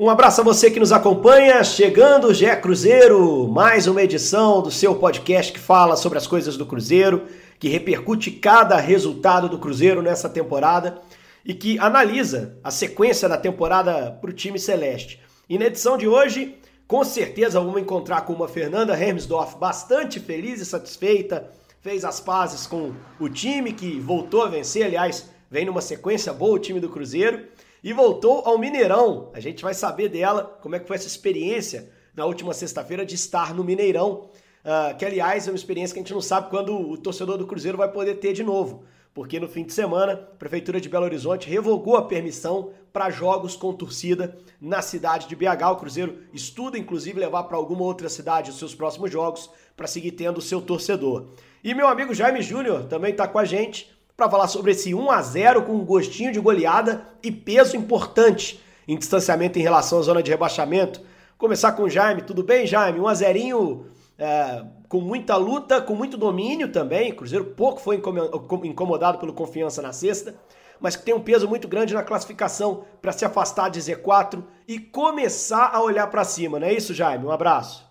Um 0.00 0.08
abraço 0.08 0.40
a 0.40 0.44
você 0.44 0.70
que 0.70 0.78
nos 0.78 0.92
acompanha, 0.92 1.64
chegando 1.64 2.32
GE 2.32 2.54
Cruzeiro, 2.62 3.48
mais 3.48 3.88
uma 3.88 4.00
edição 4.00 4.62
do 4.62 4.70
seu 4.70 4.94
podcast 4.94 5.52
que 5.52 5.58
fala 5.58 5.96
sobre 5.96 6.16
as 6.16 6.24
coisas 6.24 6.56
do 6.56 6.64
Cruzeiro, 6.64 7.26
que 7.58 7.66
repercute 7.68 8.30
cada 8.30 8.76
resultado 8.76 9.48
do 9.48 9.58
Cruzeiro 9.58 10.00
nessa 10.00 10.28
temporada 10.28 11.02
e 11.44 11.52
que 11.52 11.80
analisa 11.80 12.56
a 12.62 12.70
sequência 12.70 13.28
da 13.28 13.36
temporada 13.36 14.12
para 14.20 14.30
o 14.30 14.32
time 14.32 14.56
celeste. 14.56 15.20
E 15.50 15.58
na 15.58 15.64
edição 15.64 15.98
de 15.98 16.06
hoje, 16.06 16.56
com 16.86 17.02
certeza 17.02 17.58
vamos 17.58 17.82
encontrar 17.82 18.20
com 18.20 18.34
uma 18.34 18.46
Fernanda 18.46 18.96
Hermsdorf 18.96 19.58
bastante 19.58 20.20
feliz 20.20 20.60
e 20.60 20.64
satisfeita, 20.64 21.50
fez 21.80 22.04
as 22.04 22.20
pazes 22.20 22.68
com 22.68 22.92
o 23.18 23.28
time 23.28 23.72
que 23.72 23.98
voltou 23.98 24.44
a 24.44 24.48
vencer, 24.48 24.86
aliás, 24.86 25.28
vem 25.50 25.64
numa 25.64 25.80
sequência 25.80 26.32
boa 26.32 26.54
o 26.54 26.60
time 26.60 26.78
do 26.78 26.88
Cruzeiro 26.88 27.48
e 27.82 27.92
voltou 27.92 28.42
ao 28.44 28.58
Mineirão. 28.58 29.30
A 29.32 29.40
gente 29.40 29.62
vai 29.62 29.74
saber 29.74 30.08
dela, 30.08 30.58
como 30.62 30.76
é 30.76 30.78
que 30.78 30.86
foi 30.86 30.96
essa 30.96 31.06
experiência 31.06 31.90
na 32.14 32.24
última 32.24 32.52
sexta-feira 32.52 33.06
de 33.06 33.14
estar 33.14 33.54
no 33.54 33.62
Mineirão, 33.62 34.28
uh, 34.64 34.96
que 34.96 35.04
aliás 35.04 35.46
é 35.46 35.50
uma 35.50 35.56
experiência 35.56 35.94
que 35.94 36.00
a 36.00 36.02
gente 36.02 36.12
não 36.12 36.20
sabe 36.20 36.50
quando 36.50 36.76
o 36.76 36.98
torcedor 36.98 37.38
do 37.38 37.46
Cruzeiro 37.46 37.78
vai 37.78 37.90
poder 37.90 38.16
ter 38.16 38.32
de 38.32 38.42
novo, 38.42 38.84
porque 39.14 39.38
no 39.38 39.48
fim 39.48 39.64
de 39.64 39.72
semana 39.72 40.12
a 40.14 40.16
Prefeitura 40.16 40.80
de 40.80 40.88
Belo 40.88 41.04
Horizonte 41.04 41.48
revogou 41.48 41.96
a 41.96 42.06
permissão 42.06 42.70
para 42.92 43.10
jogos 43.10 43.54
com 43.54 43.72
torcida 43.72 44.36
na 44.60 44.82
cidade 44.82 45.28
de 45.28 45.36
BH. 45.36 45.70
O 45.72 45.76
Cruzeiro 45.76 46.18
estuda 46.32 46.76
inclusive 46.76 47.20
levar 47.20 47.44
para 47.44 47.56
alguma 47.56 47.84
outra 47.84 48.08
cidade 48.08 48.50
os 48.50 48.58
seus 48.58 48.74
próximos 48.74 49.10
jogos 49.10 49.48
para 49.76 49.86
seguir 49.86 50.12
tendo 50.12 50.38
o 50.38 50.42
seu 50.42 50.60
torcedor. 50.60 51.28
E 51.62 51.74
meu 51.74 51.86
amigo 51.86 52.14
Jaime 52.14 52.42
Júnior 52.42 52.84
também 52.84 53.12
está 53.12 53.28
com 53.28 53.38
a 53.38 53.44
gente 53.44 53.96
para 54.18 54.28
falar 54.28 54.48
sobre 54.48 54.72
esse 54.72 54.92
1 54.92 55.10
a 55.12 55.22
0 55.22 55.62
com 55.62 55.74
um 55.74 55.84
gostinho 55.84 56.32
de 56.32 56.40
goleada 56.40 57.06
e 57.22 57.30
peso 57.30 57.76
importante 57.76 58.60
em 58.88 58.98
distanciamento 58.98 59.60
em 59.60 59.62
relação 59.62 60.00
à 60.00 60.02
zona 60.02 60.20
de 60.20 60.28
rebaixamento. 60.28 61.00
Começar 61.38 61.70
com 61.70 61.84
o 61.84 61.88
Jaime, 61.88 62.22
tudo 62.22 62.42
bem, 62.42 62.66
Jaime? 62.66 62.98
1 62.98 63.06
a 63.06 63.14
0 63.14 63.86
é, 64.18 64.64
com 64.88 65.00
muita 65.00 65.36
luta, 65.36 65.80
com 65.80 65.94
muito 65.94 66.16
domínio 66.16 66.72
também. 66.72 67.12
O 67.12 67.14
Cruzeiro 67.14 67.44
pouco 67.44 67.80
foi 67.80 68.02
incomodado 68.64 69.18
pelo 69.18 69.32
confiança 69.32 69.80
na 69.80 69.92
sexta, 69.92 70.34
mas 70.80 70.96
que 70.96 71.04
tem 71.04 71.14
um 71.14 71.22
peso 71.22 71.46
muito 71.46 71.68
grande 71.68 71.94
na 71.94 72.02
classificação 72.02 72.82
para 73.00 73.12
se 73.12 73.24
afastar 73.24 73.68
de 73.68 73.78
Z4 73.78 74.42
e 74.66 74.80
começar 74.80 75.70
a 75.72 75.80
olhar 75.80 76.08
para 76.08 76.24
cima, 76.24 76.58
não 76.58 76.66
é 76.66 76.72
isso, 76.72 76.92
Jaime? 76.92 77.24
Um 77.24 77.30
abraço. 77.30 77.88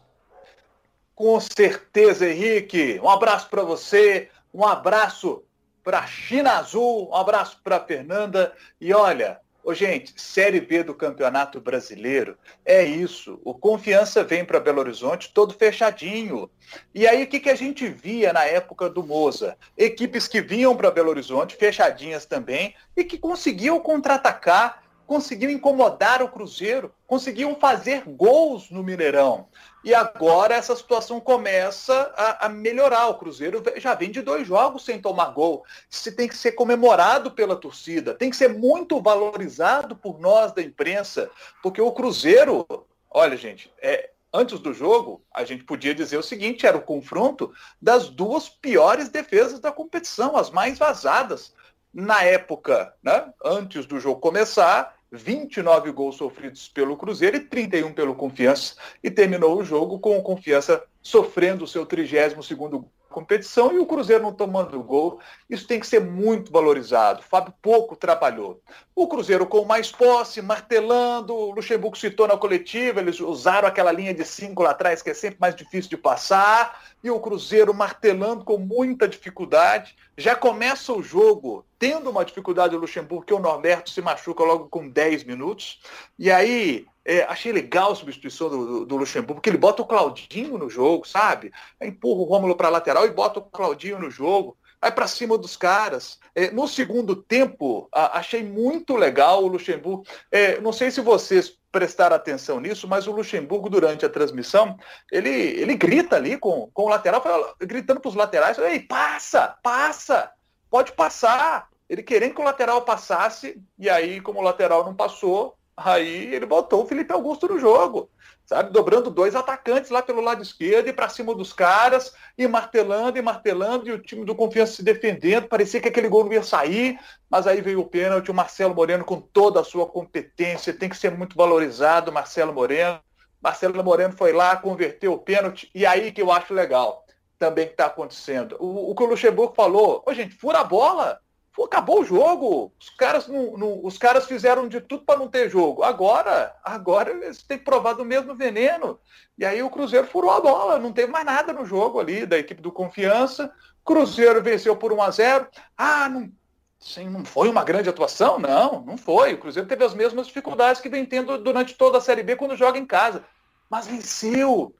Com 1.15 1.39
certeza, 1.39 2.29
Henrique. 2.29 2.99
Um 3.01 3.09
abraço 3.09 3.49
para 3.49 3.63
você, 3.63 4.27
um 4.53 4.65
abraço 4.65 5.46
para 5.87 6.05
China 6.05 6.57
Azul, 6.57 7.09
um 7.09 7.15
abraço 7.15 7.61
para 7.63 7.79
Fernanda. 7.79 8.51
E 8.81 8.93
olha, 8.93 9.39
Ô, 9.63 9.73
gente, 9.73 10.13
Série 10.15 10.61
B 10.61 10.83
do 10.83 10.93
Campeonato 10.93 11.61
Brasileiro 11.61 12.37
é 12.65 12.83
isso. 12.83 13.39
O 13.43 13.53
Confiança 13.53 14.23
vem 14.23 14.43
para 14.43 14.59
Belo 14.59 14.79
Horizonte 14.79 15.31
todo 15.33 15.53
fechadinho. 15.53 16.49
E 16.95 17.07
aí, 17.07 17.23
o 17.23 17.27
que, 17.27 17.39
que 17.39 17.49
a 17.49 17.55
gente 17.55 17.87
via 17.87 18.31
na 18.31 18.45
época 18.45 18.89
do 18.89 19.03
Moza? 19.03 19.57
Equipes 19.77 20.25
que 20.25 20.41
vinham 20.41 20.75
para 20.75 20.91
Belo 20.91 21.09
Horizonte, 21.09 21.55
fechadinhas 21.55 22.25
também, 22.25 22.75
e 22.95 23.03
que 23.03 23.17
conseguiam 23.17 23.79
contra-atacar 23.79 24.83
conseguiu 25.07 25.49
incomodar 25.49 26.21
o 26.21 26.27
Cruzeiro, 26.27 26.93
conseguiam 27.07 27.55
fazer 27.55 28.03
gols 28.05 28.69
no 28.69 28.83
Mineirão. 28.83 29.47
E 29.83 29.95
agora 29.95 30.53
essa 30.53 30.75
situação 30.75 31.19
começa 31.21 32.13
a, 32.15 32.45
a, 32.45 32.49
melhorar. 32.49 33.07
O 33.07 33.17
Cruzeiro 33.17 33.63
já 33.77 33.95
vem 33.95 34.11
de 34.11 34.21
dois 34.21 34.45
jogos 34.45 34.83
sem 34.83 34.99
tomar 34.99 35.27
gol. 35.27 35.63
Isso 35.89 36.13
tem 36.13 36.27
que 36.27 36.35
ser 36.35 36.51
comemorado 36.51 37.31
pela 37.31 37.55
torcida, 37.55 38.13
tem 38.13 38.29
que 38.29 38.35
ser 38.35 38.49
muito 38.49 39.01
valorizado 39.01 39.95
por 39.95 40.19
nós 40.19 40.51
da 40.51 40.61
imprensa, 40.61 41.31
porque 41.63 41.81
o 41.81 41.93
Cruzeiro, 41.93 42.67
olha, 43.09 43.37
gente, 43.37 43.71
é, 43.81 44.09
antes 44.33 44.59
do 44.59 44.73
jogo, 44.73 45.23
a 45.33 45.45
gente 45.45 45.63
podia 45.63 45.95
dizer 45.95 46.17
o 46.17 46.23
seguinte: 46.23 46.67
era 46.67 46.77
o 46.77 46.81
confronto 46.81 47.53
das 47.81 48.09
duas 48.09 48.49
piores 48.49 49.07
defesas 49.07 49.61
da 49.61 49.71
competição, 49.71 50.35
as 50.35 50.49
mais 50.49 50.77
vazadas. 50.77 51.55
Na 51.93 52.21
época, 52.21 52.93
né, 53.01 53.31
antes 53.43 53.85
do 53.85 53.99
jogo 53.99 54.19
começar, 54.19 54.96
29 55.11 55.91
gols 55.91 56.17
sofridos 56.17 56.67
pelo 56.67 56.97
Cruzeiro 56.97 57.37
e 57.37 57.41
31 57.41 57.93
pelo 57.93 58.15
Confiança. 58.15 58.75
E 59.03 59.09
terminou 59.09 59.57
o 59.57 59.63
jogo 59.63 59.99
com 59.99 60.17
o 60.17 60.23
Confiança 60.23 60.83
sofrendo 61.01 61.63
o 61.63 61.67
seu 61.67 61.85
32º 61.85 62.85
competição 63.09 63.73
e 63.73 63.79
o 63.79 63.85
Cruzeiro 63.85 64.23
não 64.23 64.33
tomando 64.33 64.81
gol. 64.83 65.19
Isso 65.49 65.67
tem 65.67 65.79
que 65.79 65.87
ser 65.87 66.01
muito 66.01 66.51
valorizado. 66.51 67.19
O 67.19 67.23
Fábio 67.23 67.53
pouco 67.61 67.95
trabalhou. 67.95 68.61
O 68.95 69.07
Cruzeiro 69.07 69.45
com 69.45 69.65
mais 69.65 69.91
posse, 69.91 70.41
martelando, 70.41 71.33
o 71.33 71.51
Luxemburgo 71.51 71.97
citou 71.97 72.27
na 72.27 72.37
coletiva, 72.37 72.99
eles 72.99 73.19
usaram 73.19 73.67
aquela 73.67 73.91
linha 73.91 74.13
de 74.13 74.25
cinco 74.25 74.63
lá 74.63 74.71
atrás, 74.71 75.01
que 75.01 75.09
é 75.09 75.13
sempre 75.13 75.39
mais 75.39 75.55
difícil 75.55 75.89
de 75.89 75.97
passar, 75.97 76.81
e 77.03 77.09
o 77.09 77.19
Cruzeiro 77.19 77.73
martelando 77.73 78.43
com 78.43 78.57
muita 78.57 79.07
dificuldade. 79.07 79.95
Já 80.17 80.35
começa 80.35 80.91
o 80.93 81.03
jogo 81.03 81.65
tendo 81.79 82.09
uma 82.09 82.25
dificuldade 82.25 82.75
o 82.75 82.79
Luxemburgo, 82.79 83.25
que 83.25 83.33
o 83.33 83.39
Norberto 83.39 83.89
se 83.89 84.01
machuca 84.01 84.43
logo 84.43 84.67
com 84.67 84.89
10 84.89 85.23
minutos. 85.25 85.79
E 86.17 86.31
aí 86.31 86.87
é, 87.07 87.23
achei 87.23 87.53
legal 87.53 87.93
a 87.93 87.95
substituição 87.95 88.49
do, 88.49 88.65
do, 88.65 88.85
do, 88.85 88.97
Luxemburgo, 88.97 89.35
porque 89.35 89.49
ele 89.49 89.57
bota 89.57 89.81
o 89.81 89.85
Claudinho 89.85 90.57
no 90.57 90.69
jogo, 90.69 91.07
sabe? 91.07 91.53
Empurra 91.81 92.19
o 92.19 92.25
Rômulo 92.25 92.53
para 92.53 92.67
lateral 92.67 93.05
e 93.05 93.11
bota 93.11 93.39
o 93.39 93.43
Claudinho 93.43 93.97
no 93.97 94.11
jogo. 94.11 94.57
Vai 94.81 94.91
para 94.91 95.07
cima 95.07 95.37
dos 95.37 95.55
caras. 95.55 96.19
É, 96.35 96.51
no 96.51 96.67
segundo 96.67 97.15
tempo, 97.15 97.87
a, 97.93 98.19
achei 98.19 98.43
muito 98.43 98.97
legal 98.97 99.41
o 99.41 99.47
Luxemburgo. 99.47 100.05
É, 100.29 100.59
não 100.59 100.73
sei 100.73 100.91
se 100.91 100.99
vocês 100.99 101.57
prestaram 101.71 102.15
atenção 102.15 102.59
nisso, 102.59 102.89
mas 102.89 103.07
o 103.07 103.13
Luxemburgo, 103.13 103.69
durante 103.69 104.05
a 104.05 104.09
transmissão, 104.09 104.77
ele, 105.09 105.29
ele 105.29 105.75
grita 105.75 106.17
ali 106.17 106.37
com, 106.37 106.69
com 106.73 106.83
o 106.83 106.89
lateral, 106.89 107.23
gritando 107.57 108.01
para 108.01 108.09
os 108.09 108.15
laterais: 108.15 108.57
Ei, 108.57 108.81
passa, 108.81 109.55
passa, 109.63 110.29
pode 110.69 110.91
passar. 110.91 111.69
Ele 111.89 112.03
querendo 112.03 112.35
que 112.35 112.41
o 112.41 112.43
lateral 112.43 112.81
passasse, 112.81 113.63
e 113.79 113.89
aí, 113.89 114.19
como 114.19 114.41
o 114.41 114.43
lateral 114.43 114.83
não 114.83 114.93
passou, 114.93 115.57
Aí 115.79 116.33
ele 116.33 116.47
botou 116.47 116.83
o 116.83 116.87
Felipe 116.87 117.13
Augusto 117.13 117.47
no 117.47 117.59
jogo, 117.59 118.09
sabe? 118.47 118.71
Dobrando 118.71 119.11
dois 119.11 119.35
atacantes 119.35 119.91
lá 119.91 120.01
pelo 120.01 120.21
lado 120.21 120.41
esquerdo 120.41 120.87
e 120.87 120.93
para 120.93 121.07
cima 121.07 121.35
dos 121.35 121.53
caras, 121.53 122.15
e 122.35 122.47
martelando 122.47 123.19
e 123.19 123.21
martelando, 123.21 123.87
e 123.87 123.91
o 123.91 124.01
time 124.01 124.25
do 124.25 124.33
Confiança 124.33 124.73
se 124.73 124.83
defendendo. 124.83 125.47
Parecia 125.47 125.79
que 125.79 125.87
aquele 125.87 126.09
gol 126.09 126.25
não 126.25 126.33
ia 126.33 126.41
sair, 126.41 126.99
mas 127.29 127.45
aí 127.45 127.61
veio 127.61 127.81
o 127.81 127.87
pênalti. 127.87 128.31
O 128.31 128.33
Marcelo 128.33 128.73
Moreno, 128.73 129.05
com 129.05 129.21
toda 129.21 129.59
a 129.59 129.63
sua 129.63 129.85
competência, 129.85 130.73
tem 130.73 130.89
que 130.89 130.97
ser 130.97 131.11
muito 131.11 131.37
valorizado, 131.37 132.11
Marcelo 132.11 132.51
Moreno. 132.51 132.99
Marcelo 133.39 133.83
Moreno 133.83 134.13
foi 134.17 134.33
lá, 134.33 134.55
converteu 134.55 135.13
o 135.13 135.19
pênalti, 135.19 135.69
e 135.75 135.85
aí 135.85 136.11
que 136.11 136.23
eu 136.23 136.31
acho 136.31 136.55
legal 136.55 137.05
também 137.37 137.67
que 137.67 137.73
está 137.73 137.85
acontecendo. 137.85 138.57
O, 138.59 138.91
o 138.91 138.95
que 138.95 139.03
o 139.03 139.05
Luxemburgo 139.05 139.53
falou, 139.55 140.03
ô 140.07 140.11
gente, 140.11 140.33
fura 140.33 140.61
a 140.61 140.63
bola 140.63 141.19
Pô, 141.57 141.63
acabou 141.63 142.01
o 142.01 142.05
jogo. 142.05 142.71
Os 142.79 142.91
caras, 142.91 143.27
não, 143.27 143.57
não, 143.57 143.83
os 143.83 143.97
caras 143.97 144.27
fizeram 144.27 144.67
de 144.67 144.79
tudo 144.79 145.03
para 145.03 145.17
não 145.17 145.27
ter 145.27 145.49
jogo. 145.49 145.81
Agora, 145.81 146.55
agora 146.63 147.09
eles 147.09 147.41
têm 147.41 147.57
que 147.57 147.65
provar 147.65 147.93
do 147.93 148.05
mesmo 148.05 148.35
veneno. 148.35 148.99
E 149.35 149.43
aí 149.43 149.63
o 149.63 149.69
Cruzeiro 149.71 150.05
furou 150.05 150.29
a 150.29 150.39
bola. 150.39 150.77
Não 150.77 150.93
teve 150.93 151.11
mais 151.11 151.25
nada 151.25 151.51
no 151.51 151.65
jogo 151.65 151.99
ali 151.99 152.27
da 152.27 152.37
equipe 152.37 152.61
do 152.61 152.71
Confiança. 152.71 153.51
Cruzeiro 153.83 154.39
venceu 154.43 154.75
por 154.75 154.93
1 154.93 155.01
a 155.01 155.09
0 155.09 155.47
Ah, 155.75 156.07
não, 156.07 156.31
sim, 156.79 157.09
não 157.09 157.25
foi 157.25 157.49
uma 157.49 157.63
grande 157.63 157.89
atuação? 157.89 158.37
Não, 158.37 158.83
não 158.83 158.95
foi. 158.95 159.33
O 159.33 159.39
Cruzeiro 159.39 159.67
teve 159.67 159.83
as 159.83 159.95
mesmas 159.95 160.27
dificuldades 160.27 160.79
que 160.79 160.89
vem 160.89 161.07
tendo 161.07 161.39
durante 161.39 161.73
toda 161.73 161.97
a 161.97 162.01
Série 162.01 162.21
B 162.21 162.35
quando 162.35 162.55
joga 162.55 162.77
em 162.77 162.85
casa. 162.85 163.23
Mas 163.67 163.87
venceu. 163.87 164.75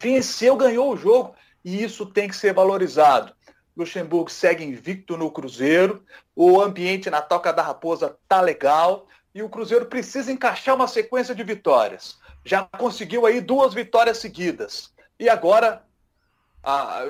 Venceu, 0.00 0.54
ganhou 0.54 0.92
o 0.92 0.96
jogo. 0.96 1.34
E 1.64 1.82
isso 1.82 2.06
tem 2.06 2.28
que 2.28 2.36
ser 2.36 2.54
valorizado. 2.54 3.34
Luxemburgo 3.76 4.30
segue 4.30 4.64
invicto 4.64 5.16
no 5.16 5.30
Cruzeiro, 5.30 6.04
o 6.36 6.60
ambiente 6.60 7.08
na 7.08 7.22
Toca 7.22 7.52
da 7.52 7.62
Raposa 7.62 8.16
tá 8.28 8.40
legal 8.40 9.06
e 9.34 9.42
o 9.42 9.48
Cruzeiro 9.48 9.86
precisa 9.86 10.30
encaixar 10.30 10.74
uma 10.74 10.86
sequência 10.86 11.34
de 11.34 11.42
vitórias. 11.42 12.18
Já 12.44 12.64
conseguiu 12.64 13.24
aí 13.24 13.40
duas 13.40 13.72
vitórias 13.72 14.18
seguidas. 14.18 14.92
E 15.18 15.28
agora, 15.28 15.82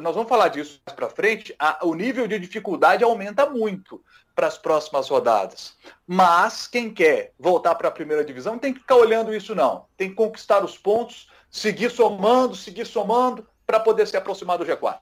nós 0.01 0.15
vamos 0.15 0.29
falar 0.29 0.49
disso 0.49 0.81
mais 0.87 0.95
para 0.95 1.11
frente, 1.11 1.55
o 1.83 1.95
nível 1.95 2.29
de 2.29 2.39
dificuldade 2.39 3.03
aumenta 3.03 3.49
muito 3.49 4.03
para 4.35 4.47
as 4.47 4.57
próximas 4.57 5.09
rodadas. 5.09 5.77
Mas 6.07 6.67
quem 6.67 6.93
quer 6.93 7.33
voltar 7.39 7.75
para 7.75 7.89
a 7.89 7.93
primeira 7.93 8.25
divisão 8.25 8.59
tem 8.59 8.73
que 8.73 8.81
ficar 8.81 8.97
olhando 8.97 9.35
isso 9.35 9.55
não. 9.55 9.87
Tem 9.97 10.09
que 10.09 10.15
conquistar 10.15 10.65
os 10.65 10.79
pontos, 10.79 11.29
seguir 11.51 11.91
somando, 11.91 12.55
seguir 12.55 12.87
somando 12.87 13.47
para 13.67 13.81
poder 13.81 14.07
se 14.07 14.17
aproximar 14.17 14.59
do 14.59 14.65
G4. 14.65 15.01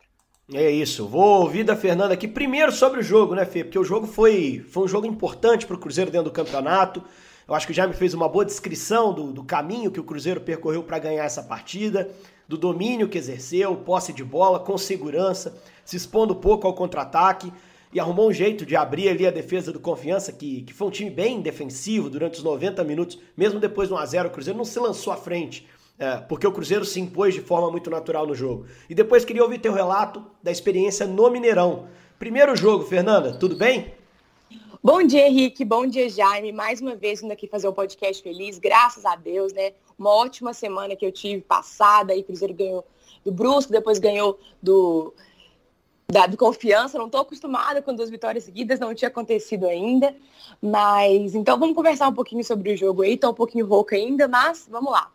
É 0.53 0.69
isso. 0.69 1.07
Vou 1.07 1.43
ouvir 1.43 1.63
da 1.63 1.77
Fernanda 1.77 2.13
aqui 2.13 2.27
primeiro 2.27 2.73
sobre 2.73 3.01
o 3.01 3.03
jogo, 3.03 3.37
né, 3.37 3.45
Fê? 3.45 3.63
Porque 3.63 3.79
o 3.79 3.85
jogo 3.85 4.07
foi, 4.07 4.65
foi 4.69 4.85
um 4.85 4.89
jogo 4.89 5.07
importante 5.07 5.65
para 5.65 5.77
o 5.77 5.79
Cruzeiro 5.79 6.11
dentro 6.11 6.29
do 6.29 6.35
campeonato. 6.35 7.05
Eu 7.47 7.55
acho 7.55 7.67
que 7.67 7.73
o 7.73 7.75
Jaime 7.75 7.95
fez 7.95 8.15
uma 8.15 8.29
boa 8.29 8.45
descrição 8.45 9.13
do, 9.13 9.33
do 9.33 9.45
caminho 9.45 9.93
que 9.93 10.01
o 10.01 10.05
Cruzeiro 10.05 10.41
percorreu 10.41 10.83
para 10.83 10.99
ganhar 10.99 11.25
essa 11.25 11.43
partida, 11.43 12.11
do 12.49 12.59
domínio 12.59 13.09
que 13.09 13.17
exerceu, 13.17 13.77
posse 13.77 14.13
de 14.13 14.25
bola, 14.25 14.59
com 14.59 14.77
segurança, 14.77 15.57
se 15.85 15.97
expondo 15.97 16.35
pouco 16.35 16.67
ao 16.67 16.75
contra-ataque. 16.75 17.53
e 17.93 18.01
arrumou 18.01 18.29
um 18.29 18.33
jeito 18.33 18.67
de 18.67 18.75
abrir 18.75 19.09
ali 19.09 19.27
a 19.27 19.31
defesa 19.31 19.73
do 19.73 19.79
Confiança, 19.79 20.33
que, 20.33 20.63
que 20.63 20.75
foi 20.75 20.89
um 20.89 20.91
time 20.91 21.11
bem 21.11 21.41
defensivo 21.41 22.11
durante 22.11 22.39
os 22.39 22.45
90 22.45 22.83
minutos, 22.83 23.21
mesmo 23.37 23.61
depois 23.61 23.89
do 23.89 23.95
1x0, 23.95 24.27
o 24.27 24.31
Cruzeiro 24.31 24.59
não 24.59 24.65
se 24.65 24.79
lançou 24.81 25.13
à 25.13 25.17
frente, 25.17 25.67
é, 26.01 26.17
porque 26.17 26.47
o 26.47 26.53
Cruzeiro 26.53 26.83
se 26.83 26.99
impôs 26.99 27.35
de 27.35 27.43
forma 27.43 27.71
muito 27.71 27.91
natural 27.91 28.27
no 28.27 28.35
jogo. 28.35 28.65
E 28.89 28.95
depois 28.95 29.23
queria 29.23 29.43
ouvir 29.43 29.59
teu 29.59 29.75
relato 29.75 30.25
da 30.43 30.51
experiência 30.51 31.07
no 31.07 31.29
Mineirão. 31.29 31.89
Primeiro 32.19 32.57
jogo, 32.57 32.85
Fernanda, 32.85 33.35
tudo 33.35 33.55
bem? 33.55 33.93
Bom 34.83 35.03
dia, 35.03 35.29
Henrique. 35.29 35.63
Bom 35.63 35.87
dia, 35.87 36.09
Jaime. 36.09 36.53
Mais 36.53 36.81
uma 36.81 36.97
vez 36.97 37.21
vindo 37.21 37.33
aqui 37.33 37.47
fazer 37.47 37.69
um 37.69 37.73
podcast 37.75 38.23
feliz, 38.23 38.59
graças 38.59 39.05
a 39.05 39.15
Deus, 39.15 39.53
né? 39.53 39.73
Uma 39.99 40.09
ótima 40.09 40.55
semana 40.55 40.97
que 40.97 41.05
eu 41.05 41.13
tive 41.13 41.43
passada 41.43 42.15
e 42.15 42.21
o 42.21 42.25
Cruzeiro 42.25 42.55
ganhou 42.55 42.83
do 43.23 43.31
Brusco, 43.31 43.71
depois 43.71 43.99
ganhou 43.99 44.41
do 44.63 45.13
da, 46.11 46.27
de 46.27 46.39
confiança. 46.39 46.97
Não 46.97 47.07
estou 47.07 47.21
acostumada 47.21 47.83
com 47.83 47.95
duas 47.95 48.09
vitórias 48.09 48.45
seguidas, 48.45 48.81
não 48.81 48.95
tinha 48.95 49.11
acontecido 49.11 49.67
ainda. 49.67 50.17
Mas 50.63 51.35
então 51.35 51.59
vamos 51.59 51.77
conversar 51.77 52.09
um 52.09 52.15
pouquinho 52.15 52.43
sobre 52.43 52.73
o 52.73 52.77
jogo 52.77 53.03
aí. 53.03 53.13
Estou 53.13 53.33
um 53.33 53.35
pouquinho 53.35 53.67
rouca 53.67 53.97
ainda, 53.97 54.27
mas 54.27 54.67
vamos 54.71 54.91
lá. 54.91 55.13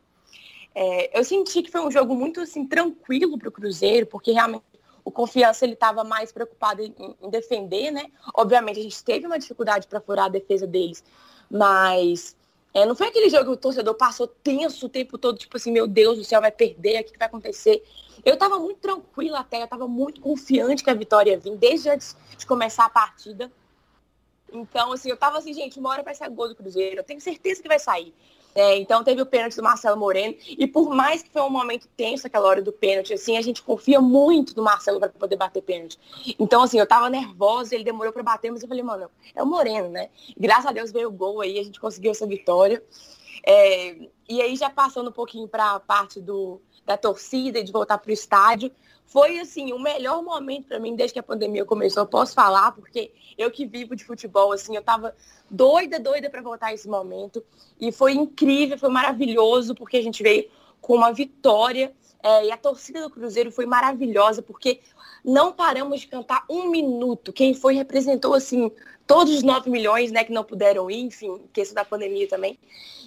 É, 0.75 1.17
eu 1.17 1.23
senti 1.23 1.63
que 1.63 1.71
foi 1.71 1.79
um 1.79 1.89
jogo 1.89 2.13
muito 2.13 2.41
assim 2.41 2.67
tranquilo 2.67 3.39
para 3.39 3.47
o 3.47 3.51
Cruzeiro, 3.51 4.05
porque 4.05 4.33
realmente 4.33 4.65
o 5.05 5.11
confiança 5.11 5.63
ele 5.63 5.73
estava 5.73 6.03
mais 6.03 6.33
preocupado 6.33 6.81
em, 6.81 6.93
em, 7.21 7.29
defender, 7.29 7.91
né? 7.91 8.11
Obviamente 8.33 8.79
a 8.79 8.83
gente 8.83 9.01
teve 9.01 9.25
uma 9.25 9.39
dificuldade 9.39 9.87
para 9.87 10.01
furar 10.01 10.25
a 10.25 10.29
defesa 10.29 10.67
deles, 10.67 11.01
mas 11.49 12.35
é, 12.73 12.85
não 12.85 12.93
foi 12.93 13.07
aquele 13.07 13.29
jogo 13.29 13.45
que 13.45 13.51
o 13.51 13.57
torcedor 13.57 13.93
passou 13.93 14.27
tenso 14.27 14.87
o 14.87 14.89
tempo 14.89 15.17
todo, 15.17 15.37
tipo 15.37 15.55
assim, 15.55 15.71
meu 15.71 15.87
Deus 15.87 16.17
do 16.17 16.25
céu, 16.25 16.41
vai 16.41 16.51
perder, 16.51 17.01
o 17.01 17.03
que 17.05 17.17
vai 17.17 17.27
acontecer? 17.27 17.81
Eu 18.25 18.33
estava 18.33 18.59
muito 18.59 18.79
tranquila 18.81 19.39
até, 19.39 19.61
eu 19.61 19.63
estava 19.63 19.87
muito 19.87 20.19
confiante 20.19 20.83
que 20.83 20.89
a 20.89 20.93
vitória 20.93 21.31
ia 21.31 21.39
vir, 21.39 21.55
desde 21.55 21.89
antes 21.89 22.17
de 22.37 22.45
começar 22.45 22.83
a 22.83 22.89
partida. 22.89 23.49
Então, 24.51 24.91
assim, 24.91 25.07
eu 25.07 25.15
estava 25.15 25.37
assim, 25.37 25.53
gente, 25.53 25.79
uma 25.79 25.89
hora 25.89 26.03
vai 26.03 26.15
sair 26.15 26.29
gol 26.29 26.49
do 26.49 26.55
Cruzeiro, 26.55 26.97
eu 26.97 27.03
tenho 27.03 27.21
certeza 27.21 27.61
que 27.61 27.67
vai 27.69 27.79
sair. 27.79 28.13
É, 28.55 28.77
então 28.77 29.03
teve 29.03 29.21
o 29.21 29.25
pênalti 29.25 29.57
do 29.57 29.63
Marcelo 29.63 29.97
Moreno. 29.97 30.33
E 30.47 30.65
por 30.65 30.89
mais 30.89 31.21
que 31.21 31.29
foi 31.29 31.41
um 31.41 31.49
momento 31.49 31.89
tenso 31.97 32.25
aquela 32.25 32.47
hora 32.47 32.61
do 32.61 32.71
pênalti, 32.71 33.13
assim, 33.13 33.37
a 33.37 33.41
gente 33.41 33.61
confia 33.61 33.99
muito 33.99 34.55
no 34.55 34.63
Marcelo 34.63 34.97
para 34.97 35.09
poder 35.09 35.35
bater 35.35 35.61
pênalti. 35.61 35.99
Então, 36.39 36.63
assim, 36.63 36.79
eu 36.79 36.87
tava 36.87 37.09
nervosa, 37.09 37.75
ele 37.75 37.83
demorou 37.83 38.13
para 38.13 38.23
bater, 38.23 38.49
mas 38.49 38.61
eu 38.63 38.69
falei, 38.69 38.81
mano, 38.81 39.11
é 39.35 39.43
o 39.43 39.45
Moreno, 39.45 39.89
né? 39.89 40.09
graças 40.37 40.67
a 40.67 40.71
Deus 40.71 40.91
veio 40.91 41.09
o 41.09 41.11
gol 41.11 41.41
aí, 41.41 41.59
a 41.59 41.63
gente 41.63 41.79
conseguiu 41.79 42.11
essa 42.11 42.25
vitória. 42.25 42.81
É, 43.43 43.97
e 44.27 44.41
aí, 44.41 44.55
já 44.55 44.69
passando 44.69 45.09
um 45.09 45.13
pouquinho 45.13 45.47
para 45.47 45.71
a 45.73 45.79
parte 45.79 46.19
do, 46.21 46.61
da 46.85 46.97
torcida 46.97 47.59
e 47.59 47.63
de 47.63 47.71
voltar 47.71 47.97
para 47.97 48.09
o 48.09 48.13
estádio, 48.13 48.71
foi 49.05 49.39
assim 49.39 49.71
o 49.71 49.79
melhor 49.79 50.23
momento 50.23 50.67
para 50.67 50.79
mim 50.79 50.95
desde 50.95 51.13
que 51.13 51.19
a 51.19 51.23
pandemia 51.23 51.63
começou. 51.63 52.03
Eu 52.03 52.07
posso 52.07 52.33
falar 52.33 52.71
porque 52.71 53.11
eu 53.37 53.51
que 53.51 53.65
vivo 53.65 53.95
de 53.95 54.03
futebol, 54.03 54.51
assim, 54.51 54.75
eu 54.75 54.81
tava 54.81 55.15
doida, 55.49 55.99
doida 55.99 56.29
para 56.29 56.41
voltar 56.41 56.73
esse 56.73 56.87
momento 56.87 57.43
e 57.79 57.91
foi 57.91 58.13
incrível, 58.13 58.77
foi 58.77 58.89
maravilhoso 58.89 59.75
porque 59.75 59.97
a 59.97 60.01
gente 60.01 60.23
veio 60.23 60.49
com 60.81 60.95
uma 60.95 61.11
vitória 61.11 61.93
é, 62.25 62.47
e 62.47 62.51
a 62.51 62.57
torcida 62.57 63.01
do 63.01 63.09
Cruzeiro 63.11 63.51
foi 63.51 63.67
maravilhosa 63.67 64.41
porque 64.41 64.81
não 65.23 65.53
paramos 65.53 66.01
de 66.01 66.07
cantar 66.07 66.43
um 66.49 66.71
minuto. 66.71 67.31
Quem 67.31 67.53
foi 67.53 67.75
representou 67.75 68.33
assim 68.33 68.71
todos 69.05 69.31
os 69.31 69.43
9 69.43 69.69
milhões, 69.69 70.11
né, 70.11 70.23
que 70.23 70.31
não 70.31 70.43
puderam 70.43 70.89
ir, 70.89 71.01
enfim, 71.01 71.39
questão 71.53 71.75
da 71.75 71.85
pandemia 71.85 72.27
também. 72.27 72.57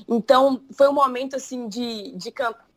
Então, 0.09 0.63
foi 0.71 0.89
um 0.89 0.93
momento 0.93 1.35
assim 1.35 1.67
de, 1.67 2.13
de 2.13 2.31
cantar 2.31 2.69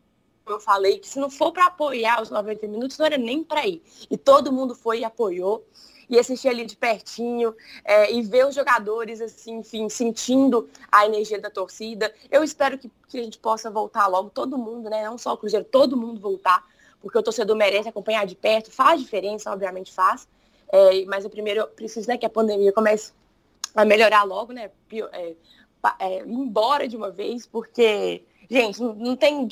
eu 0.48 0.60
falei, 0.60 0.98
que 0.98 1.08
se 1.08 1.20
não 1.20 1.30
for 1.30 1.54
para 1.54 1.68
apoiar 1.68 2.22
os 2.22 2.32
90 2.32 2.68
minutos, 2.68 2.98
não 2.98 3.06
era 3.06 3.18
nem 3.18 3.44
para 3.44 3.66
ir. 3.66 3.82
E 4.10 4.18
todo 4.18 4.52
mundo 4.52 4.74
foi 4.74 5.02
e 5.02 5.04
apoiou. 5.06 5.64
E 6.12 6.20
assistir 6.20 6.50
ali 6.50 6.66
de 6.66 6.76
pertinho 6.76 7.56
é, 7.84 8.14
e 8.14 8.22
ver 8.22 8.46
os 8.46 8.54
jogadores, 8.54 9.22
assim, 9.22 9.60
enfim, 9.60 9.88
sentindo 9.90 10.70
a 10.92 11.06
energia 11.06 11.40
da 11.40 11.50
torcida. 11.50 12.14
Eu 12.30 12.44
espero 12.44 12.78
que, 12.78 12.92
que 13.08 13.20
a 13.20 13.24
gente 13.24 13.40
possa 13.40 13.72
voltar 13.72 14.08
logo, 14.08 14.30
todo 14.30 14.58
mundo, 14.58 14.90
né? 14.90 15.04
Não 15.06 15.18
só 15.18 15.34
o 15.34 15.38
Cruzeiro, 15.38 15.66
todo 15.66 15.96
mundo 15.96 16.20
voltar, 16.20 16.64
porque 17.02 17.18
o 17.18 17.24
torcedor 17.24 17.56
merece 17.56 17.88
acompanhar 17.88 18.26
de 18.26 18.36
perto, 18.36 18.70
faz 18.70 19.00
diferença, 19.00 19.52
obviamente 19.52 19.92
faz. 19.92 20.28
É, 20.72 21.06
mas 21.06 21.26
o 21.26 21.30
primeiro 21.30 21.62
eu 21.62 21.68
preciso 21.68 22.08
né, 22.08 22.18
que 22.18 22.26
a 22.26 22.30
pandemia 22.30 22.74
comece 22.74 23.14
a 23.74 23.86
melhorar 23.86 24.24
logo, 24.24 24.52
né? 24.52 24.70
É, 25.14 25.36
é, 26.00 26.20
embora 26.20 26.88
de 26.88 26.98
uma 26.98 27.10
vez, 27.10 27.48
porque 27.48 28.24
Gente, 28.52 28.84
não 28.84 29.16
tem, 29.16 29.48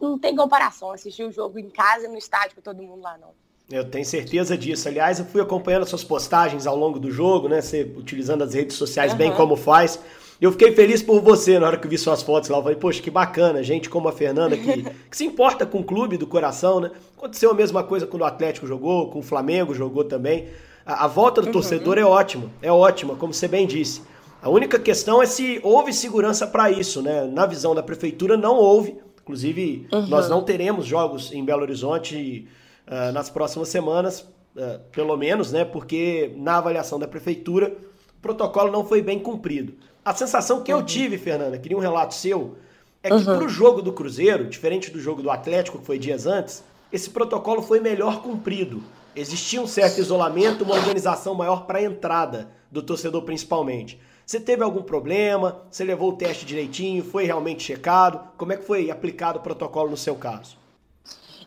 não 0.00 0.16
tem 0.16 0.36
comparação 0.36 0.92
assistir 0.92 1.24
o 1.24 1.32
jogo 1.32 1.58
em 1.58 1.68
casa, 1.68 2.06
no 2.06 2.16
estádio 2.16 2.54
com 2.54 2.62
todo 2.62 2.80
mundo 2.80 3.02
lá, 3.02 3.18
não. 3.18 3.34
Eu 3.70 3.84
tenho 3.84 4.04
certeza 4.04 4.58
disso. 4.58 4.88
Aliás, 4.88 5.18
eu 5.18 5.24
fui 5.24 5.40
acompanhando 5.40 5.86
suas 5.86 6.04
postagens 6.04 6.66
ao 6.66 6.76
longo 6.76 6.98
do 6.98 7.10
jogo, 7.10 7.48
né? 7.48 7.62
Você 7.62 7.90
utilizando 7.96 8.42
as 8.42 8.52
redes 8.52 8.76
sociais 8.76 9.12
uhum. 9.12 9.18
bem 9.18 9.32
como 9.32 9.56
faz. 9.56 9.98
Eu 10.40 10.52
fiquei 10.52 10.72
feliz 10.72 11.02
por 11.02 11.22
você 11.22 11.58
na 11.58 11.68
hora 11.68 11.78
que 11.78 11.88
vi 11.88 11.96
suas 11.96 12.22
fotos 12.22 12.50
lá. 12.50 12.58
Eu 12.58 12.62
falei, 12.62 12.76
poxa, 12.76 13.00
que 13.00 13.10
bacana, 13.10 13.62
gente 13.62 13.88
como 13.88 14.08
a 14.08 14.12
Fernanda, 14.12 14.56
que, 14.56 14.82
que 15.10 15.16
se 15.16 15.24
importa 15.24 15.64
com 15.64 15.78
o 15.80 15.84
clube 15.84 16.18
do 16.18 16.26
coração, 16.26 16.80
né? 16.80 16.90
Aconteceu 17.16 17.50
a 17.50 17.54
mesma 17.54 17.82
coisa 17.82 18.06
quando 18.06 18.22
o 18.22 18.26
Atlético 18.26 18.66
jogou, 18.66 19.08
com 19.08 19.20
o 19.20 19.22
Flamengo 19.22 19.74
jogou 19.74 20.04
também. 20.04 20.48
A, 20.84 21.04
a 21.04 21.08
volta 21.08 21.40
do 21.40 21.46
uhum. 21.46 21.52
torcedor 21.52 21.96
é 21.96 22.04
ótima, 22.04 22.50
é 22.60 22.70
ótima, 22.70 23.16
como 23.16 23.32
você 23.32 23.48
bem 23.48 23.66
disse. 23.66 24.02
A 24.42 24.50
única 24.50 24.78
questão 24.78 25.22
é 25.22 25.26
se 25.26 25.58
houve 25.62 25.90
segurança 25.90 26.46
para 26.46 26.70
isso, 26.70 27.00
né? 27.00 27.24
Na 27.24 27.46
visão 27.46 27.74
da 27.74 27.82
prefeitura 27.82 28.36
não 28.36 28.56
houve. 28.56 28.98
Inclusive, 29.22 29.86
uhum. 29.90 30.06
nós 30.06 30.28
não 30.28 30.42
teremos 30.42 30.84
jogos 30.84 31.32
em 31.32 31.42
Belo 31.42 31.62
Horizonte 31.62 32.46
uh, 32.86 33.12
nas 33.12 33.30
próximas 33.30 33.68
semanas, 33.68 34.20
uh, 34.56 34.80
pelo 34.92 35.16
menos, 35.16 35.52
né? 35.52 35.64
Porque 35.64 36.32
na 36.36 36.58
avaliação 36.58 36.98
da 36.98 37.08
prefeitura, 37.08 37.76
o 38.18 38.20
protocolo 38.20 38.70
não 38.70 38.84
foi 38.84 39.02
bem 39.02 39.18
cumprido. 39.18 39.74
A 40.04 40.14
sensação 40.14 40.62
que 40.62 40.72
uhum. 40.72 40.80
eu 40.80 40.84
tive, 40.84 41.18
Fernanda, 41.18 41.58
queria 41.58 41.76
um 41.76 41.80
relato 41.80 42.14
seu, 42.14 42.56
é 43.02 43.08
que 43.08 43.14
uhum. 43.14 43.24
para 43.24 43.44
o 43.44 43.48
jogo 43.48 43.82
do 43.82 43.92
Cruzeiro, 43.92 44.46
diferente 44.46 44.90
do 44.90 45.00
jogo 45.00 45.22
do 45.22 45.30
Atlético, 45.30 45.78
que 45.78 45.86
foi 45.86 45.98
dias 45.98 46.26
antes, 46.26 46.62
esse 46.92 47.10
protocolo 47.10 47.60
foi 47.60 47.80
melhor 47.80 48.22
cumprido. 48.22 48.82
Existia 49.16 49.60
um 49.60 49.66
certo 49.66 50.00
isolamento, 50.00 50.64
uma 50.64 50.74
organização 50.74 51.34
maior 51.34 51.66
para 51.66 51.78
a 51.78 51.82
entrada 51.82 52.48
do 52.70 52.82
torcedor 52.82 53.22
principalmente. 53.22 54.00
Você 54.26 54.40
teve 54.40 54.64
algum 54.64 54.82
problema? 54.82 55.62
Você 55.70 55.84
levou 55.84 56.10
o 56.10 56.16
teste 56.16 56.46
direitinho? 56.46 57.04
Foi 57.04 57.24
realmente 57.24 57.62
checado? 57.62 58.20
Como 58.36 58.52
é 58.52 58.56
que 58.56 58.64
foi 58.64 58.90
aplicado 58.90 59.38
o 59.38 59.42
protocolo 59.42 59.90
no 59.90 59.96
seu 59.96 60.14
caso? 60.14 60.56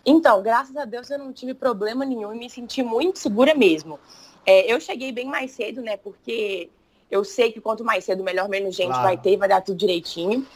Então, 0.10 0.42
graças 0.42 0.78
a 0.78 0.86
Deus 0.86 1.10
eu 1.10 1.20
não 1.20 1.34
tive 1.34 1.54
problema 1.54 2.06
nenhum 2.06 2.34
e 2.34 2.38
me 2.38 2.50
senti 2.50 2.82
muito 2.82 3.20
segura 3.20 3.54
mesmo. 3.54 4.00
É, 4.46 4.72
eu 4.72 4.80
cheguei 4.80 5.12
bem 5.12 5.26
mais 5.26 5.52
cedo, 5.52 5.82
né? 5.82 5.98
Porque 5.98 6.70
eu 7.12 7.26
sei 7.26 7.52
que 7.52 7.60
quanto 7.60 7.84
mais 7.84 8.06
cedo, 8.06 8.24
melhor 8.24 8.48
menos 8.48 8.74
gente 8.74 8.88
claro. 8.88 9.04
vai 9.04 9.18
ter, 9.18 9.36
vai 9.36 9.50
dar 9.50 9.60
tudo 9.60 9.78
direitinho. 9.78 10.48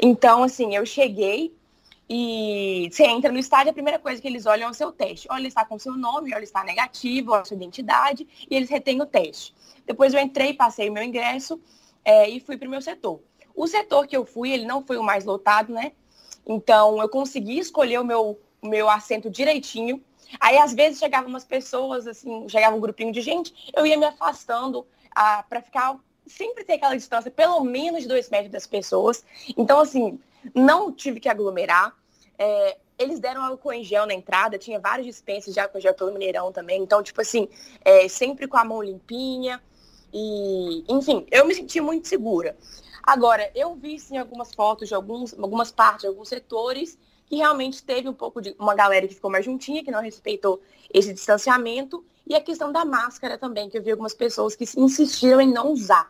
Então, 0.00 0.42
assim, 0.42 0.74
eu 0.74 0.86
cheguei 0.86 1.54
e 2.08 2.88
você 2.90 3.04
entra 3.04 3.30
no 3.30 3.38
estádio, 3.38 3.70
a 3.70 3.74
primeira 3.74 3.98
coisa 3.98 4.22
que 4.22 4.26
eles 4.26 4.46
olham 4.46 4.68
é 4.68 4.70
o 4.70 4.74
seu 4.74 4.90
teste. 4.90 5.28
Olha, 5.30 5.40
ele 5.40 5.48
está 5.48 5.66
com 5.66 5.78
seu 5.78 5.92
nome, 5.92 6.30
olha, 6.30 6.38
ele 6.38 6.44
está 6.44 6.64
negativo, 6.64 7.32
olha 7.32 7.42
a 7.42 7.44
sua 7.44 7.56
identidade, 7.56 8.26
e 8.50 8.56
eles 8.56 8.70
retêm 8.70 9.02
o 9.02 9.06
teste. 9.06 9.54
Depois 9.86 10.14
eu 10.14 10.20
entrei, 10.20 10.54
passei 10.54 10.88
o 10.88 10.92
meu 10.92 11.02
ingresso 11.02 11.60
é, 12.02 12.26
e 12.26 12.40
fui 12.40 12.56
para 12.56 12.68
o 12.68 12.70
meu 12.70 12.80
setor. 12.80 13.20
O 13.54 13.66
setor 13.66 14.06
que 14.06 14.16
eu 14.16 14.24
fui, 14.24 14.50
ele 14.50 14.64
não 14.64 14.82
foi 14.82 14.96
o 14.96 15.02
mais 15.02 15.26
lotado, 15.26 15.74
né? 15.74 15.92
Então 16.46 17.00
eu 17.00 17.08
consegui 17.08 17.58
escolher 17.58 18.00
o 18.00 18.04
meu, 18.04 18.38
o 18.64 18.68
meu 18.68 18.88
assento 18.88 19.30
direitinho. 19.30 20.02
Aí 20.40 20.56
às 20.56 20.72
vezes 20.72 20.98
chegavam 20.98 21.28
umas 21.28 21.44
pessoas, 21.44 22.06
assim, 22.06 22.48
chegava 22.48 22.74
um 22.74 22.80
grupinho 22.80 23.12
de 23.12 23.20
gente, 23.20 23.54
eu 23.76 23.86
ia 23.86 23.96
me 23.96 24.06
afastando 24.06 24.86
ah, 25.14 25.44
para 25.48 25.60
ficar 25.60 25.96
sempre 26.26 26.64
ter 26.64 26.74
aquela 26.74 26.96
distância, 26.96 27.30
pelo 27.30 27.62
menos 27.62 28.02
de 28.02 28.08
dois 28.08 28.30
metros 28.30 28.50
das 28.50 28.66
pessoas. 28.66 29.22
Então, 29.56 29.78
assim, 29.78 30.18
não 30.54 30.90
tive 30.90 31.20
que 31.20 31.28
aglomerar. 31.28 31.94
É, 32.38 32.78
eles 32.98 33.20
deram 33.20 33.44
álcool 33.44 33.72
em 33.72 33.84
gel 33.84 34.06
na 34.06 34.14
entrada, 34.14 34.58
tinha 34.58 34.80
vários 34.80 35.06
dispensos 35.06 35.52
de 35.52 35.60
álcool 35.60 35.78
em 35.78 35.82
gel 35.82 35.94
pelo 35.94 36.12
Mineirão 36.12 36.50
também. 36.50 36.82
Então, 36.82 37.02
tipo 37.02 37.20
assim, 37.20 37.46
é, 37.84 38.08
sempre 38.08 38.48
com 38.48 38.56
a 38.56 38.64
mão 38.64 38.82
limpinha. 38.82 39.62
E, 40.12 40.84
enfim, 40.88 41.26
eu 41.30 41.44
me 41.44 41.54
senti 41.54 41.80
muito 41.80 42.08
segura. 42.08 42.56
Agora, 43.02 43.50
eu 43.54 43.74
vi 43.74 44.00
sim 44.00 44.16
algumas 44.16 44.54
fotos 44.54 44.88
de 44.88 44.94
alguns, 44.94 45.38
algumas 45.38 45.70
partes, 45.70 46.06
alguns 46.06 46.28
setores, 46.28 46.98
que 47.34 47.38
realmente 47.38 47.82
teve 47.82 48.08
um 48.08 48.12
pouco 48.12 48.40
de 48.40 48.54
uma 48.60 48.76
galera 48.76 49.08
que 49.08 49.14
ficou 49.14 49.28
mais 49.28 49.44
juntinha, 49.44 49.82
que 49.82 49.90
não 49.90 50.00
respeitou 50.00 50.62
esse 50.92 51.12
distanciamento, 51.12 52.04
e 52.24 52.34
a 52.34 52.40
questão 52.40 52.70
da 52.70 52.84
máscara 52.84 53.36
também, 53.36 53.68
que 53.68 53.76
eu 53.76 53.82
vi 53.82 53.90
algumas 53.90 54.14
pessoas 54.14 54.54
que 54.54 54.64
insistiram 54.76 55.40
em 55.40 55.52
não 55.52 55.72
usar. 55.72 56.08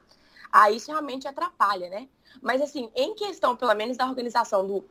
Aí 0.53 0.77
isso 0.77 0.91
realmente 0.91 1.27
atrapalha, 1.27 1.89
né? 1.89 2.09
Mas 2.43 2.61
assim, 2.61 2.91
em 2.95 3.15
questão, 3.15 3.57
pelo 3.57 3.75
menos, 3.75 3.97
da 3.97 4.07
organização 4.07 4.67
do 4.67 4.85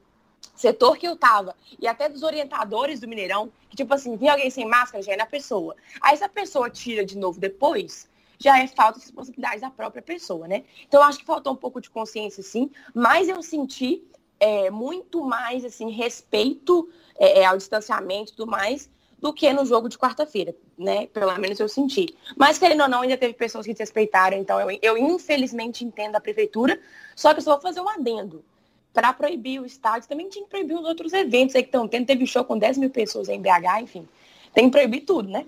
setor 0.56 0.98
que 0.98 1.08
eu 1.08 1.16
tava, 1.16 1.56
e 1.80 1.88
até 1.88 2.10
dos 2.10 2.24
orientadores 2.24 3.00
do 3.00 3.08
Mineirão, 3.08 3.52
que 3.70 3.78
tipo 3.78 3.94
assim, 3.94 4.18
vinha 4.18 4.32
alguém 4.32 4.50
sem 4.50 4.68
máscara, 4.68 5.04
já 5.04 5.14
é 5.14 5.16
na 5.16 5.28
pessoa. 5.28 5.76
Aí 6.02 6.18
se 6.18 6.24
a 6.24 6.30
pessoa 6.30 6.68
tira 6.68 7.06
de 7.06 7.16
novo 7.16 7.40
depois, 7.40 8.10
já 8.40 8.60
é 8.60 8.68
falta 8.68 8.98
de 8.98 9.06
responsabilidade 9.06 9.62
da 9.62 9.70
própria 9.70 10.02
pessoa, 10.02 10.48
né? 10.48 10.64
Então, 10.88 11.04
acho 11.04 11.20
que 11.20 11.26
faltou 11.26 11.54
um 11.54 11.56
pouco 11.56 11.80
de 11.80 11.92
consciência, 11.92 12.42
sim, 12.42 12.72
mas 12.94 13.30
eu 13.30 13.42
senti 13.44 14.04
é, 14.40 14.70
muito 14.70 15.24
mais, 15.24 15.64
assim, 15.64 15.90
respeito 15.90 16.90
é, 17.18 17.40
é, 17.40 17.46
ao 17.46 17.58
distanciamento 17.58 18.32
e 18.32 18.36
tudo 18.36 18.52
mais, 18.52 18.90
do 19.20 19.32
que 19.32 19.52
no 19.54 19.66
jogo 19.66 19.88
de 19.88 19.98
quarta-feira, 19.98 20.54
né? 20.78 21.08
Pelo 21.08 21.34
menos 21.38 21.60
eu 21.60 21.70
senti. 21.70 22.14
Mas, 22.36 22.58
querendo 22.58 22.82
ou 22.82 22.90
não, 22.90 23.02
ainda 23.02 23.16
teve 23.16 23.34
pessoas 23.34 23.66
que 23.66 23.72
desrespeitaram, 23.72 24.38
então 24.38 24.60
eu, 24.60 24.78
eu 24.82 24.98
infelizmente 24.98 25.86
entendo 25.86 26.18
a 26.18 26.20
prefeitura, 26.20 26.78
só 27.16 27.34
que 27.34 27.40
eu 27.40 27.44
só 27.44 27.52
vou 27.54 27.62
fazer 27.62 27.80
um 27.80 27.88
adendo. 27.88 28.44
Para 28.94 29.14
proibir 29.14 29.62
o 29.62 29.66
estádio, 29.66 30.10
também 30.10 30.28
tinha 30.30 30.44
que 30.44 30.50
proibir 30.50 30.76
os 30.76 30.86
outros 30.86 31.14
eventos 31.14 31.56
aí 31.56 31.64
que 31.64 31.70
estão 31.70 31.88
tendo. 31.88 32.06
Teve 32.06 32.28
show 32.28 32.44
com 32.44 32.58
10 32.58 32.78
mil 32.78 32.90
pessoas 32.90 33.30
em 33.30 33.42
BH, 33.42 33.82
enfim. 33.82 34.08
Tem 34.54 34.66
que 34.66 34.72
proibir 34.72 35.02
tudo, 35.02 35.30
né? 35.30 35.46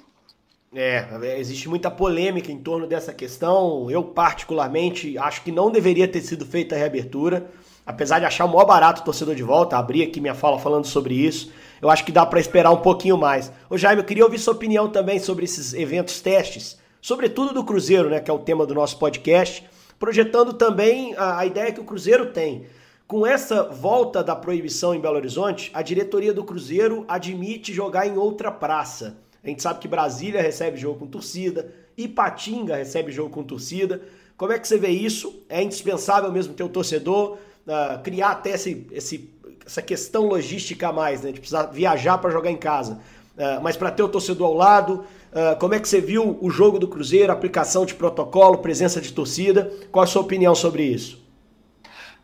É, 0.74 1.08
existe 1.38 1.70
muita 1.70 1.92
polêmica 1.92 2.52
em 2.52 2.58
torno 2.58 2.88
dessa 2.88 3.14
questão. 3.14 3.90
Eu, 3.90 4.04
particularmente, 4.04 5.18
acho 5.18 5.44
que 5.44 5.52
não 5.52 5.70
deveria 5.70 6.08
ter 6.08 6.22
sido 6.22 6.46
feita 6.46 6.76
a 6.76 6.78
reabertura. 6.78 7.50
Apesar 7.86 8.20
de 8.20 8.26
achar 8.26 8.46
o 8.46 8.48
maior 8.48 8.66
barato 8.66 9.02
o 9.02 9.06
torcedor 9.06 9.36
de 9.36 9.44
volta, 9.44 9.78
abri 9.78 10.02
aqui 10.02 10.20
minha 10.20 10.34
fala 10.34 10.58
falando 10.58 10.86
sobre 10.86 11.14
isso. 11.14 11.52
Eu 11.82 11.90
acho 11.90 12.04
que 12.04 12.12
dá 12.12 12.26
para 12.26 12.40
esperar 12.40 12.72
um 12.72 12.82
pouquinho 12.82 13.18
mais. 13.18 13.52
Ô 13.70 13.78
Jaime, 13.78 14.02
eu 14.02 14.06
queria 14.06 14.24
ouvir 14.24 14.40
sua 14.40 14.54
opinião 14.54 14.90
também 14.90 15.20
sobre 15.20 15.46
esses 15.46 15.74
eventos 15.74 16.20
testes, 16.20 16.80
sobretudo 17.00 17.54
do 17.54 17.64
Cruzeiro, 17.64 18.10
né, 18.10 18.20
que 18.20 18.32
é 18.32 18.34
o 18.34 18.40
tema 18.40 18.66
do 18.66 18.74
nosso 18.74 18.98
podcast, 18.98 19.64
projetando 20.00 20.54
também 20.54 21.14
a, 21.16 21.40
a 21.40 21.46
ideia 21.46 21.72
que 21.72 21.80
o 21.80 21.84
Cruzeiro 21.84 22.32
tem. 22.32 22.66
Com 23.08 23.24
essa 23.24 23.62
volta 23.62 24.24
da 24.24 24.36
proibição 24.36 24.96
em 24.96 25.00
Belo 25.00 25.18
Horizonte, 25.18 25.70
a 25.72 25.84
diretoria 25.84 26.34
do 26.34 26.44
Cruzeiro 26.44 27.06
admite 27.08 27.72
jogar 27.72 28.08
em 28.08 28.18
outra 28.18 28.52
praça. 28.52 29.18
A 29.44 29.48
gente 29.48 29.62
sabe 29.62 29.80
que 29.80 29.88
Brasília 29.88 30.42
recebe 30.42 30.76
jogo 30.76 31.02
com 31.02 31.06
torcida, 31.06 31.72
Ipatinga 31.96 32.76
recebe 32.76 33.12
jogo 33.12 33.30
com 33.30 33.44
torcida. 33.44 34.02
Como 34.36 34.52
é 34.52 34.58
que 34.58 34.68
você 34.68 34.80
vê 34.80 34.90
isso? 34.90 35.44
É 35.48 35.62
indispensável 35.62 36.32
mesmo 36.32 36.56
ter 36.56 36.64
o 36.64 36.70
torcedor 36.70 37.38
uh, 37.68 38.02
criar 38.02 38.32
até 38.32 38.52
esse, 38.52 38.88
esse, 38.92 39.34
essa 39.66 39.82
questão 39.82 40.26
logística 40.28 40.90
a 40.90 40.94
mais, 40.94 41.22
né? 41.22 41.32
De 41.32 41.40
precisar 41.40 41.64
viajar 41.64 42.18
para 42.18 42.30
jogar 42.32 42.52
em 42.52 42.58
casa. 42.58 43.00
Uh, 43.38 43.62
mas 43.62 43.76
para 43.76 43.92
ter 43.92 44.04
o 44.04 44.08
torcedor 44.08 44.48
ao 44.48 44.54
lado, 44.54 45.06
uh, 45.32 45.60
como 45.60 45.74
é 45.74 45.80
que 45.80 45.88
você 45.88 46.00
viu 46.00 46.38
o 46.42 46.50
jogo 46.50 46.80
do 46.80 46.88
Cruzeiro, 46.88 47.32
aplicação 47.32 47.86
de 47.86 47.94
protocolo, 47.94 48.60
presença 48.60 49.02
de 49.02 49.12
torcida? 49.12 49.72
Qual 49.92 50.04
a 50.04 50.08
sua 50.08 50.22
opinião 50.22 50.56
sobre 50.56 50.84
isso? 50.84 51.24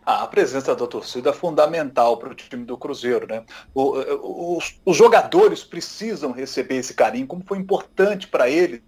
A 0.04 0.26
presença 0.26 0.76
da 0.76 0.88
torcida 0.88 1.30
é 1.30 1.34
fundamental 1.34 2.18
para 2.18 2.32
o 2.32 2.36
time 2.36 2.66
do 2.66 2.76
Cruzeiro, 2.76 3.28
né? 3.28 3.44
O, 3.74 4.58
os, 4.58 4.80
os 4.84 4.98
jogadores 4.98 5.64
precisam 5.64 6.32
receber 6.32 6.78
esse 6.78 6.94
carinho, 6.94 7.28
como 7.28 7.44
foi 7.46 7.60
importante 7.60 8.28
para 8.28 8.50
eles 8.50 8.82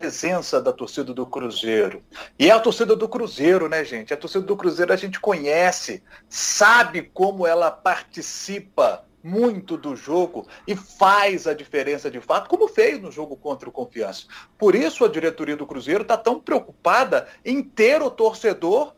presença 0.00 0.62
da 0.62 0.72
torcida 0.72 1.12
do 1.12 1.26
Cruzeiro. 1.26 2.02
E 2.38 2.48
é 2.48 2.52
a 2.52 2.58
torcida 2.58 2.96
do 2.96 3.06
Cruzeiro, 3.06 3.68
né, 3.68 3.84
gente? 3.84 4.14
A 4.14 4.16
torcida 4.16 4.46
do 4.46 4.56
Cruzeiro 4.56 4.94
a 4.94 4.96
gente 4.96 5.20
conhece, 5.20 6.02
sabe 6.26 7.02
como 7.02 7.46
ela 7.46 7.70
participa 7.70 9.04
muito 9.22 9.76
do 9.76 9.94
jogo 9.94 10.48
e 10.66 10.74
faz 10.74 11.46
a 11.46 11.52
diferença 11.52 12.10
de 12.10 12.18
fato, 12.18 12.48
como 12.48 12.66
fez 12.66 12.98
no 12.98 13.12
jogo 13.12 13.36
contra 13.36 13.68
o 13.68 13.72
Confiança. 13.72 14.24
Por 14.56 14.74
isso 14.74 15.04
a 15.04 15.08
diretoria 15.08 15.54
do 15.54 15.66
Cruzeiro 15.66 16.00
está 16.00 16.16
tão 16.16 16.40
preocupada 16.40 17.28
em 17.44 17.62
ter 17.62 18.00
o 18.00 18.10
torcedor 18.10 18.94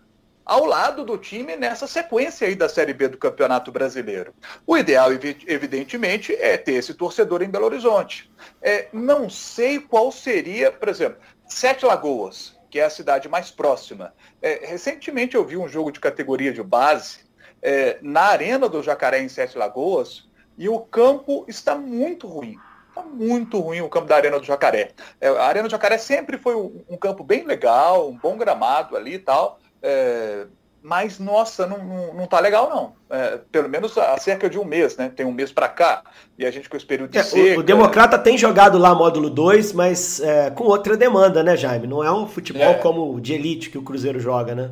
ao 0.53 0.67
lado 0.67 1.03
do 1.03 1.17
time 1.17 1.57
nessa 1.57 1.87
sequência 1.87 2.47
aí 2.47 2.55
da 2.55 2.69
Série 2.69 2.93
B 2.93 3.09
do 3.09 3.17
Campeonato 3.17 3.73
Brasileiro. 3.73 4.35
O 4.67 4.77
ideal, 4.77 5.11
evidentemente, 5.11 6.35
é 6.35 6.59
ter 6.59 6.75
esse 6.75 6.93
torcedor 6.93 7.41
em 7.41 7.49
Belo 7.49 7.65
Horizonte. 7.65 8.31
É, 8.61 8.87
não 8.93 9.31
sei 9.31 9.81
qual 9.81 10.13
seria, 10.13 10.71
por 10.71 10.91
exemplo, 10.91 11.19
Sete 11.47 11.87
Lagoas, 11.87 12.55
que 12.71 12.79
é 12.79 12.85
a 12.85 12.91
cidade 12.91 13.31
mais 13.31 13.51
próxima. 13.51 14.13
É, 14.43 14.67
recentemente 14.67 15.37
eu 15.37 15.45
vi 15.47 15.57
um 15.57 15.67
jogo 15.67 15.91
de 15.91 15.99
categoria 15.99 16.53
de 16.53 16.63
base 16.63 17.21
é, 17.63 17.97
na 18.03 18.25
Arena 18.25 18.69
do 18.69 18.83
Jacaré 18.83 19.23
em 19.23 19.31
Sete 19.31 19.57
Lagoas 19.57 20.29
e 20.59 20.69
o 20.69 20.81
campo 20.81 21.47
está 21.49 21.75
muito 21.75 22.27
ruim. 22.27 22.59
Está 22.91 23.01
muito 23.01 23.59
ruim 23.59 23.81
o 23.81 23.89
campo 23.89 24.07
da 24.07 24.17
Arena 24.17 24.39
do 24.39 24.45
Jacaré. 24.45 24.91
É, 25.19 25.29
a 25.29 25.45
Arena 25.45 25.67
do 25.67 25.71
Jacaré 25.71 25.97
sempre 25.97 26.37
foi 26.37 26.55
um, 26.55 26.85
um 26.91 26.99
campo 26.99 27.25
bem 27.25 27.43
legal, 27.47 28.11
um 28.11 28.19
bom 28.19 28.37
gramado 28.37 28.95
ali 28.99 29.15
e 29.15 29.19
tal, 29.19 29.59
é, 29.83 30.47
mas, 30.83 31.19
nossa, 31.21 31.65
não, 31.65 31.79
não, 31.79 32.15
não 32.15 32.27
tá 32.27 32.41
legal, 32.41 32.69
não. 32.69 32.93
É, 33.09 33.39
pelo 33.53 33.69
menos 33.69 33.97
há 33.97 34.19
cerca 34.19 34.51
de 34.51 34.59
um 34.59 34.65
mês, 34.65 34.97
né? 34.97 35.13
Tem 35.15 35.25
um 35.25 35.33
mês 35.33 35.53
para 35.53 35.69
cá, 35.69 36.03
e 36.37 36.45
a 36.45 36.51
gente 36.51 36.69
com 36.69 36.77
esse 36.77 36.85
período 36.85 37.11
de 37.11 37.19
é, 37.19 37.23
seca... 37.23 37.57
O, 37.57 37.61
o 37.61 37.63
Democrata 37.63 38.19
tem 38.19 38.37
jogado 38.37 38.79
lá 38.79 38.93
módulo 38.95 39.31
2, 39.31 39.73
mas 39.73 40.21
é, 40.21 40.51
com 40.51 40.65
outra 40.65 40.97
demanda, 40.97 41.43
né, 41.43 41.57
Jaime? 41.57 41.87
Não 41.87 42.03
é 42.03 42.13
um 42.13 42.27
futebol 42.27 42.63
é. 42.63 42.75
como 42.75 43.21
de 43.21 43.35
elite 43.35 43.71
que 43.71 43.79
o 43.79 43.83
Cruzeiro 43.83 44.19
joga, 44.19 44.55
né? 44.55 44.71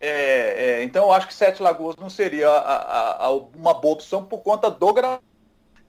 É, 0.00 0.78
é 0.78 0.84
então 0.84 1.06
eu 1.06 1.12
acho 1.12 1.26
que 1.26 1.34
Sete 1.34 1.60
Lagoas 1.60 1.96
não 1.96 2.08
seria 2.08 2.48
a, 2.48 2.76
a, 2.76 3.26
a, 3.26 3.32
uma 3.32 3.74
boa 3.74 3.94
opção 3.94 4.24
por 4.24 4.38
conta 4.38 4.70
do 4.70 4.92
gramado 4.92 5.27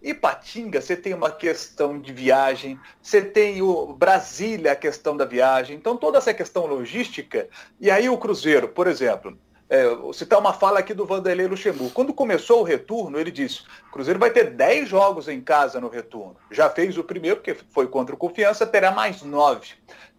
Ipatinga, 0.01 0.81
você 0.81 0.95
tem 0.95 1.13
uma 1.13 1.31
questão 1.31 1.99
de 1.99 2.13
viagem, 2.13 2.79
você 3.01 3.21
tem 3.21 3.61
o 3.61 3.93
Brasília, 3.93 4.71
a 4.71 4.75
questão 4.75 5.15
da 5.15 5.25
viagem, 5.25 5.75
então 5.75 5.97
toda 5.97 6.17
essa 6.17 6.33
questão 6.33 6.65
logística, 6.65 7.49
e 7.79 7.91
aí 7.91 8.09
o 8.09 8.17
Cruzeiro, 8.17 8.69
por 8.69 8.87
exemplo, 8.87 9.37
é, 9.69 9.83
citar 10.13 10.39
uma 10.39 10.51
fala 10.51 10.79
aqui 10.79 10.95
do 10.95 11.05
Vanderlei 11.05 11.47
Luxemburgo. 11.47 11.93
Quando 11.93 12.13
começou 12.13 12.61
o 12.61 12.63
retorno, 12.63 13.19
ele 13.19 13.29
disse: 13.29 13.61
o 13.87 13.91
Cruzeiro 13.91 14.19
vai 14.19 14.31
ter 14.31 14.49
10 14.49 14.89
jogos 14.89 15.27
em 15.27 15.39
casa 15.39 15.79
no 15.79 15.89
retorno. 15.89 16.37
Já 16.49 16.69
fez 16.69 16.97
o 16.97 17.03
primeiro, 17.03 17.39
que 17.39 17.53
foi 17.53 17.87
contra 17.87 18.15
o 18.15 18.17
Confiança, 18.17 18.65
terá 18.65 18.89
mais 18.89 19.21
9. 19.21 19.67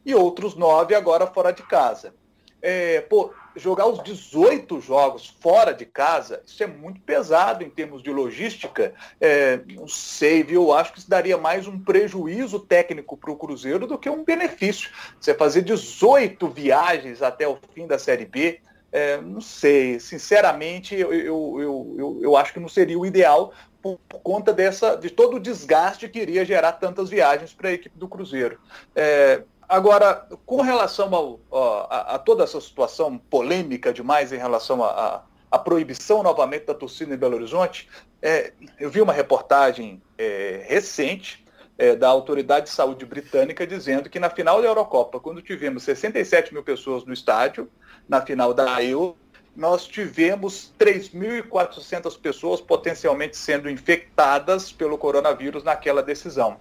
E 0.07 0.15
outros 0.15 0.55
9 0.55 0.95
agora 0.95 1.27
fora 1.27 1.51
de 1.51 1.65
casa. 1.65 2.15
É, 2.63 3.01
pô, 3.01 3.33
jogar 3.57 3.87
os 3.87 4.03
18 4.03 4.81
jogos 4.81 5.35
fora 5.41 5.73
de 5.73 5.85
casa, 5.85 6.43
isso 6.47 6.63
é 6.63 6.67
muito 6.67 7.01
pesado 7.01 7.65
em 7.65 7.71
termos 7.71 8.03
de 8.03 8.11
logística. 8.11 8.95
É, 9.21 9.61
não 9.75 9.89
sei, 9.89 10.43
viu? 10.43 10.73
Acho 10.73 10.93
que 10.93 10.99
isso 11.01 11.11
daria 11.11 11.37
mais 11.37 11.67
um 11.67 11.79
prejuízo 11.79 12.61
técnico 12.61 13.17
para 13.17 13.31
o 13.31 13.37
Cruzeiro 13.37 13.87
do 13.87 13.99
que 13.99 14.09
um 14.09 14.25
benefício. 14.25 14.91
Você 15.19 15.35
fazer 15.35 15.63
18 15.63 16.49
viagens 16.49 17.23
até 17.23 17.47
o 17.47 17.59
fim 17.75 17.87
da 17.87 17.99
Série 17.99 18.27
B, 18.27 18.61
é, 18.93 19.21
não 19.21 19.41
sei. 19.41 20.01
Sinceramente, 20.01 20.95
eu, 20.95 21.13
eu, 21.13 21.57
eu, 21.97 22.21
eu, 22.23 22.37
acho 22.37 22.53
que 22.53 22.61
não 22.61 22.69
seria 22.69 22.99
o 22.99 23.07
ideal 23.07 23.53
por, 23.81 23.99
por, 24.09 24.21
conta 24.21 24.53
dessa, 24.53 24.97
de 24.97 25.11
todo 25.11 25.37
o 25.37 25.41
desgaste 25.41 26.09
que 26.09 26.19
iria 26.19 26.45
gerar 26.45 26.73
tantas 26.73 27.09
viagens 27.09 27.53
para 27.53 27.69
a 27.69 27.73
equipe 27.73 27.97
do 27.99 28.09
Cruzeiro. 28.09 28.59
É, 28.95 29.43
Agora, 29.71 30.27
com 30.45 30.63
relação 30.63 31.15
ao, 31.15 31.39
ó, 31.49 31.87
a, 31.89 32.17
a, 32.17 32.19
toda 32.19 32.43
essa 32.43 32.61
situação 32.61 33.17
polêmica 33.17 33.93
demais 33.93 34.33
em 34.33 34.37
relação 34.37 34.83
à 34.83 35.59
proibição 35.61 36.25
novamente 36.25 36.67
da 36.67 36.75
torcida 36.75 37.15
em 37.15 37.17
Belo 37.17 37.37
Horizonte, 37.37 37.89
é, 38.21 38.53
eu 38.81 38.91
vi 38.91 39.01
uma 39.01 39.13
reportagem 39.13 40.03
é, 40.19 40.65
recente 40.67 41.47
é, 41.79 41.95
da 41.95 42.09
Autoridade 42.09 42.67
de 42.67 42.73
Saúde 42.73 43.07
Britânica 43.07 43.65
dizendo 43.65 44.11
que 44.11 44.19
na 44.19 44.29
final 44.29 44.61
da 44.61 44.67
Eurocopa, 44.67 45.21
quando 45.21 45.41
tivemos 45.41 45.85
67 45.85 46.53
mil 46.53 46.65
pessoas 46.65 47.05
no 47.05 47.13
estádio, 47.13 47.71
na 48.09 48.21
final 48.21 48.53
da 48.53 48.83
Euro, 48.83 49.17
nós 49.57 49.87
tivemos 49.87 50.73
3.400 50.79 52.19
pessoas 52.19 52.61
potencialmente 52.61 53.37
sendo 53.37 53.69
infectadas 53.69 54.73
pelo 54.73 54.97
coronavírus 54.97 55.65
naquela 55.65 56.03
decisão 56.03 56.59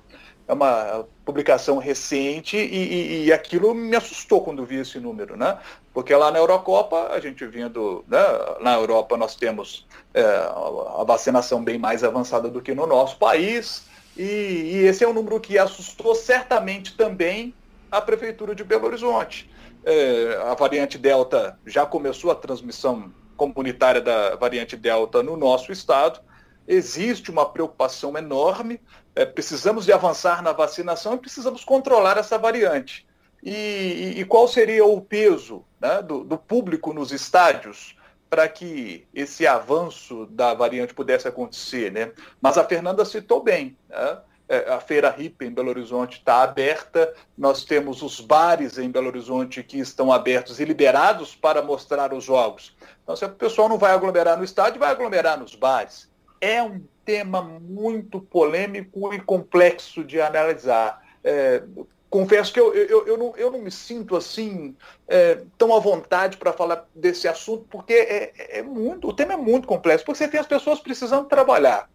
é 0.50 0.54
uma 0.54 1.06
publicação 1.24 1.78
recente 1.78 2.58
e, 2.58 2.62
e, 2.62 3.26
e, 3.26 3.32
aquilo 3.32 3.76
me 3.76 3.96
assustou 3.96 4.42
quando 4.42 4.66
vi 4.66 4.78
esse 4.78 5.00
número, 5.00 5.38
né? 5.38 5.60
Porque 5.94 6.14
lá 6.16 6.32
na 6.32 6.40
Eurocopa, 6.40 7.10
a 7.12 7.20
gente 7.20 7.46
vindo, 7.46 8.04
né, 8.08 8.18
na 8.60 8.74
Europa 8.74 9.16
nós 9.16 9.36
temos 9.36 9.86
é, 10.12 10.24
a 10.24 11.04
vacinação 11.06 11.64
bem 11.64 11.78
mais 11.78 12.04
avançada 12.04 12.50
do 12.50 12.64
que 12.64 12.74
no 12.74 12.88
nosso 12.88 13.18
país, 13.18 13.86
e, 14.18 14.24
e, 14.24 14.78
esse 14.88 15.04
é 15.04 15.08
um 15.08 15.14
número 15.14 15.40
que 15.40 15.56
assustou 15.60 16.16
certamente 16.16 16.98
também 16.98 17.54
a 17.92 18.02
Prefeitura 18.02 18.56
de 18.56 18.64
Belo 18.64 18.88
Horizonte. 18.88 19.48
É, 19.84 20.38
a 20.46 20.54
variante 20.54 20.98
Delta 20.98 21.58
já 21.66 21.86
começou 21.86 22.32
a 22.32 22.36
transmissão 22.36 23.14
comunitária 23.38 24.02
da 24.02 24.36
variante 24.36 24.76
Delta 24.76 25.24
no 25.24 25.38
nosso 25.38 25.72
estado, 25.72 26.20
existe 26.68 27.32
uma 27.32 27.50
preocupação 27.50 28.18
enorme, 28.18 28.82
é, 29.16 29.26
precisamos 29.26 29.86
de 29.86 29.94
avançar 29.94 30.44
na 30.44 30.52
vacinação 30.52 31.16
e 31.16 31.18
precisamos 31.18 31.64
controlar 31.64 32.18
essa 32.18 32.38
variante. 32.38 33.08
E, 33.42 33.52
e, 33.52 34.20
e 34.20 34.26
qual 34.26 34.48
seria 34.48 34.86
o 34.86 35.02
peso 35.02 35.66
né, 35.80 36.02
do, 36.02 36.24
do, 36.24 36.38
público 36.38 36.94
nos 36.94 37.12
estádios 37.12 37.98
para 38.30 38.48
que 38.48 39.08
esse 39.14 39.48
avanço 39.48 40.26
da 40.28 40.54
variante 40.54 40.94
pudesse 40.94 41.28
acontecer? 41.28 41.92
Né? 41.92 42.12
Mas 42.42 42.58
a 42.58 42.66
Fernanda 42.66 43.06
citou 43.06 43.42
bem. 43.42 43.78
Né? 43.90 44.18
É, 44.50 44.74
a 44.74 44.80
Feira 44.80 45.12
RIP 45.12 45.44
em 45.46 45.52
Belo 45.52 45.70
Horizonte 45.70 46.18
está 46.18 46.42
aberta, 46.42 47.14
nós 47.38 47.64
temos 47.64 48.02
os 48.02 48.20
bares 48.20 48.80
em 48.80 48.90
Belo 48.90 49.08
Horizonte 49.08 49.62
que 49.62 49.80
estão 49.80 50.12
abertos 50.12 50.60
e 50.60 50.66
liberados 50.66 51.36
para 51.36 51.62
mostrar 51.62 52.14
os 52.14 52.24
jogos. 52.24 52.76
Então, 53.04 53.16
se 53.16 53.24
o 53.24 53.30
pessoal 53.30 53.70
não 53.70 53.78
vai 53.78 53.92
aglomerar 53.92 54.38
no 54.38 54.44
estádio, 54.44 54.80
vai 54.80 54.90
aglomerar 54.90 55.40
nos 55.40 55.54
bares 55.54 56.10
é 56.42 56.62
um 56.62 56.82
tema 57.06 57.42
muito 57.42 58.22
polêmico 58.22 59.14
e 59.14 59.20
complexo 59.20 60.04
de 60.04 60.22
analisar. 60.22 61.04
É, 61.24 61.64
confesso 62.10 62.54
que 62.54 62.60
eu, 62.60 62.74
eu, 62.74 63.08
eu, 63.08 63.18
não, 63.18 63.36
eu 63.36 63.52
não 63.52 63.60
me 63.60 63.72
sinto 63.72 64.16
assim 64.16 64.76
é, 65.08 65.42
tão 65.58 65.76
à 65.76 65.80
vontade 65.80 66.38
para 66.38 66.54
falar 66.54 66.88
desse 66.96 67.28
assunto, 67.28 67.66
porque 67.70 67.94
é, 67.94 68.60
é, 68.60 68.62
muito, 68.62 69.08
o 69.08 69.14
tema 69.14 69.34
é 69.34 69.38
muito 69.38 69.68
complexo, 69.68 70.06
porque 70.06 70.18
você 70.18 70.28
tem 70.28 70.40
as 70.40 70.48
pessoas 70.48 70.80
precisando 70.80 71.28
trabalhar. 71.28 71.90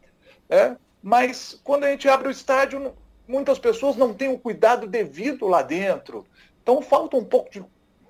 É? 0.49 0.77
Mas 1.05 1.61
quando 1.63 1.85
a 1.85 1.91
gente 1.91 2.09
abre 2.09 2.29
o 2.29 2.31
estádio, 2.31 2.91
muitas 3.29 3.59
pessoas 3.59 3.95
não 3.95 4.15
têm 4.15 4.31
o 4.31 4.39
cuidado 4.39 4.87
devido 4.87 5.47
lá 5.47 5.61
dentro. 5.61 6.25
Então 6.63 6.81
falta 6.81 7.15
um 7.19 7.25
pouco 7.25 7.51
de 7.51 7.63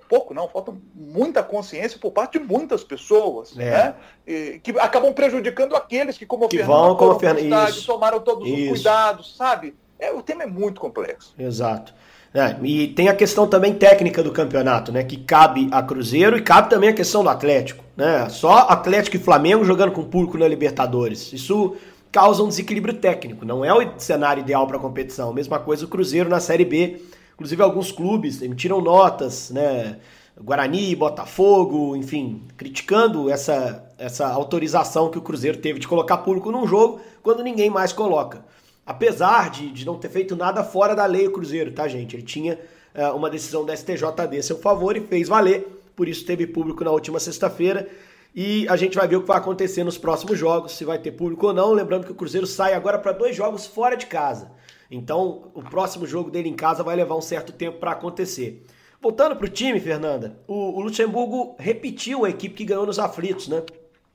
pouco 0.09 0.33
não, 0.33 0.47
falta 0.47 0.73
muita 0.95 1.43
consciência 1.43 1.99
por 1.99 2.13
parte 2.13 2.39
de 2.39 2.45
muitas 2.45 2.85
pessoas, 2.85 3.59
é. 3.59 3.71
né? 3.71 3.95
E, 4.25 4.61
que 4.63 4.71
acabam 4.79 5.13
prejudicando 5.13 5.75
aqueles 5.75 6.17
que, 6.17 6.25
como 6.25 6.47
que 6.47 6.57
o 6.57 6.59
Fernando, 6.61 6.79
vão, 6.79 6.97
como 6.97 7.19
Fernando, 7.19 7.85
tomaram 7.85 8.21
todos 8.21 8.47
Isso. 8.47 8.63
os 8.63 8.69
cuidados, 8.69 9.37
sabe? 9.37 9.75
É, 9.99 10.13
o 10.13 10.23
tema 10.23 10.45
é 10.45 10.47
muito 10.47 10.81
complexo. 10.81 11.35
Exato. 11.37 11.93
É, 12.33 12.57
e 12.63 12.89
tem 12.89 13.09
a 13.09 13.15
questão 13.15 13.49
também 13.49 13.75
técnica 13.75 14.23
do 14.23 14.31
campeonato, 14.31 14.93
né? 14.93 15.03
Que 15.03 15.17
cabe 15.17 15.69
a 15.73 15.83
Cruzeiro 15.83 16.37
e 16.37 16.43
cabe 16.43 16.71
também 16.71 16.91
a 16.91 16.95
questão 16.95 17.25
do 17.25 17.29
Atlético, 17.29 17.83
né? 17.97 18.29
Só 18.29 18.69
Atlético 18.69 19.17
e 19.17 19.21
Flamengo 19.21 19.65
jogando 19.65 19.91
com 19.91 20.05
público 20.05 20.39
na 20.39 20.47
Libertadores. 20.47 21.33
Isso 21.33 21.77
causa 22.15 22.45
um 22.45 22.49
desequilíbrio 22.49 22.95
técnico. 22.95 23.45
Não 23.45 23.65
é 23.65 23.75
o 23.75 23.99
cenário 23.99 24.41
ideal 24.41 24.69
para 24.69 24.77
a 24.77 24.81
competição. 24.81 25.33
Mesma 25.33 25.59
coisa 25.59 25.85
o 25.85 25.89
Cruzeiro 25.89 26.31
na 26.31 26.39
Série 26.39 26.65
B. 26.65 27.03
Inclusive 27.35 27.61
alguns 27.61 27.91
clubes 27.91 28.41
emitiram 28.41 28.81
notas, 28.81 29.51
né? 29.51 29.99
Guarani, 30.41 30.95
Botafogo, 30.95 31.97
enfim, 31.97 32.45
criticando 32.57 33.29
essa, 33.29 33.85
essa 33.99 34.29
autorização 34.29 35.11
que 35.11 35.19
o 35.19 35.23
Cruzeiro 35.23 35.59
teve 35.59 35.81
de 35.81 35.89
colocar 35.89 36.19
público 36.19 36.53
num 36.53 36.69
jogo 36.69 37.01
quando 37.21 37.43
ninguém 37.43 37.69
mais 37.69 37.93
coloca. 37.93 38.45
Apesar 38.87 39.51
de, 39.51 39.73
de 39.73 39.85
não 39.85 39.99
ter 39.99 40.09
feito 40.09 40.37
nada 40.37 40.63
fora 40.63 40.95
da 40.95 41.07
lei 41.07 41.27
o 41.27 41.33
Cruzeiro, 41.33 41.73
tá, 41.73 41.89
gente? 41.89 42.15
Ele 42.15 42.23
tinha 42.23 42.61
uh, 42.95 43.17
uma 43.17 43.29
decisão 43.29 43.65
da 43.65 43.77
STJD 43.77 44.39
a 44.39 44.43
seu 44.43 44.59
favor 44.59 44.97
e 44.97 45.01
fez 45.01 45.29
valer, 45.29 45.67
por 45.97 46.07
isso 46.07 46.25
teve 46.25 46.47
público 46.47 46.85
na 46.85 46.93
última 46.93 47.19
sexta-feira. 47.19 47.89
E 48.35 48.67
a 48.69 48.77
gente 48.77 48.97
vai 48.97 49.07
ver 49.07 49.17
o 49.17 49.21
que 49.21 49.29
vai 49.29 49.39
acontecer 49.39 49.85
nos 49.85 49.97
próximos 49.97 50.39
jogos, 50.39 50.73
se 50.73 50.85
vai 50.85 50.99
ter 50.99 51.13
público 51.13 51.47
ou 51.47 51.55
não. 51.55 51.73
Lembrando 51.73 52.05
que 52.05 52.13
o 52.13 52.17
Cruzeiro 52.17 52.47
sai 52.47 52.75
agora 52.75 52.99
para 52.99 53.13
dois 53.13 53.37
jogos 53.37 53.67
fora 53.67 53.97
de 53.97 54.07
casa. 54.07 54.51
Então, 54.91 55.51
o 55.55 55.63
próximo 55.63 56.07
jogo 56.07 56.31
dele 56.31 56.49
em 56.49 56.55
casa 56.55 56.83
vai 56.83 56.97
levar 56.97 57.17
um 57.17 57.21
certo 57.21 57.53
tempo 57.53 57.79
para 57.79 57.93
acontecer. 57.93 58.65
Voltando 59.01 59.37
para 59.37 59.47
o 59.47 59.51
time, 59.51 59.79
Fernanda, 59.79 60.39
o, 60.49 60.79
o 60.79 60.81
Luxemburgo 60.81 61.55
repetiu 61.59 62.25
a 62.25 62.31
equipe 62.31 62.55
que 62.55 62.65
ganhou 62.65 62.87
nos 62.87 62.99
aflitos, 62.99 63.49
né? 63.49 63.63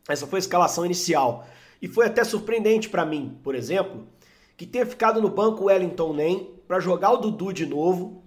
Essa 0.07 0.25
foi 0.25 0.37
a 0.37 0.39
escalação 0.39 0.85
inicial. 0.85 1.45
E 1.81 1.87
foi 1.87 2.07
até 2.07 2.23
surpreendente 2.23 2.89
para 2.89 3.05
mim, 3.05 3.37
por 3.43 3.55
exemplo, 3.55 4.07
que 4.57 4.65
tenha 4.65 4.85
ficado 4.85 5.21
no 5.21 5.29
banco 5.29 5.63
o 5.63 5.65
Wellington 5.67 6.13
Nem 6.13 6.49
para 6.67 6.79
jogar 6.79 7.11
o 7.11 7.17
Dudu 7.17 7.53
de 7.53 7.65
novo. 7.65 8.23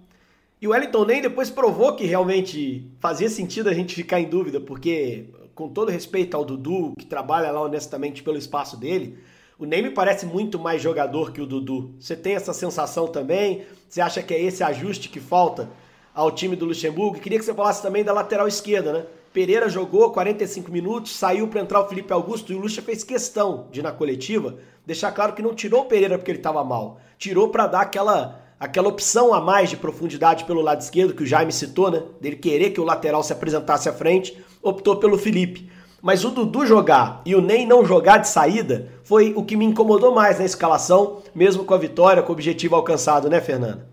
E 0.61 0.67
o 0.67 0.71
Wellington 0.71 1.05
Nem 1.05 1.21
depois 1.21 1.49
provou 1.49 1.95
que 1.95 2.05
realmente 2.05 2.89
fazia 2.99 3.29
sentido 3.29 3.69
a 3.69 3.73
gente 3.73 3.93
ficar 3.93 4.19
em 4.19 4.29
dúvida, 4.29 4.59
porque, 4.59 5.25
com 5.55 5.69
todo 5.69 5.91
respeito 5.91 6.35
ao 6.35 6.43
Dudu, 6.43 6.93
que 6.97 7.05
trabalha 7.05 7.51
lá 7.51 7.61
honestamente 7.61 8.23
pelo 8.23 8.37
espaço 8.37 8.77
dele, 8.77 9.19
o 9.57 9.65
Ney 9.65 9.81
me 9.81 9.91
parece 9.91 10.25
muito 10.25 10.57
mais 10.57 10.81
jogador 10.81 11.31
que 11.31 11.41
o 11.41 11.45
Dudu. 11.45 11.93
Você 11.99 12.15
tem 12.15 12.35
essa 12.35 12.53
sensação 12.53 13.07
também? 13.07 13.63
Você 13.87 14.01
acha 14.01 14.21
que 14.21 14.33
é 14.33 14.41
esse 14.41 14.63
ajuste 14.63 15.09
que 15.09 15.19
falta 15.19 15.69
ao 16.13 16.31
time 16.31 16.55
do 16.55 16.65
Luxemburgo? 16.65 17.19
Queria 17.19 17.37
que 17.37 17.45
você 17.45 17.53
falasse 17.53 17.81
também 17.81 18.03
da 18.03 18.11
lateral 18.11 18.47
esquerda, 18.47 18.91
né? 18.91 19.05
Pereira 19.31 19.67
jogou 19.67 20.11
45 20.11 20.71
minutos, 20.71 21.15
saiu 21.15 21.47
para 21.47 21.61
entrar 21.61 21.81
o 21.81 21.87
Felipe 21.87 22.13
Augusto 22.13 22.51
e 22.53 22.55
o 22.55 22.59
Luxa 22.59 22.83
fez 22.83 23.03
questão 23.03 23.67
de, 23.71 23.81
na 23.81 23.91
coletiva, 23.91 24.57
deixar 24.85 25.11
claro 25.11 25.33
que 25.33 25.41
não 25.41 25.55
tirou 25.55 25.81
o 25.81 25.85
Pereira 25.85 26.17
porque 26.19 26.29
ele 26.29 26.37
estava 26.37 26.63
mal. 26.63 26.99
Tirou 27.17 27.49
para 27.49 27.65
dar 27.65 27.81
aquela, 27.81 28.42
aquela 28.63 28.87
opção 28.87 29.33
a 29.33 29.41
mais 29.41 29.69
de 29.69 29.75
profundidade 29.75 30.45
pelo 30.45 30.61
lado 30.61 30.79
esquerdo, 30.79 31.13
que 31.13 31.23
o 31.23 31.25
Jaime 31.25 31.51
citou, 31.51 31.91
né? 31.91 32.01
Dele 32.21 32.37
querer 32.37 32.69
que 32.69 32.79
o 32.79 32.85
lateral 32.85 33.21
se 33.21 33.33
apresentasse 33.33 33.89
à 33.89 33.93
frente, 33.93 34.41
optou 34.61 34.95
pelo 34.95 35.17
Felipe. 35.17 35.69
Mas 36.01 36.23
o 36.23 36.29
Dudu 36.29 36.65
jogar 36.65 37.21
e 37.25 37.35
o 37.35 37.41
Ney 37.41 37.65
não 37.65 37.85
jogar 37.85 38.19
de 38.19 38.29
saída 38.29 38.89
foi 39.03 39.33
o 39.35 39.43
que 39.43 39.57
me 39.57 39.65
incomodou 39.65 40.15
mais 40.15 40.39
na 40.39 40.45
escalação, 40.45 41.21
mesmo 41.35 41.65
com 41.65 41.73
a 41.73 41.77
vitória, 41.77 42.23
com 42.23 42.29
o 42.29 42.33
objetivo 42.33 42.73
alcançado, 42.73 43.29
né, 43.29 43.41
Fernanda? 43.41 43.85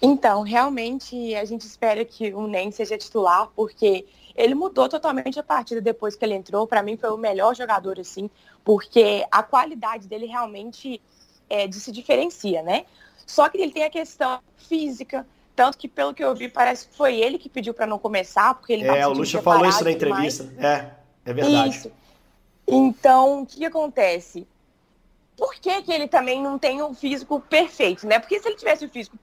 Então, 0.00 0.42
realmente 0.42 1.34
a 1.34 1.44
gente 1.44 1.62
espera 1.62 2.04
que 2.04 2.32
o 2.34 2.46
Ney 2.46 2.70
seja 2.70 2.96
titular, 2.96 3.48
porque 3.56 4.06
ele 4.36 4.54
mudou 4.54 4.88
totalmente 4.88 5.40
a 5.40 5.42
partida 5.42 5.80
depois 5.80 6.14
que 6.14 6.24
ele 6.24 6.34
entrou. 6.34 6.68
Para 6.68 6.84
mim 6.84 6.96
foi 6.96 7.10
o 7.10 7.16
melhor 7.16 7.56
jogador, 7.56 7.98
assim, 7.98 8.30
porque 8.64 9.26
a 9.28 9.42
qualidade 9.42 10.06
dele 10.06 10.26
realmente 10.26 11.00
é, 11.48 11.66
de 11.66 11.78
se 11.80 11.92
diferencia, 11.92 12.62
né? 12.62 12.84
Só 13.26 13.48
que 13.48 13.58
ele 13.58 13.72
tem 13.72 13.84
a 13.84 13.90
questão 13.90 14.40
física, 14.56 15.26
tanto 15.54 15.76
que 15.76 15.88
pelo 15.88 16.14
que 16.14 16.22
eu 16.22 16.34
vi 16.34 16.48
parece 16.48 16.88
que 16.88 16.96
foi 16.96 17.16
ele 17.20 17.38
que 17.38 17.48
pediu 17.48 17.74
para 17.74 17.86
não 17.86 17.98
começar, 17.98 18.54
porque 18.54 18.72
ele 18.72 18.86
É, 18.86 19.06
o 19.06 19.12
Lucha 19.12 19.42
falou 19.42 19.66
isso 19.66 19.82
na 19.82 19.90
entrevista. 19.90 20.44
É, 20.58 20.90
é 21.30 21.32
verdade. 21.32 21.76
Isso. 21.76 21.92
Então, 22.66 23.42
o 23.42 23.46
que, 23.46 23.58
que 23.58 23.64
acontece? 23.64 24.46
Por 25.36 25.54
que, 25.54 25.82
que 25.82 25.92
ele 25.92 26.08
também 26.08 26.42
não 26.42 26.58
tem 26.58 26.82
um 26.82 26.94
físico 26.94 27.40
perfeito, 27.40 28.06
né? 28.06 28.18
Porque 28.18 28.40
se 28.40 28.48
ele 28.48 28.56
tivesse 28.56 28.84
o 28.84 28.88
físico 28.88 29.18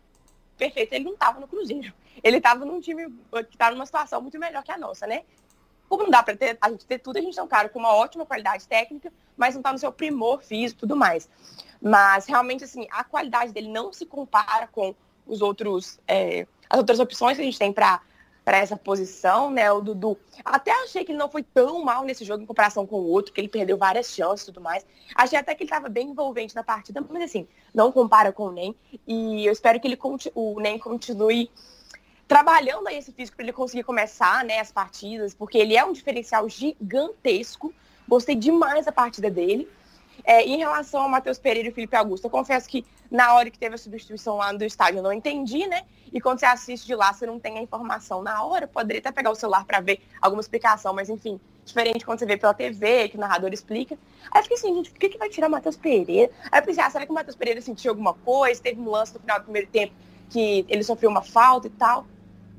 perfeito, 0.57 0.93
ele 0.93 1.05
não 1.05 1.13
estava 1.13 1.39
no 1.39 1.47
Cruzeiro. 1.47 1.93
Ele 2.23 2.37
estava 2.37 2.63
num 2.63 2.79
time 2.79 3.07
que 3.07 3.53
estava 3.53 3.75
numa 3.75 3.85
situação 3.85 4.21
muito 4.21 4.37
melhor 4.39 4.63
que 4.63 4.71
a 4.71 4.77
nossa, 4.77 5.07
né? 5.07 5.23
Como 5.89 6.03
não 6.03 6.09
dá 6.09 6.23
para 6.23 6.35
ter, 6.35 6.57
a 6.61 6.69
gente 6.69 6.85
ter 6.85 6.99
tudo, 6.99 7.17
a 7.17 7.21
gente 7.21 7.37
é 7.37 7.43
um 7.43 7.47
cara 7.47 7.69
com 7.69 7.79
uma 7.79 7.93
ótima 7.93 8.25
qualidade 8.25 8.67
técnica, 8.67 9.11
mas 9.35 9.55
não 9.55 9.59
está 9.59 9.71
no 9.71 9.77
seu 9.77 9.91
primor 9.91 10.41
físico 10.41 10.79
e 10.79 10.81
tudo 10.81 10.95
mais. 10.95 11.29
Mas 11.83 12.25
realmente, 12.25 12.63
assim, 12.63 12.87
a 12.89 13.03
qualidade 13.03 13.51
dele 13.51 13.67
não 13.67 13.91
se 13.91 14.05
compara 14.05 14.67
com 14.67 14.95
os 15.27 15.41
outros, 15.41 15.99
é, 16.07 16.47
as 16.69 16.79
outras 16.79 16.97
opções 16.97 17.35
que 17.35 17.41
a 17.41 17.45
gente 17.45 17.59
tem 17.59 17.73
para 17.73 18.01
para 18.45 18.57
essa 18.57 18.75
posição, 18.75 19.49
né? 19.49 19.71
O 19.71 19.79
Dudu. 19.79 20.17
Até 20.43 20.71
achei 20.83 21.05
que 21.05 21.13
ele 21.13 21.19
não 21.19 21.29
foi 21.29 21.43
tão 21.43 21.81
mal 21.81 22.03
nesse 22.03 22.25
jogo 22.25 22.43
em 22.43 22.45
comparação 22.45 22.85
com 22.85 22.97
o 22.97 23.07
outro, 23.07 23.31
que 23.31 23.39
ele 23.39 23.47
perdeu 23.47 23.77
várias 23.77 24.07
chances 24.07 24.43
e 24.43 24.45
tudo 24.47 24.59
mais. 24.59 24.85
Achei 25.15 25.39
até 25.39 25.55
que 25.55 25.63
ele 25.63 25.69
estava 25.69 25.87
bem 25.87 26.09
envolvente 26.09 26.53
na 26.53 26.61
partida, 26.61 27.03
mas 27.09 27.23
assim, 27.23 27.47
não 27.73 27.89
compara 27.89 28.33
com 28.33 28.47
o 28.47 28.51
NEM. 28.51 28.75
E 29.07 29.45
eu 29.45 29.53
espero 29.53 29.79
que 29.79 29.87
ele 29.87 29.97
o 30.35 30.59
NEM 30.59 30.77
continue 30.77 31.49
trabalhando 32.27 32.87
aí 32.87 32.97
esse 32.97 33.13
físico 33.13 33.37
para 33.37 33.45
ele 33.45 33.53
conseguir 33.53 33.83
começar 33.83 34.43
né, 34.43 34.59
as 34.59 34.73
partidas, 34.73 35.33
porque 35.33 35.57
ele 35.57 35.77
é 35.77 35.85
um 35.85 35.93
diferencial 35.93 36.49
gigantesco. 36.49 37.73
Gostei 38.09 38.35
demais 38.35 38.85
da 38.85 38.91
partida 38.91 39.29
dele. 39.29 39.69
É, 40.23 40.43
em 40.43 40.57
relação 40.57 41.01
ao 41.01 41.09
Matheus 41.09 41.37
Pereira 41.37 41.69
e 41.69 41.71
Felipe 41.71 41.95
Augusto, 41.95 42.25
eu 42.25 42.29
confesso 42.29 42.67
que 42.69 42.85
na 43.11 43.33
hora 43.33 43.49
que 43.49 43.59
teve 43.59 43.75
a 43.75 43.77
substituição 43.77 44.37
lá 44.37 44.51
do 44.51 44.63
estádio 44.63 44.99
eu 44.99 45.03
não 45.03 45.13
entendi, 45.13 45.67
né? 45.67 45.83
E 46.11 46.21
quando 46.21 46.39
você 46.39 46.45
assiste 46.45 46.85
de 46.85 46.95
lá, 46.95 47.11
você 47.11 47.25
não 47.25 47.39
tem 47.39 47.57
a 47.57 47.61
informação 47.61 48.21
na 48.21 48.43
hora. 48.43 48.67
Poderia 48.67 48.99
até 48.99 49.11
pegar 49.11 49.31
o 49.31 49.35
celular 49.35 49.65
para 49.65 49.79
ver 49.81 49.99
alguma 50.21 50.41
explicação, 50.41 50.93
mas 50.93 51.09
enfim, 51.09 51.39
diferente 51.65 52.05
quando 52.05 52.19
você 52.19 52.25
vê 52.25 52.37
pela 52.37 52.53
TV, 52.53 53.09
que 53.09 53.17
o 53.17 53.19
narrador 53.19 53.51
explica. 53.51 53.97
Aí 54.31 54.39
eu 54.39 54.43
fiquei 54.43 54.57
assim, 54.57 54.75
gente, 54.75 54.91
por 54.91 54.99
que, 54.99 55.09
que 55.09 55.17
vai 55.17 55.29
tirar 55.29 55.47
o 55.47 55.51
Matheus 55.51 55.75
Pereira? 55.75 56.31
Aí 56.51 56.59
eu 56.59 56.65
pensei, 56.65 56.83
ah, 56.83 56.89
será 56.89 57.05
que 57.05 57.11
o 57.11 57.15
Matheus 57.15 57.35
Pereira 57.35 57.61
sentiu 57.61 57.91
alguma 57.91 58.13
coisa? 58.13 58.61
Teve 58.61 58.79
um 58.79 58.89
lance 58.89 59.13
no 59.13 59.19
final 59.19 59.39
do 59.39 59.43
primeiro 59.43 59.67
tempo 59.67 59.93
que 60.29 60.65
ele 60.69 60.83
sofreu 60.83 61.09
uma 61.09 61.21
falta 61.21 61.67
e 61.67 61.71
tal. 61.71 62.05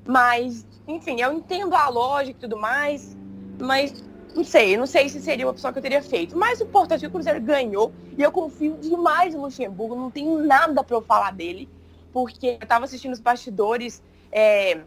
Mas, 0.07 0.67
enfim, 0.87 1.21
eu 1.21 1.33
entendo 1.33 1.75
a 1.75 1.89
lógica 1.89 2.39
e 2.39 2.41
tudo 2.41 2.57
mais, 2.57 3.17
mas 3.59 4.05
não 4.35 4.45
sei, 4.45 4.77
não 4.77 4.87
sei 4.87 5.09
se 5.09 5.21
seria 5.21 5.47
uma 5.47 5.53
opção 5.53 5.73
que 5.73 5.79
eu 5.79 5.83
teria 5.83 6.03
feito. 6.03 6.37
Mas 6.37 6.61
o 6.61 6.65
importante 6.65 6.99
é 6.99 7.01
que 7.03 7.07
o 7.07 7.11
Cruzeiro 7.11 7.41
ganhou 7.41 7.93
e 8.17 8.23
eu 8.23 8.33
confio 8.33 8.77
demais 8.79 9.35
no 9.35 9.43
Luxemburgo, 9.43 9.95
não 9.95 10.11
tenho 10.11 10.39
nada 10.45 10.83
para 10.83 10.97
eu 10.97 11.03
falar 11.03 11.33
dele, 11.33 11.69
porque 12.13 12.47
eu 12.47 12.65
estava 12.65 12.85
assistindo 12.85 13.13
os 13.13 13.21
bastidores 13.21 14.03
é, 14.33 14.81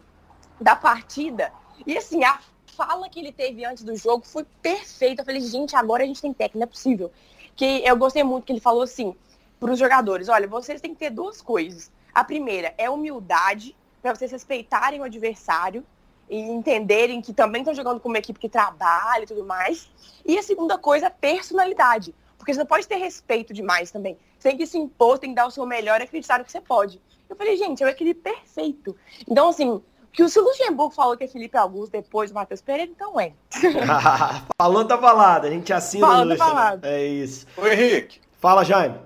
da 0.60 0.76
partida 0.76 1.52
e 1.86 1.98
assim, 1.98 2.24
a 2.24 2.40
fala 2.66 3.10
que 3.10 3.20
ele 3.20 3.32
teve 3.32 3.66
antes 3.66 3.84
do 3.84 3.96
jogo 3.96 4.26
foi 4.26 4.46
perfeita. 4.62 5.22
Eu 5.22 5.26
falei, 5.26 5.42
gente, 5.42 5.76
agora 5.76 6.04
a 6.04 6.06
gente 6.06 6.22
tem 6.22 6.34
técnica, 6.34 6.60
não 6.60 6.64
é 6.64 6.68
possível. 6.68 7.12
Que 7.56 7.84
eu 7.86 7.98
gostei 7.98 8.24
muito 8.24 8.46
que 8.46 8.54
ele 8.54 8.60
falou 8.60 8.82
assim 8.82 9.16
para 9.60 9.72
os 9.72 9.80
jogadores: 9.80 10.30
olha, 10.30 10.48
vocês 10.48 10.82
têm 10.82 10.94
que 10.94 11.00
ter 11.00 11.10
duas 11.10 11.42
coisas. 11.42 11.92
A 12.14 12.24
primeira 12.24 12.74
é 12.78 12.90
humildade, 12.90 13.76
para 14.02 14.16
vocês 14.16 14.32
respeitarem 14.32 15.00
o 15.00 15.04
adversário 15.04 15.84
e 16.30 16.40
entenderem 16.40 17.22
que 17.22 17.34
também 17.34 17.62
estão 17.62 17.74
jogando 17.74 18.00
com 18.00 18.10
uma 18.10 18.18
equipe 18.18 18.40
que 18.40 18.50
trabalha 18.50 19.24
e 19.24 19.28
tudo 19.28 19.46
mais. 19.46 19.90
E 20.26 20.38
a 20.38 20.44
segunda 20.44 20.78
coisa, 20.78 21.10
personalidade. 21.10 22.14
Porque 22.38 22.54
você 22.54 22.60
não 22.60 22.66
pode 22.66 22.88
ter 22.88 22.96
respeito 22.96 23.54
demais 23.54 23.92
também. 23.92 24.18
Você 24.38 24.50
tem 24.50 24.58
que 24.58 24.68
se 24.68 24.78
impor, 24.78 25.18
tem 25.18 25.32
que 25.32 25.36
dar 25.36 25.48
o 25.48 25.52
seu 25.52 25.66
melhor 25.66 26.00
e 26.00 26.04
acreditar 26.04 26.40
no 26.40 26.46
que 26.46 26.52
você 26.52 26.62
pode. 26.62 27.02
Eu 27.30 27.36
falei, 27.36 27.58
gente, 27.58 27.84
é 27.84 27.86
o 27.86 27.90
equilíbrio 27.90 28.24
perfeito. 28.24 28.96
Então, 29.28 29.50
assim, 29.50 29.82
que 30.12 30.24
o 30.24 30.26
Luxemburgo 30.26 30.94
falou 30.94 31.16
que 31.16 31.24
é 31.24 31.28
Felipe 31.28 31.58
Augusto 31.58 31.92
depois 31.92 32.32
do 32.32 32.34
Matheus 32.34 32.62
Pereira, 32.62 32.92
então 32.92 33.20
é. 33.20 33.34
Falou 34.60 34.86
tá 34.86 34.98
falado, 34.98 35.46
a 35.46 35.50
gente 35.50 35.72
assina 35.72 36.08
Falou 36.08 36.38
tá 36.38 36.46
falado. 36.46 36.86
É 36.86 37.06
isso. 37.06 37.46
Ô 37.56 37.68
Henrique. 37.68 38.20
Fala, 38.40 38.64
Jaime. 38.64 39.00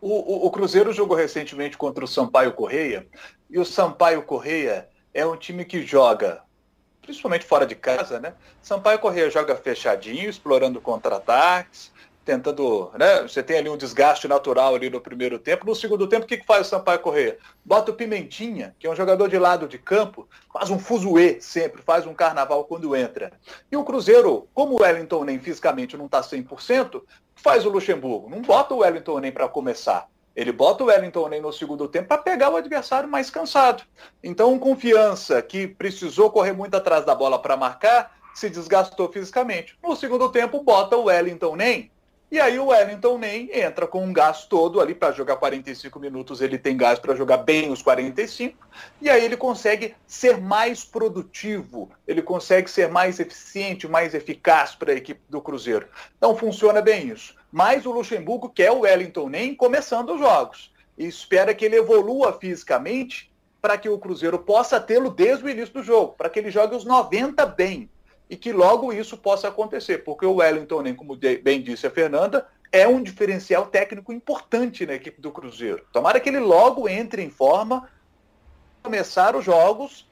O, 0.00 0.08
o, 0.08 0.46
o, 0.46 0.50
Cruzeiro 0.52 0.92
jogou 0.92 1.16
recentemente 1.16 1.76
contra 1.76 2.04
o 2.04 2.08
Sampaio 2.08 2.52
Correia, 2.52 3.08
e 3.50 3.58
o 3.58 3.64
Sampaio 3.64 4.22
Correia 4.22 4.88
é 5.18 5.26
um 5.26 5.36
time 5.36 5.64
que 5.64 5.84
joga, 5.84 6.42
principalmente 7.02 7.44
fora 7.44 7.66
de 7.66 7.74
casa, 7.74 8.20
né? 8.20 8.34
Sampaio 8.62 9.00
Correia 9.00 9.28
joga 9.28 9.56
fechadinho, 9.56 10.30
explorando 10.30 10.80
contra-ataques, 10.80 11.92
tentando, 12.24 12.92
né? 12.96 13.22
Você 13.22 13.42
tem 13.42 13.58
ali 13.58 13.68
um 13.68 13.76
desgaste 13.76 14.28
natural 14.28 14.76
ali 14.76 14.88
no 14.88 15.00
primeiro 15.00 15.36
tempo. 15.36 15.66
No 15.66 15.74
segundo 15.74 16.06
tempo, 16.06 16.24
o 16.24 16.28
que, 16.28 16.36
que 16.36 16.46
faz 16.46 16.68
o 16.68 16.70
Sampaio 16.70 17.00
Correia? 17.00 17.36
Bota 17.64 17.90
o 17.90 17.94
Pimentinha, 17.94 18.76
que 18.78 18.86
é 18.86 18.90
um 18.90 18.94
jogador 18.94 19.28
de 19.28 19.38
lado 19.38 19.66
de 19.66 19.76
campo, 19.76 20.28
faz 20.52 20.70
um 20.70 20.78
fuzuê 20.78 21.40
sempre, 21.40 21.82
faz 21.82 22.06
um 22.06 22.14
carnaval 22.14 22.64
quando 22.64 22.94
entra. 22.94 23.32
E 23.72 23.76
o 23.76 23.82
Cruzeiro, 23.82 24.46
como 24.54 24.74
o 24.74 24.82
Wellington 24.82 25.24
nem 25.24 25.40
fisicamente 25.40 25.96
não 25.96 26.06
está 26.06 26.20
100%, 26.20 27.02
faz 27.34 27.66
o 27.66 27.70
Luxemburgo. 27.70 28.30
Não 28.30 28.40
bota 28.40 28.72
o 28.72 28.78
Wellington 28.78 29.18
nem 29.18 29.32
para 29.32 29.48
começar 29.48 30.08
Ele 30.38 30.52
bota 30.52 30.84
o 30.84 30.86
Wellington 30.86 31.28
Ney 31.28 31.40
no 31.40 31.52
segundo 31.52 31.88
tempo 31.88 32.06
para 32.06 32.22
pegar 32.22 32.50
o 32.50 32.56
adversário 32.56 33.08
mais 33.08 33.28
cansado. 33.28 33.82
Então, 34.22 34.56
confiança 34.56 35.42
que 35.42 35.66
precisou 35.66 36.30
correr 36.30 36.52
muito 36.52 36.76
atrás 36.76 37.04
da 37.04 37.12
bola 37.12 37.42
para 37.42 37.56
marcar, 37.56 38.16
se 38.32 38.48
desgastou 38.48 39.10
fisicamente. 39.10 39.76
No 39.82 39.96
segundo 39.96 40.30
tempo, 40.30 40.62
bota 40.62 40.96
o 40.96 41.06
Wellington 41.06 41.56
Ney 41.56 41.90
e 42.30 42.38
aí 42.38 42.56
o 42.58 42.66
Wellington 42.66 43.18
nem 43.18 43.50
entra 43.58 43.86
com 43.86 44.04
um 44.04 44.12
gás 44.12 44.44
todo 44.44 44.80
ali 44.80 44.94
para 44.94 45.12
jogar 45.12 45.36
45 45.36 45.98
minutos, 45.98 46.42
ele 46.42 46.58
tem 46.58 46.76
gás 46.76 46.98
para 46.98 47.16
jogar 47.16 47.38
bem 47.38 47.72
os 47.72 47.80
45, 47.80 48.56
e 49.00 49.08
aí 49.08 49.24
ele 49.24 49.36
consegue 49.36 49.94
ser 50.06 50.38
mais 50.38 50.84
produtivo, 50.84 51.90
ele 52.06 52.20
consegue 52.20 52.70
ser 52.70 52.88
mais 52.88 53.18
eficiente, 53.18 53.88
mais 53.88 54.14
eficaz 54.14 54.74
para 54.74 54.92
a 54.92 54.94
equipe 54.94 55.22
do 55.26 55.40
Cruzeiro. 55.40 55.88
Então 56.16 56.36
funciona 56.36 56.82
bem 56.82 57.08
isso. 57.08 57.34
Mas 57.50 57.86
o 57.86 57.92
Luxemburgo 57.92 58.48
quer 58.48 58.70
o 58.70 58.80
Wellington 58.80 59.28
nem 59.28 59.54
começando 59.54 60.14
os 60.14 60.20
jogos 60.20 60.72
e 60.96 61.06
espera 61.06 61.54
que 61.54 61.64
ele 61.64 61.76
evolua 61.76 62.38
fisicamente 62.38 63.32
para 63.60 63.78
que 63.78 63.88
o 63.88 63.98
Cruzeiro 63.98 64.38
possa 64.38 64.80
tê-lo 64.80 65.10
desde 65.10 65.44
o 65.44 65.48
início 65.48 65.74
do 65.74 65.82
jogo, 65.82 66.14
para 66.16 66.28
que 66.28 66.38
ele 66.38 66.50
jogue 66.50 66.76
os 66.76 66.84
90 66.84 67.44
bem 67.46 67.88
e 68.28 68.36
que 68.36 68.52
logo 68.52 68.92
isso 68.92 69.16
possa 69.16 69.48
acontecer, 69.48 70.04
porque 70.04 70.26
o 70.26 70.36
Wellington, 70.36 70.82
nem 70.82 70.94
como 70.94 71.16
bem 71.16 71.62
disse 71.62 71.86
a 71.86 71.90
Fernanda, 71.90 72.46
é 72.70 72.86
um 72.86 73.02
diferencial 73.02 73.66
técnico 73.66 74.12
importante 74.12 74.84
na 74.84 74.94
equipe 74.94 75.20
do 75.20 75.32
Cruzeiro. 75.32 75.84
Tomara 75.92 76.20
que 76.20 76.28
ele 76.28 76.38
logo 76.38 76.86
entre 76.88 77.22
em 77.22 77.30
forma, 77.30 77.88
começar 78.82 79.34
os 79.34 79.44
jogos 79.44 80.06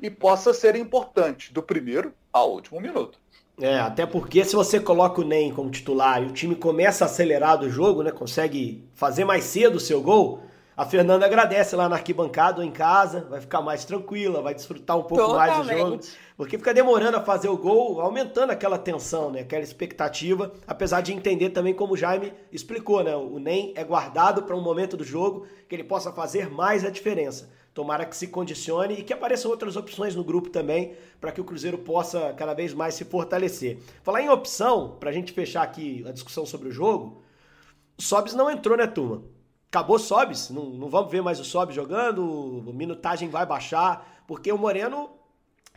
e 0.00 0.10
possa 0.10 0.52
ser 0.52 0.74
importante 0.74 1.52
do 1.52 1.62
primeiro 1.62 2.12
ao 2.32 2.52
último 2.52 2.80
minuto. 2.80 3.19
É, 3.60 3.78
até 3.78 4.06
porque 4.06 4.44
se 4.44 4.56
você 4.56 4.80
coloca 4.80 5.20
o 5.20 5.24
NEM 5.24 5.52
como 5.52 5.70
titular 5.70 6.22
e 6.22 6.26
o 6.26 6.32
time 6.32 6.54
começa 6.54 7.04
a 7.04 7.06
acelerar 7.06 7.58
do 7.58 7.68
jogo, 7.68 8.02
né, 8.02 8.10
consegue 8.10 8.88
fazer 8.94 9.24
mais 9.24 9.44
cedo 9.44 9.76
o 9.76 9.80
seu 9.80 10.00
gol, 10.00 10.40
a 10.80 10.86
Fernanda 10.86 11.26
agradece 11.26 11.76
lá 11.76 11.90
na 11.90 11.96
arquibancada 11.96 12.60
ou 12.60 12.64
em 12.64 12.70
casa, 12.70 13.26
vai 13.28 13.38
ficar 13.38 13.60
mais 13.60 13.84
tranquila, 13.84 14.40
vai 14.40 14.54
desfrutar 14.54 14.96
um 14.96 15.02
pouco 15.02 15.26
Totalmente. 15.26 15.56
mais 15.56 15.66
do 15.66 15.78
jogo. 15.78 16.00
Porque 16.38 16.56
fica 16.56 16.72
demorando 16.72 17.18
a 17.18 17.20
fazer 17.20 17.50
o 17.50 17.56
gol, 17.58 18.00
aumentando 18.00 18.50
aquela 18.50 18.78
tensão, 18.78 19.30
né? 19.30 19.40
Aquela 19.40 19.62
expectativa, 19.62 20.50
apesar 20.66 21.02
de 21.02 21.12
entender 21.12 21.50
também 21.50 21.74
como 21.74 21.92
o 21.92 21.96
Jaime 21.98 22.32
explicou, 22.50 23.04
né? 23.04 23.14
O 23.14 23.38
NEM 23.38 23.74
é 23.76 23.84
guardado 23.84 24.44
para 24.44 24.56
um 24.56 24.62
momento 24.62 24.96
do 24.96 25.04
jogo 25.04 25.46
que 25.68 25.74
ele 25.74 25.84
possa 25.84 26.10
fazer 26.10 26.48
mais 26.48 26.82
a 26.82 26.88
diferença. 26.88 27.50
Tomara 27.72 28.04
que 28.04 28.16
se 28.16 28.26
condicione 28.26 28.94
e 28.94 29.02
que 29.02 29.12
apareçam 29.12 29.50
outras 29.50 29.76
opções 29.76 30.16
no 30.16 30.24
grupo 30.24 30.50
também, 30.50 30.94
para 31.20 31.30
que 31.32 31.40
o 31.40 31.44
Cruzeiro 31.44 31.78
possa 31.78 32.32
cada 32.34 32.52
vez 32.52 32.74
mais 32.74 32.94
se 32.94 33.04
fortalecer. 33.04 33.78
Falar 34.02 34.22
em 34.22 34.28
opção, 34.28 34.96
para 34.98 35.10
a 35.10 35.12
gente 35.12 35.32
fechar 35.32 35.62
aqui 35.62 36.04
a 36.06 36.12
discussão 36.12 36.44
sobre 36.44 36.68
o 36.68 36.72
jogo, 36.72 37.22
o 37.96 38.02
Sobs 38.02 38.34
não 38.34 38.50
entrou, 38.50 38.76
né, 38.76 38.86
turma? 38.86 39.22
acabou 39.70 40.00
Sobs, 40.00 40.50
não, 40.50 40.64
não 40.66 40.88
vamos 40.88 41.12
ver 41.12 41.22
mais 41.22 41.38
o 41.38 41.44
Sobs 41.44 41.74
jogando, 41.74 42.64
a 42.68 42.72
minutagem 42.72 43.28
vai 43.28 43.46
baixar, 43.46 44.24
porque 44.26 44.50
o 44.50 44.58
Moreno 44.58 45.08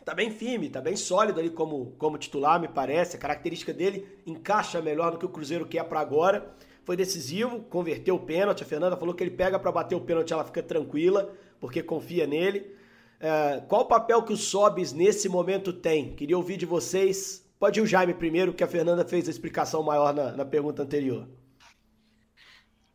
tá 0.04 0.12
bem 0.12 0.32
firme, 0.32 0.68
tá 0.68 0.80
bem 0.80 0.96
sólido 0.96 1.38
ali 1.38 1.48
como, 1.48 1.92
como 1.96 2.18
titular, 2.18 2.60
me 2.60 2.66
parece. 2.66 3.16
A 3.16 3.20
característica 3.20 3.72
dele 3.72 4.06
encaixa 4.26 4.82
melhor 4.82 5.12
no 5.12 5.18
que 5.18 5.24
o 5.24 5.28
Cruzeiro 5.28 5.64
quer 5.64 5.84
para 5.84 6.00
agora. 6.00 6.54
Foi 6.84 6.96
decisivo, 6.96 7.60
converteu 7.60 8.16
o 8.16 8.18
pênalti. 8.18 8.64
A 8.64 8.66
Fernanda 8.66 8.96
falou 8.96 9.14
que 9.14 9.22
ele 9.22 9.30
pega 9.30 9.58
para 9.58 9.72
bater 9.72 9.94
o 9.94 10.00
pênalti, 10.00 10.32
ela 10.32 10.44
fica 10.44 10.62
tranquila, 10.62 11.32
porque 11.64 11.82
confia 11.82 12.26
nele. 12.26 12.76
É, 13.18 13.62
qual 13.66 13.80
o 13.80 13.86
papel 13.86 14.22
que 14.22 14.34
o 14.34 14.36
Sobis 14.36 14.92
nesse 14.92 15.30
momento 15.30 15.72
tem? 15.72 16.14
Queria 16.14 16.36
ouvir 16.36 16.58
de 16.58 16.66
vocês. 16.66 17.42
Pode 17.58 17.80
ir 17.80 17.82
o 17.82 17.86
Jaime 17.86 18.12
primeiro, 18.12 18.52
que 18.52 18.62
a 18.62 18.68
Fernanda 18.68 19.02
fez 19.02 19.26
a 19.26 19.30
explicação 19.30 19.82
maior 19.82 20.12
na, 20.12 20.32
na 20.32 20.44
pergunta 20.44 20.82
anterior. 20.82 21.26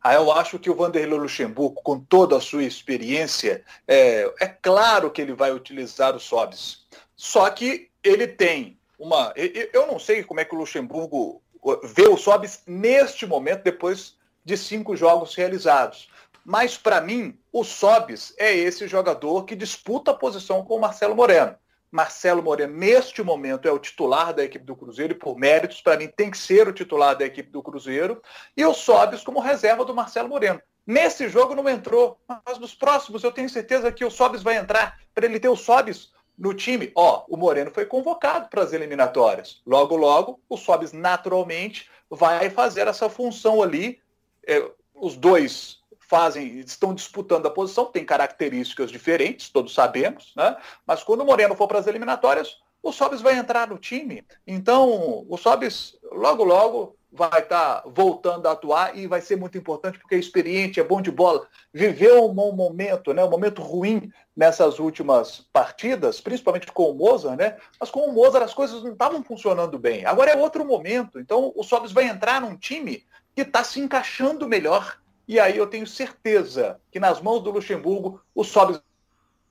Ah, 0.00 0.14
eu 0.14 0.30
acho 0.30 0.56
que 0.56 0.70
o 0.70 0.74
Vanderlei 0.76 1.18
Luxemburgo, 1.18 1.82
com 1.82 1.98
toda 1.98 2.36
a 2.36 2.40
sua 2.40 2.62
experiência, 2.62 3.64
é, 3.88 4.32
é 4.38 4.46
claro 4.46 5.10
que 5.10 5.20
ele 5.20 5.34
vai 5.34 5.50
utilizar 5.50 6.14
o 6.14 6.20
Sobs. 6.20 6.86
Só 7.16 7.50
que 7.50 7.90
ele 8.04 8.28
tem 8.28 8.78
uma. 8.96 9.34
Eu 9.72 9.88
não 9.88 9.98
sei 9.98 10.22
como 10.22 10.38
é 10.38 10.44
que 10.44 10.54
o 10.54 10.58
Luxemburgo 10.58 11.42
vê 11.82 12.06
o 12.06 12.16
Sobs 12.16 12.62
neste 12.68 13.26
momento, 13.26 13.64
depois 13.64 14.14
de 14.44 14.56
cinco 14.56 14.94
jogos 14.94 15.34
realizados. 15.34 16.08
Mas, 16.44 16.76
para 16.76 17.00
mim, 17.00 17.38
o 17.52 17.64
Sobs 17.64 18.34
é 18.38 18.54
esse 18.54 18.88
jogador 18.88 19.44
que 19.44 19.54
disputa 19.54 20.10
a 20.10 20.14
posição 20.14 20.64
com 20.64 20.76
o 20.76 20.80
Marcelo 20.80 21.14
Moreno. 21.14 21.54
Marcelo 21.90 22.42
Moreno, 22.42 22.72
neste 22.76 23.22
momento, 23.22 23.66
é 23.66 23.72
o 23.72 23.78
titular 23.78 24.32
da 24.32 24.44
equipe 24.44 24.64
do 24.64 24.76
Cruzeiro 24.76 25.12
e, 25.12 25.18
por 25.18 25.36
méritos, 25.36 25.80
para 25.80 25.96
mim, 25.96 26.06
tem 26.06 26.30
que 26.30 26.38
ser 26.38 26.68
o 26.68 26.72
titular 26.72 27.16
da 27.16 27.26
equipe 27.26 27.50
do 27.50 27.62
Cruzeiro. 27.62 28.22
E 28.56 28.64
o 28.64 28.72
Sobis 28.72 29.22
como 29.22 29.40
reserva 29.40 29.84
do 29.84 29.94
Marcelo 29.94 30.28
Moreno. 30.28 30.62
Nesse 30.86 31.28
jogo 31.28 31.54
não 31.54 31.68
entrou, 31.68 32.18
mas 32.28 32.58
nos 32.58 32.74
próximos 32.74 33.22
eu 33.22 33.32
tenho 33.32 33.48
certeza 33.48 33.92
que 33.92 34.04
o 34.04 34.10
Sobis 34.10 34.42
vai 34.42 34.56
entrar 34.56 34.98
para 35.14 35.26
ele 35.26 35.40
ter 35.40 35.48
o 35.48 35.56
Sobis 35.56 36.12
no 36.38 36.54
time. 36.54 36.90
Ó, 36.94 37.24
o 37.28 37.36
Moreno 37.36 37.70
foi 37.70 37.84
convocado 37.84 38.48
para 38.48 38.62
as 38.62 38.72
eliminatórias. 38.72 39.60
Logo, 39.66 39.96
logo, 39.96 40.40
o 40.48 40.56
Sobis 40.56 40.92
naturalmente 40.92 41.90
vai 42.08 42.50
fazer 42.50 42.86
essa 42.86 43.10
função 43.10 43.62
ali. 43.62 44.00
É, 44.46 44.70
os 44.94 45.16
dois 45.16 45.79
fazem, 46.10 46.58
estão 46.58 46.92
disputando 46.92 47.46
a 47.46 47.50
posição, 47.50 47.86
tem 47.86 48.04
características 48.04 48.90
diferentes, 48.90 49.48
todos 49.48 49.72
sabemos, 49.72 50.32
né? 50.36 50.56
Mas 50.84 51.04
quando 51.04 51.20
o 51.20 51.24
Moreno 51.24 51.54
for 51.54 51.68
para 51.68 51.78
as 51.78 51.86
eliminatórias, 51.86 52.56
o 52.82 52.90
Sobis 52.90 53.20
vai 53.20 53.38
entrar 53.38 53.68
no 53.68 53.78
time. 53.78 54.24
Então, 54.44 55.24
o 55.28 55.36
Sobis 55.36 55.96
logo 56.10 56.42
logo 56.42 56.96
vai 57.12 57.40
estar 57.40 57.82
tá 57.82 57.88
voltando 57.88 58.46
a 58.46 58.52
atuar 58.52 58.96
e 58.96 59.06
vai 59.06 59.20
ser 59.20 59.36
muito 59.36 59.56
importante 59.56 60.00
porque 60.00 60.16
é 60.16 60.18
experiente, 60.18 60.80
é 60.80 60.84
bom 60.84 61.00
de 61.00 61.12
bola. 61.12 61.46
Viveu 61.72 62.28
um 62.28 62.34
bom 62.34 62.50
momento, 62.52 63.14
né? 63.14 63.24
Um 63.24 63.30
momento 63.30 63.62
ruim 63.62 64.10
nessas 64.36 64.80
últimas 64.80 65.46
partidas, 65.52 66.20
principalmente 66.20 66.66
com 66.72 66.90
o 66.90 66.94
Mozart, 66.94 67.38
né? 67.38 67.56
Mas 67.78 67.88
com 67.88 68.00
o 68.00 68.12
Mozart 68.12 68.44
as 68.44 68.54
coisas 68.54 68.82
não 68.82 68.92
estavam 68.92 69.22
funcionando 69.22 69.78
bem. 69.78 70.04
Agora 70.04 70.32
é 70.32 70.36
outro 70.36 70.64
momento. 70.64 71.20
Então, 71.20 71.52
o 71.54 71.62
Sobis 71.62 71.92
vai 71.92 72.06
entrar 72.06 72.40
num 72.40 72.56
time 72.56 73.04
que 73.32 73.42
está 73.42 73.62
se 73.62 73.78
encaixando 73.78 74.48
melhor 74.48 74.98
e 75.30 75.38
aí 75.38 75.56
eu 75.56 75.66
tenho 75.68 75.86
certeza 75.86 76.80
que 76.90 76.98
nas 76.98 77.22
mãos 77.22 77.38
do 77.38 77.52
Luxemburgo 77.52 78.20
o 78.34 78.42
Sobs 78.42 78.82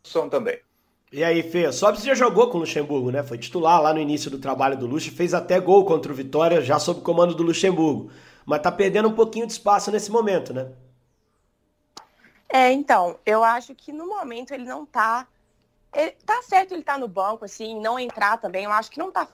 são 0.03 0.29
também. 0.29 0.59
E 1.09 1.23
aí, 1.23 1.41
Fê, 1.41 1.67
o 1.67 1.71
Sobs 1.71 2.03
já 2.03 2.13
jogou 2.13 2.49
com 2.49 2.57
o 2.57 2.59
Luxemburgo, 2.59 3.11
né? 3.11 3.23
Foi 3.23 3.37
titular 3.37 3.81
lá 3.81 3.93
no 3.93 4.01
início 4.01 4.29
do 4.29 4.39
trabalho 4.39 4.75
do 4.75 4.85
Luxo, 4.85 5.09
fez 5.09 5.33
até 5.33 5.57
gol 5.57 5.85
contra 5.85 6.11
o 6.11 6.15
Vitória 6.15 6.61
já 6.61 6.77
sob 6.79 6.99
comando 6.99 7.33
do 7.33 7.43
Luxemburgo. 7.43 8.11
Mas 8.45 8.61
tá 8.61 8.69
perdendo 8.69 9.07
um 9.07 9.15
pouquinho 9.15 9.47
de 9.47 9.53
espaço 9.53 9.89
nesse 9.89 10.11
momento, 10.11 10.53
né? 10.53 10.69
É, 12.49 12.73
então, 12.73 13.17
eu 13.25 13.41
acho 13.41 13.73
que 13.73 13.93
no 13.93 14.05
momento 14.05 14.53
ele 14.53 14.65
não 14.65 14.85
tá. 14.85 15.25
Ele, 15.95 16.11
tá 16.25 16.41
certo 16.41 16.73
ele 16.73 16.83
tá 16.83 16.97
no 16.97 17.07
banco, 17.07 17.45
assim, 17.45 17.79
não 17.79 17.97
entrar 17.97 18.35
também. 18.35 18.65
Eu 18.65 18.71
acho 18.73 18.91
que 18.91 18.99
não 18.99 19.09
tá 19.09 19.29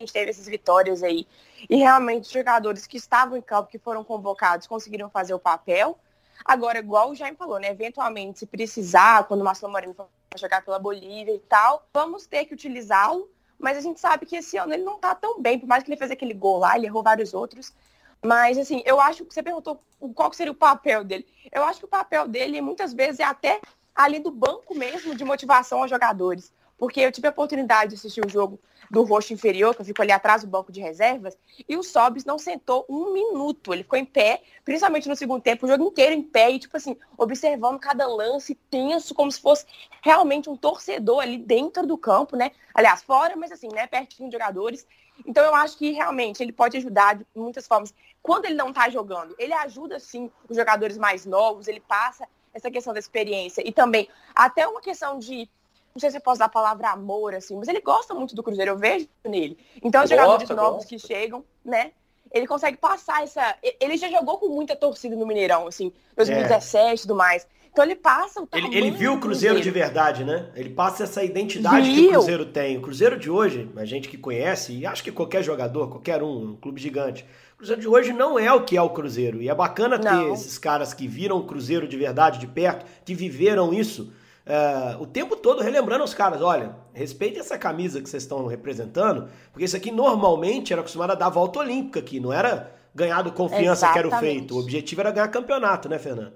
gente 0.00 0.12
teve 0.12 0.30
essas 0.30 0.46
vitórias 0.46 1.02
aí. 1.02 1.26
E 1.68 1.76
realmente 1.76 2.24
os 2.24 2.30
jogadores 2.30 2.86
que 2.86 2.96
estavam 2.96 3.36
em 3.36 3.42
campo, 3.42 3.70
que 3.70 3.78
foram 3.78 4.04
convocados, 4.04 4.66
conseguiram 4.66 5.10
fazer 5.10 5.34
o 5.34 5.38
papel. 5.38 5.98
Agora, 6.44 6.78
igual 6.78 7.10
o 7.10 7.14
Jaime 7.14 7.36
falou, 7.36 7.58
né? 7.58 7.70
Eventualmente, 7.70 8.38
se 8.38 8.46
precisar, 8.46 9.24
quando 9.24 9.42
o 9.42 9.44
Marcelo 9.44 9.72
Moreno 9.72 9.94
for 9.94 10.08
jogar 10.36 10.64
pela 10.64 10.78
Bolívia 10.78 11.34
e 11.34 11.40
tal, 11.40 11.86
vamos 11.92 12.26
ter 12.26 12.44
que 12.46 12.54
utilizá-lo. 12.54 13.28
Mas 13.58 13.76
a 13.76 13.80
gente 13.80 14.00
sabe 14.00 14.24
que 14.24 14.36
esse 14.36 14.56
ano 14.56 14.72
ele 14.72 14.84
não 14.84 14.98
tá 14.98 15.14
tão 15.14 15.40
bem, 15.40 15.58
por 15.58 15.66
mais 15.66 15.84
que 15.84 15.90
ele 15.90 15.98
fez 15.98 16.10
aquele 16.10 16.32
gol 16.32 16.58
lá, 16.58 16.76
ele 16.76 16.86
errou 16.86 17.02
vários 17.02 17.34
outros. 17.34 17.74
Mas, 18.22 18.58
assim, 18.58 18.82
eu 18.86 19.00
acho 19.00 19.24
que 19.24 19.34
você 19.34 19.42
perguntou 19.42 19.82
qual 20.14 20.32
seria 20.32 20.52
o 20.52 20.54
papel 20.54 21.04
dele. 21.04 21.26
Eu 21.52 21.64
acho 21.64 21.78
que 21.78 21.84
o 21.84 21.88
papel 21.88 22.26
dele, 22.26 22.60
muitas 22.60 22.92
vezes, 22.92 23.20
é 23.20 23.24
até 23.24 23.60
ali 23.94 24.18
do 24.18 24.30
banco 24.30 24.74
mesmo 24.74 25.14
de 25.14 25.24
motivação 25.24 25.82
aos 25.82 25.90
jogadores. 25.90 26.52
Porque 26.80 26.98
eu 26.98 27.12
tive 27.12 27.26
a 27.26 27.30
oportunidade 27.30 27.90
de 27.90 27.96
assistir 27.96 28.24
o 28.24 28.28
jogo 28.28 28.58
do 28.90 29.04
roxo 29.04 29.34
inferior, 29.34 29.74
que 29.74 29.82
eu 29.82 29.84
fico 29.84 30.00
ali 30.00 30.10
atrás 30.10 30.42
do 30.42 30.48
banco 30.48 30.72
de 30.72 30.80
reservas, 30.80 31.36
e 31.68 31.76
o 31.76 31.82
Sobis 31.82 32.24
não 32.24 32.38
sentou 32.38 32.86
um 32.88 33.12
minuto. 33.12 33.74
Ele 33.74 33.82
ficou 33.82 33.98
em 33.98 34.04
pé, 34.06 34.42
principalmente 34.64 35.06
no 35.06 35.14
segundo 35.14 35.42
tempo, 35.42 35.66
o 35.66 35.68
jogo 35.68 35.84
inteiro 35.84 36.14
em 36.14 36.22
pé, 36.22 36.50
e 36.50 36.58
tipo 36.58 36.74
assim, 36.74 36.96
observando 37.18 37.78
cada 37.78 38.06
lance, 38.06 38.54
tenso, 38.70 39.14
como 39.14 39.30
se 39.30 39.38
fosse 39.38 39.66
realmente 40.00 40.48
um 40.48 40.56
torcedor 40.56 41.20
ali 41.20 41.36
dentro 41.36 41.86
do 41.86 41.98
campo, 41.98 42.34
né? 42.34 42.50
Aliás, 42.72 43.02
fora, 43.02 43.36
mas 43.36 43.52
assim, 43.52 43.68
né? 43.68 43.86
Pertinho 43.86 44.30
de 44.30 44.32
jogadores. 44.32 44.86
Então 45.26 45.44
eu 45.44 45.54
acho 45.54 45.76
que 45.76 45.90
realmente 45.90 46.42
ele 46.42 46.50
pode 46.50 46.78
ajudar 46.78 47.16
de 47.16 47.26
muitas 47.34 47.66
formas. 47.66 47.92
Quando 48.22 48.46
ele 48.46 48.54
não 48.54 48.72
tá 48.72 48.88
jogando, 48.88 49.34
ele 49.38 49.52
ajuda 49.52 50.00
sim 50.00 50.30
os 50.48 50.56
jogadores 50.56 50.96
mais 50.96 51.26
novos, 51.26 51.68
ele 51.68 51.80
passa 51.80 52.26
essa 52.54 52.70
questão 52.70 52.94
da 52.94 52.98
experiência 52.98 53.62
e 53.66 53.70
também 53.70 54.08
até 54.34 54.66
uma 54.66 54.80
questão 54.80 55.18
de 55.18 55.48
não 55.94 56.00
sei 56.00 56.10
se 56.10 56.16
eu 56.16 56.20
posso 56.20 56.38
dar 56.38 56.46
a 56.46 56.50
palavra 56.50 56.90
amor, 56.90 57.34
assim, 57.34 57.56
mas 57.56 57.68
ele 57.68 57.80
gosta 57.80 58.14
muito 58.14 58.34
do 58.34 58.42
Cruzeiro, 58.42 58.72
eu 58.72 58.78
vejo 58.78 59.08
nele. 59.24 59.58
Então, 59.82 60.04
os 60.04 60.10
jogadores 60.10 60.48
novos 60.50 60.84
gosta. 60.84 60.88
que 60.88 60.98
chegam, 60.98 61.44
né? 61.64 61.92
Ele 62.32 62.46
consegue 62.46 62.76
passar 62.76 63.24
essa. 63.24 63.56
Ele 63.80 63.96
já 63.96 64.08
jogou 64.08 64.38
com 64.38 64.48
muita 64.48 64.76
torcida 64.76 65.16
no 65.16 65.26
Mineirão, 65.26 65.66
assim, 65.66 65.92
2017 66.16 66.86
e 66.86 66.94
é. 66.94 66.96
tudo 66.96 67.16
mais. 67.16 67.46
Então 67.72 67.84
ele 67.84 67.94
passa 67.94 68.42
o 68.42 68.48
ele, 68.52 68.76
ele 68.76 68.90
viu 68.90 69.14
o 69.14 69.20
Cruzeiro, 69.20 69.54
Cruzeiro, 69.54 69.60
de 69.60 69.70
verdade, 69.70 70.24
né? 70.24 70.48
Ele 70.56 70.70
passa 70.70 71.04
essa 71.04 71.22
identidade 71.22 71.88
viu. 71.88 71.94
que 71.94 72.08
o 72.08 72.12
Cruzeiro 72.12 72.46
tem. 72.46 72.76
O 72.76 72.82
Cruzeiro 72.82 73.18
de 73.18 73.30
hoje, 73.30 73.70
a 73.76 73.84
gente 73.84 74.08
que 74.08 74.18
conhece, 74.18 74.72
e 74.72 74.84
acho 74.84 75.04
que 75.04 75.12
qualquer 75.12 75.42
jogador, 75.42 75.88
qualquer 75.88 76.22
um, 76.22 76.50
um 76.50 76.56
clube 76.56 76.80
gigante, 76.80 77.24
o 77.54 77.58
Cruzeiro 77.58 77.80
de 77.80 77.88
hoje 77.88 78.12
não 78.12 78.38
é 78.38 78.52
o 78.52 78.64
que 78.64 78.76
é 78.76 78.82
o 78.82 78.90
Cruzeiro. 78.90 79.40
E 79.40 79.48
é 79.48 79.54
bacana 79.54 79.98
ter 79.98 80.10
não. 80.10 80.34
esses 80.34 80.58
caras 80.58 80.92
que 80.92 81.06
viram 81.06 81.38
o 81.38 81.44
Cruzeiro 81.44 81.86
de 81.86 81.96
verdade, 81.96 82.40
de 82.40 82.46
perto, 82.48 82.84
que 83.04 83.14
viveram 83.14 83.72
isso, 83.72 84.12
uh, 84.46 85.02
o 85.02 85.06
tempo 85.06 85.36
todo 85.36 85.62
relembrando 85.62 86.04
os 86.04 86.14
caras, 86.14 86.40
olha, 86.42 86.76
respeite 86.92 87.38
essa 87.38 87.58
camisa 87.58 88.00
que 88.00 88.08
vocês 88.08 88.22
estão 88.22 88.46
representando, 88.46 89.30
porque 89.52 89.64
isso 89.64 89.76
aqui 89.76 89.90
normalmente 89.90 90.72
era 90.72 90.80
acostumado 90.80 91.12
a 91.12 91.14
dar 91.14 91.28
volta 91.28 91.58
olímpica 91.58 92.00
aqui, 92.00 92.20
não 92.20 92.32
era 92.32 92.72
ganhar 92.94 93.22
do 93.22 93.32
confiança 93.32 93.86
Exatamente. 93.86 93.92
que 93.92 93.98
era 93.98 94.08
o 94.08 94.20
feito. 94.20 94.54
O 94.54 94.60
objetivo 94.60 95.00
era 95.00 95.10
ganhar 95.10 95.28
campeonato, 95.28 95.88
né, 95.88 95.98
Fernando? 95.98 96.34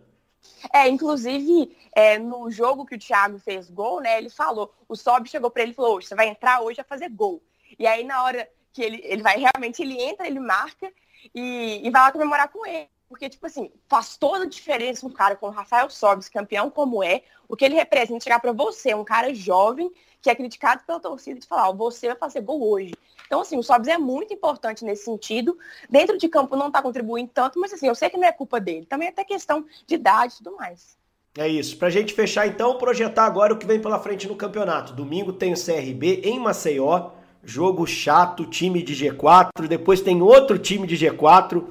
É, 0.73 0.88
inclusive, 0.88 1.77
é, 1.95 2.19
no 2.19 2.51
jogo 2.51 2.87
que 2.87 2.95
o 2.95 2.99
Thiago 2.99 3.38
fez 3.38 3.71
gol, 3.71 4.01
né, 4.01 4.19
ele 4.19 4.31
falou, 4.31 4.73
o 4.88 4.97
Sob 4.97 5.29
chegou 5.29 5.51
para 5.51 5.62
ele 5.62 5.73
e 5.73 5.75
falou, 5.75 6.01
você 6.01 6.14
vai 6.14 6.29
entrar 6.29 6.61
hoje 6.61 6.81
a 6.81 6.85
fazer 6.85 7.09
gol. 7.09 7.43
E 7.79 7.87
aí, 7.87 8.05
na 8.05 8.23
hora 8.23 8.49
que 8.73 8.83
ele, 8.83 9.01
ele 9.05 9.23
vai, 9.23 9.37
realmente, 9.38 9.83
ele 9.83 10.01
entra, 10.01 10.27
ele 10.27 10.40
marca 10.40 10.93
e, 11.35 11.81
e 11.83 11.90
vai 11.90 12.03
lá 12.03 12.12
comemorar 12.12 12.49
com 12.49 12.67
ele. 12.67 12.88
Porque, 13.09 13.29
tipo 13.29 13.47
assim, 13.47 13.71
faz 13.88 14.17
toda 14.17 14.45
a 14.45 14.49
diferença 14.49 15.07
um 15.07 15.11
cara 15.11 15.37
como 15.37 15.53
Rafael 15.53 15.88
Sobis, 15.90 16.29
campeão 16.29 16.71
como 16.71 17.03
é, 17.03 17.23
o 17.49 17.57
que 17.57 17.64
ele 17.64 17.75
representa 17.75 18.25
chegar 18.25 18.40
para 18.40 18.53
você, 18.53 18.95
um 18.95 19.05
cara 19.05 19.33
jovem, 19.35 19.93
que 20.21 20.31
é 20.31 20.35
criticado 20.35 20.83
pela 20.87 20.99
torcida, 20.99 21.38
de 21.38 21.47
falar, 21.47 21.69
ó, 21.69 21.73
você 21.73 22.09
vai 22.09 22.17
fazer 22.17 22.40
gol 22.40 22.67
hoje. 22.67 22.95
Então, 23.27 23.40
assim, 23.40 23.59
o 23.59 23.62
Sobs 23.62 23.88
é 23.88 23.99
muito 23.99 24.33
importante 24.33 24.85
nesse 24.85 25.05
sentido. 25.05 25.59
Dentro 25.88 26.17
de 26.17 26.29
campo 26.29 26.57
não 26.57 26.69
está 26.69 26.81
contribuindo 26.81 27.31
tanto, 27.33 27.59
mas 27.59 27.73
assim, 27.73 27.87
eu 27.87 27.95
sei 27.95 28.11
que 28.11 28.17
não 28.17 28.27
é 28.27 28.33
culpa 28.33 28.61
dele. 28.61 28.87
Também 28.87 29.09
é 29.09 29.11
até 29.11 29.25
questão 29.25 29.64
de 29.87 29.95
idade 29.95 30.35
e 30.35 30.37
tudo 30.38 30.57
mais. 30.57 30.97
É 31.37 31.49
isso. 31.49 31.77
Pra 31.77 31.90
gente 31.90 32.14
fechar, 32.14 32.47
então, 32.47 32.79
projetar 32.79 33.25
agora 33.25 33.53
o 33.53 33.59
que 33.59 33.67
vem 33.67 33.81
pela 33.81 33.99
frente 33.99 34.29
no 34.29 34.37
campeonato. 34.37 34.93
Domingo 34.93 35.33
tem 35.33 35.53
o 35.53 35.57
CRB 35.57 36.21
em 36.25 36.38
Maceió. 36.38 37.11
Jogo 37.43 37.87
chato, 37.87 38.47
time 38.47 38.83
de 38.83 38.95
G4. 38.95 39.67
Depois 39.69 40.01
tem 40.01 40.23
outro 40.23 40.59
time 40.59 40.87
de 40.87 40.97
G4. 40.97 41.64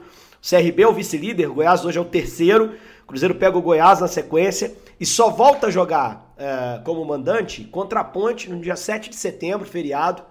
O 0.44 0.50
CRB 0.50 0.84
é 0.84 0.88
o 0.88 0.94
vice-líder, 0.94 1.50
o 1.50 1.54
Goiás 1.54 1.86
hoje 1.86 1.98
é 1.98 2.02
o 2.02 2.06
terceiro. 2.06 2.78
O 3.04 3.08
Cruzeiro 3.08 3.36
pega 3.36 3.58
o 3.58 3.62
Goiás 3.62 4.02
na 4.02 4.10
sequência 4.10 4.76
e 5.00 5.06
só 5.06 5.30
volta 5.30 5.68
a 5.68 5.72
jogar 5.72 6.34
é, 6.38 6.82
como 6.84 7.06
mandante 7.06 7.64
contra 7.64 8.02
a 8.02 8.04
Ponte 8.04 8.50
no 8.50 8.60
dia 8.60 8.76
7 8.76 9.10
de 9.10 9.16
setembro, 9.16 9.66
feriado. 9.66 10.22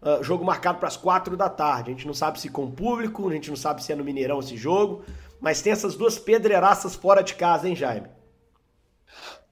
Uh, 0.00 0.22
jogo 0.22 0.44
marcado 0.44 0.78
para 0.78 0.86
as 0.86 0.96
quatro 0.96 1.36
da 1.36 1.48
tarde. 1.48 1.90
A 1.90 1.94
gente 1.94 2.06
não 2.06 2.14
sabe 2.14 2.38
se 2.38 2.48
com 2.48 2.70
público, 2.70 3.28
a 3.28 3.32
gente 3.32 3.48
não 3.48 3.56
sabe 3.56 3.82
se 3.82 3.90
é 3.90 3.96
no 3.96 4.04
Mineirão 4.04 4.38
esse 4.38 4.56
jogo, 4.56 5.04
mas 5.40 5.62
tem 5.62 5.72
essas 5.72 5.96
duas 5.96 6.16
pedreiraças 6.18 6.94
fora 6.94 7.22
de 7.22 7.34
casa, 7.34 7.66
hein, 7.66 7.74
Jaime? 7.74 8.06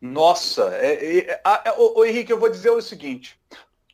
Nossa, 0.00 0.68
é, 0.74 1.18
é, 1.18 1.40
é, 1.42 1.74
o, 1.77 2.05
Henrique, 2.05 2.31
eu 2.31 2.38
vou 2.38 2.50
dizer 2.50 2.70
o 2.70 2.81
seguinte: 2.83 3.40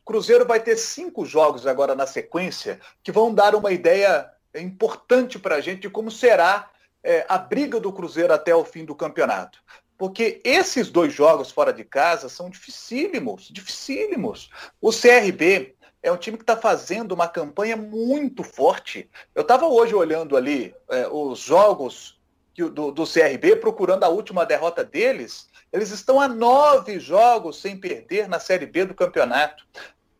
Cruzeiro 0.05 0.45
vai 0.45 0.61
ter 0.61 0.77
cinco 0.77 1.25
jogos 1.25 1.67
agora 1.67 1.95
na 1.95 2.07
sequência 2.07 2.79
que 3.03 3.13
vão 3.13 3.33
dar 3.33 3.55
uma 3.55 3.71
ideia 3.71 4.29
importante 4.59 5.39
para 5.39 5.57
a 5.57 5.61
gente 5.61 5.83
de 5.83 5.91
como 5.91 6.11
será 6.11 6.71
é, 7.05 7.25
a 7.29 7.39
briga 7.39 7.79
do 7.79 7.93
Cruzeiro 7.93 8.33
até 8.33 8.55
o 8.55 8.65
fim 8.65 8.85
do 8.85 8.95
campeonato. 8.95 9.63
Porque 9.97 10.41
esses 10.43 10.91
dois 10.91 11.13
jogos 11.13 11.51
fora 11.51 11.73
de 11.73 11.85
casa 11.85 12.29
são 12.29 12.49
dificílimos, 12.49 13.49
dificílimos. 13.51 14.49
O 14.81 14.91
CRB 14.91 15.77
é 16.03 16.11
um 16.11 16.17
time 16.17 16.39
que 16.39 16.43
está 16.43 16.57
fazendo 16.57 17.13
uma 17.13 17.29
campanha 17.29 17.77
muito 17.77 18.43
forte. 18.43 19.11
Eu 19.35 19.43
estava 19.43 19.67
hoje 19.67 19.95
olhando 19.95 20.37
ali 20.37 20.75
é, 20.89 21.07
os 21.07 21.39
jogos 21.41 22.19
do, 22.57 22.91
do 22.91 23.05
CRB, 23.07 23.57
procurando 23.57 24.05
a 24.05 24.09
última 24.09 24.47
derrota 24.47 24.83
deles. 24.83 25.49
Eles 25.73 25.91
estão 25.91 26.21
a 26.21 26.27
nove 26.27 26.99
jogos 26.99 27.61
sem 27.61 27.77
perder 27.77 28.29
na 28.29 28.41
Série 28.41 28.67
B 28.67 28.87
do 28.87 28.95
campeonato. 28.95 29.67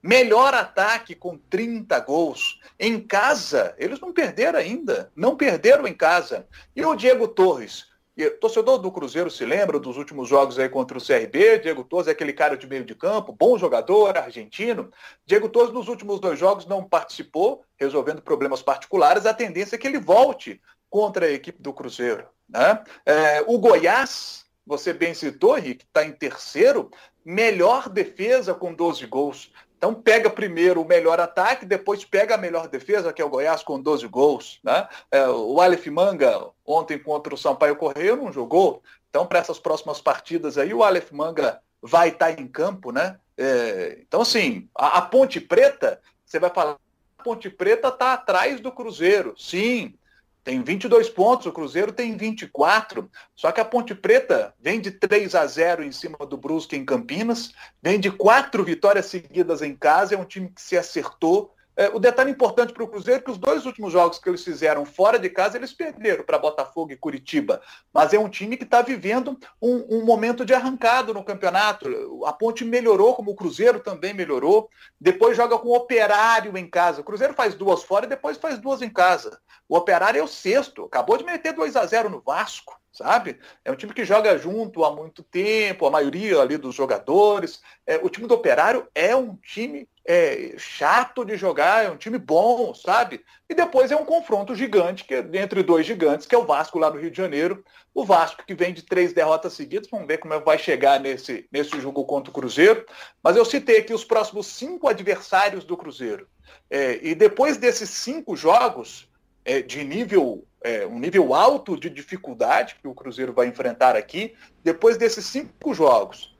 Melhor 0.03 0.55
ataque 0.55 1.15
com 1.15 1.37
30 1.37 1.99
gols. 2.01 2.61
Em 2.79 2.99
casa, 3.01 3.75
eles 3.79 4.01
não 4.01 4.13
perderam 4.13 4.59
ainda. 4.59 5.11
Não 5.15 5.37
perderam 5.37 5.87
em 5.87 5.95
casa. 5.95 6.47
E 6.75 6.85
o 6.85 6.95
Diego 6.95 7.29
Torres, 7.29 7.87
torcedor 8.29 8.79
do 8.79 8.91
Cruzeiro 8.91 9.31
se 9.31 9.45
lembra 9.45 9.79
dos 9.79 9.97
últimos 9.97 10.29
jogos 10.29 10.59
aí 10.59 10.69
contra 10.69 10.99
o 10.99 11.05
CRB. 11.05 11.61
Diego 11.61 11.85
Torres 11.85 12.09
é 12.09 12.11
aquele 12.11 12.33
cara 12.33 12.57
de 12.57 12.67
meio 12.67 12.85
de 12.85 12.95
campo, 12.95 13.33
bom 13.33 13.57
jogador, 13.57 14.17
argentino. 14.17 14.91
Diego 15.25 15.49
Torres 15.49 15.73
nos 15.73 15.89
últimos 15.89 16.21
dois 16.21 16.39
jogos 16.39 16.67
não 16.67 16.85
participou, 16.85 17.65
resolvendo 17.79 18.23
problemas 18.23 18.63
particulares. 18.63 19.27
A 19.27 19.35
tendência 19.35 19.77
é 19.77 19.79
que 19.79 19.87
ele 19.87 19.99
volte 19.99 20.61
contra 20.91 21.27
a 21.27 21.31
equipe 21.31 21.63
do 21.63 21.73
Cruzeiro. 21.73 22.27
Né? 22.49 22.83
É, 23.07 23.45
o 23.47 23.59
Goiás, 23.59 24.45
você 24.67 24.93
bem 24.93 25.15
citou, 25.15 25.57
Henrique, 25.57 25.85
está 25.85 26.05
em 26.05 26.13
terceiro, 26.13 26.91
melhor 27.25 27.89
defesa 27.89 28.53
com 28.53 28.75
12 28.75 29.07
gols. 29.07 29.53
Então 29.81 29.95
pega 29.95 30.29
primeiro 30.29 30.83
o 30.83 30.87
melhor 30.87 31.19
ataque, 31.19 31.65
depois 31.65 32.05
pega 32.05 32.35
a 32.35 32.39
melhor 32.39 32.69
defesa, 32.69 33.15
que 33.15 33.23
é 33.23 33.25
o 33.25 33.31
Goiás, 33.31 33.63
com 33.63 33.81
12 33.81 34.07
gols. 34.09 34.61
Né? 34.63 34.87
É, 35.11 35.27
o 35.27 35.59
Aleph 35.59 35.87
Manga, 35.87 36.51
ontem 36.67 36.99
contra 36.99 37.33
o 37.33 37.39
Sampaio 37.39 37.75
Correio, 37.75 38.15
não 38.15 38.31
jogou. 38.31 38.83
Então, 39.09 39.25
para 39.25 39.39
essas 39.39 39.59
próximas 39.59 39.99
partidas 39.99 40.59
aí, 40.59 40.75
o 40.75 40.85
Aleph 40.85 41.11
Manga 41.13 41.63
vai 41.81 42.11
estar 42.11 42.37
tá 42.37 42.43
em 42.43 42.47
campo, 42.47 42.93
né? 42.93 43.19
É, 43.39 43.97
então, 44.03 44.21
assim, 44.21 44.69
a, 44.75 44.99
a 44.99 45.03
Ponte 45.03 45.41
Preta, 45.41 45.99
você 46.27 46.39
vai 46.39 46.51
falar, 46.51 46.77
a 47.19 47.23
Ponte 47.23 47.49
Preta 47.49 47.89
está 47.89 48.13
atrás 48.13 48.61
do 48.61 48.71
Cruzeiro. 48.71 49.35
Sim, 49.39 49.95
tem 50.43 50.63
22 50.63 51.09
pontos, 51.09 51.47
o 51.47 51.53
Cruzeiro 51.53 51.93
tem 51.93 52.17
24. 52.17 53.11
Só 53.37 53.53
que 53.53 53.61
a 53.61 53.65
Ponte 53.65 53.95
Preta 53.95 54.55
vem 54.59 54.81
de 54.81 54.91
3 54.91 55.35
a 55.35 55.47
0 55.47 55.85
em 55.85 55.93
cima 55.93 56.19
do 56.27 56.37
Brusque 56.37 56.77
em 56.77 56.85
Campinas, 56.85 57.53
vem 57.83 58.01
de 58.01 58.11
quatro 58.11 58.65
vitórias 58.65 59.07
seguidas 59.07 59.63
em 59.63 59.77
casa, 59.77 60.15
é 60.15 60.19
um 60.19 60.25
time 60.25 60.49
que 60.49 60.61
se 60.61 60.77
acertou, 60.77 61.55
é, 61.81 61.89
o 61.95 61.99
detalhe 61.99 62.31
importante 62.31 62.75
para 62.75 62.85
o 62.85 62.89
Cruzeiro 62.89 63.21
é 63.21 63.23
que 63.23 63.31
os 63.31 63.39
dois 63.39 63.65
últimos 63.65 63.91
jogos 63.91 64.19
que 64.19 64.29
eles 64.29 64.45
fizeram 64.45 64.85
fora 64.85 65.19
de 65.19 65.31
casa, 65.31 65.57
eles 65.57 65.73
perderam 65.73 66.23
para 66.23 66.37
Botafogo 66.37 66.93
e 66.93 66.97
Curitiba. 66.97 67.63
Mas 67.91 68.13
é 68.13 68.19
um 68.19 68.29
time 68.29 68.59
que 68.59 68.65
está 68.65 68.83
vivendo 68.83 69.39
um, 69.63 69.97
um, 69.97 70.05
momento 70.05 70.45
de 70.45 70.53
arrancado 70.53 71.15
no 71.15 71.25
campeonato. 71.25 71.89
A 72.27 72.35
Ponte 72.35 72.67
melhorou, 72.67 73.15
como 73.15 73.31
o 73.31 73.35
Cruzeiro 73.35 73.81
também 73.81 74.13
melhorou. 74.13 74.69
Depois 75.01 75.35
joga 75.35 75.59
com 75.59 75.69
o 75.69 75.75
Operário 75.75 76.55
em 76.59 76.69
casa. 76.69 77.01
O 77.01 77.05
Cruzeiro 77.05 77.33
faz 77.33 77.55
duas 77.55 77.83
fora 77.83 78.05
e 78.05 78.11
depois 78.11 78.37
faz 78.37 78.59
duas 78.59 78.83
em 78.83 78.91
casa. 78.91 79.41
O 79.67 79.75
Operário 79.75 80.21
é 80.21 80.23
o 80.23 80.29
sexto. 80.29 80.85
Acabou 80.85 81.17
de 81.17 81.25
meter 81.25 81.55
2 81.55 81.77
a 81.77 81.87
0 81.87 82.11
no 82.11 82.21
Vasco 82.21 82.79
sabe? 82.93 83.39
É 83.65 83.71
um 83.71 83.77
time 83.77 83.95
que 83.95 84.05
joga 84.05 84.37
junto 84.37 84.85
há 84.85 84.95
muito 84.95 85.23
tempo, 85.23 85.87
a 85.87 85.91
maioria 85.91 86.41
ali 86.41 86.57
dos 86.57 86.75
jogadores. 86.75 87.63
É, 87.87 87.97
o 87.97 88.09
time 88.09 88.27
do 88.27 88.35
Operário 88.35 88.87
é 88.95 89.15
um 89.15 89.37
time 89.37 89.89
é, 90.13 90.55
chato 90.59 91.25
de 91.25 91.37
jogar, 91.37 91.85
é 91.85 91.89
um 91.89 91.97
time 91.97 92.19
bom, 92.19 92.75
sabe? 92.75 93.25
E 93.49 93.55
depois 93.55 93.93
é 93.93 93.97
um 93.97 94.05
confronto 94.05 94.57
gigante 94.57 95.05
que, 95.05 95.15
entre 95.35 95.63
dois 95.63 95.87
gigantes, 95.87 96.27
que 96.27 96.35
é 96.35 96.39
o 96.39 96.45
Vasco 96.45 96.81
lá 96.81 96.91
no 96.91 96.99
Rio 96.99 97.13
de 97.13 97.17
Janeiro. 97.17 97.65
O 97.95 98.05
Vasco 98.05 98.43
que 98.45 98.53
vem 98.53 98.75
de 98.75 98.83
três 98.83 99.13
derrotas 99.13 99.53
seguidas, 99.53 99.87
vamos 99.89 100.09
ver 100.09 100.19
como 100.19 100.35
é 100.35 100.41
vai 100.41 100.59
chegar 100.59 100.99
nesse, 100.99 101.47
nesse 101.53 101.81
jogo 101.81 102.05
contra 102.05 102.29
o 102.29 102.35
Cruzeiro. 102.35 102.85
Mas 103.23 103.37
eu 103.37 103.45
citei 103.45 103.79
aqui 103.79 103.95
os 103.95 104.05
próximos 104.05 104.49
cinco 104.49 104.89
adversários 104.89 105.63
do 105.63 105.77
Cruzeiro. 105.77 106.27
É, 106.69 106.99
e 107.01 107.15
depois 107.15 107.57
desses 107.57 107.91
cinco 107.91 108.35
jogos, 108.35 109.09
é, 109.45 109.63
de 109.63 109.85
nível 109.85 110.45
é, 110.61 110.85
um 110.85 110.99
nível 110.99 111.33
alto 111.33 111.79
de 111.79 111.89
dificuldade 111.89 112.75
que 112.83 112.89
o 112.89 112.95
Cruzeiro 112.95 113.33
vai 113.33 113.47
enfrentar 113.47 113.95
aqui, 113.95 114.35
depois 114.65 114.97
desses 114.97 115.25
cinco 115.25 115.73
jogos. 115.73 116.37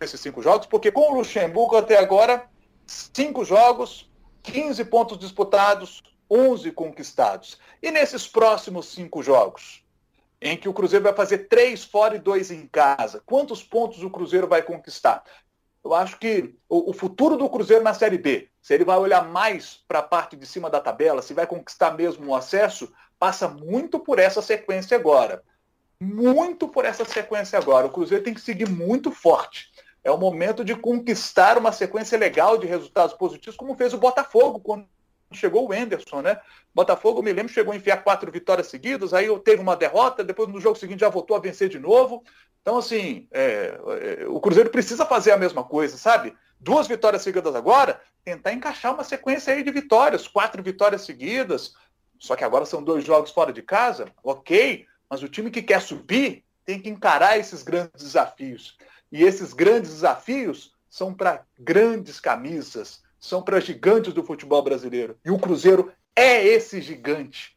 Esses 0.00 0.20
cinco 0.20 0.42
jogos, 0.42 0.66
porque 0.66 0.92
com 0.92 1.12
o 1.12 1.14
Luxemburgo 1.16 1.76
até 1.76 1.98
agora, 1.98 2.48
cinco 2.86 3.44
jogos, 3.44 4.08
15 4.42 4.84
pontos 4.84 5.18
disputados, 5.18 6.02
11 6.30 6.70
conquistados. 6.72 7.58
E 7.82 7.90
nesses 7.90 8.26
próximos 8.26 8.86
cinco 8.86 9.22
jogos, 9.22 9.84
em 10.40 10.56
que 10.56 10.68
o 10.68 10.72
Cruzeiro 10.72 11.04
vai 11.04 11.14
fazer 11.14 11.48
três 11.48 11.84
fora 11.84 12.16
e 12.16 12.18
dois 12.18 12.50
em 12.50 12.66
casa, 12.66 13.22
quantos 13.26 13.62
pontos 13.62 14.02
o 14.02 14.10
Cruzeiro 14.10 14.46
vai 14.46 14.62
conquistar? 14.62 15.24
Eu 15.84 15.94
acho 15.94 16.18
que 16.18 16.54
o, 16.68 16.92
futuro 16.92 17.36
do 17.36 17.48
Cruzeiro 17.48 17.82
na 17.82 17.94
Série 17.94 18.18
B, 18.18 18.48
se 18.60 18.74
ele 18.74 18.84
vai 18.84 18.98
olhar 18.98 19.24
mais 19.24 19.82
para 19.88 20.00
a 20.00 20.02
parte 20.02 20.36
de 20.36 20.44
cima 20.44 20.68
da 20.68 20.80
tabela, 20.80 21.22
se 21.22 21.32
vai 21.32 21.46
conquistar 21.46 21.92
mesmo 21.92 22.30
o 22.30 22.34
acesso, 22.34 22.92
passa 23.18 23.48
muito 23.48 23.98
por 23.98 24.18
essa 24.18 24.42
sequência 24.42 24.96
agora. 24.96 25.42
Muito 26.00 26.68
por 26.68 26.84
essa 26.84 27.04
sequência 27.04 27.58
agora. 27.58 27.86
O 27.86 27.90
Cruzeiro 27.90 28.22
tem 28.22 28.34
que 28.34 28.40
seguir 28.40 28.68
muito 28.68 29.10
forte. 29.10 29.72
É 30.08 30.10
o 30.10 30.16
momento 30.16 30.64
de 30.64 30.74
conquistar 30.74 31.58
uma 31.58 31.70
sequência 31.70 32.16
legal 32.16 32.56
de 32.56 32.66
resultados 32.66 33.14
positivos, 33.14 33.58
como 33.58 33.76
fez 33.76 33.92
o 33.92 33.98
Botafogo 33.98 34.58
quando 34.58 34.86
chegou 35.32 35.68
o 35.68 35.74
Enderson, 35.74 36.22
né? 36.22 36.40
Botafogo, 36.74 37.22
me 37.22 37.30
lembro, 37.30 37.52
chegou 37.52 37.74
a 37.74 37.76
enfiar 37.76 37.98
quatro 37.98 38.32
vitórias 38.32 38.68
seguidas, 38.68 39.12
aí 39.12 39.28
teve 39.40 39.60
uma 39.60 39.76
derrota, 39.76 40.24
depois 40.24 40.48
no 40.48 40.62
jogo 40.62 40.78
seguinte 40.78 41.00
já 41.00 41.10
voltou 41.10 41.36
a 41.36 41.40
vencer 41.40 41.68
de 41.68 41.78
novo. 41.78 42.24
Então, 42.62 42.78
assim, 42.78 43.28
é, 43.30 43.78
é, 44.22 44.26
o 44.26 44.40
Cruzeiro 44.40 44.70
precisa 44.70 45.04
fazer 45.04 45.32
a 45.32 45.36
mesma 45.36 45.62
coisa, 45.62 45.98
sabe? 45.98 46.34
Duas 46.58 46.86
vitórias 46.86 47.20
seguidas 47.20 47.54
agora, 47.54 48.00
tentar 48.24 48.54
encaixar 48.54 48.94
uma 48.94 49.04
sequência 49.04 49.52
aí 49.52 49.62
de 49.62 49.70
vitórias, 49.70 50.26
quatro 50.26 50.62
vitórias 50.62 51.02
seguidas. 51.02 51.74
Só 52.18 52.34
que 52.34 52.44
agora 52.44 52.64
são 52.64 52.82
dois 52.82 53.04
jogos 53.04 53.30
fora 53.30 53.52
de 53.52 53.60
casa, 53.60 54.06
ok, 54.24 54.86
mas 55.10 55.22
o 55.22 55.28
time 55.28 55.50
que 55.50 55.60
quer 55.60 55.82
subir 55.82 56.44
tem 56.64 56.80
que 56.80 56.88
encarar 56.88 57.38
esses 57.38 57.62
grandes 57.62 58.02
desafios. 58.02 58.78
E 59.10 59.24
esses 59.24 59.52
grandes 59.52 59.92
desafios 59.92 60.72
são 60.88 61.12
para 61.12 61.42
grandes 61.58 62.20
camisas, 62.20 63.00
são 63.18 63.42
para 63.42 63.60
gigantes 63.60 64.12
do 64.12 64.22
futebol 64.22 64.62
brasileiro. 64.62 65.16
E 65.24 65.30
o 65.30 65.38
Cruzeiro 65.38 65.92
é 66.14 66.44
esse 66.44 66.80
gigante. 66.80 67.56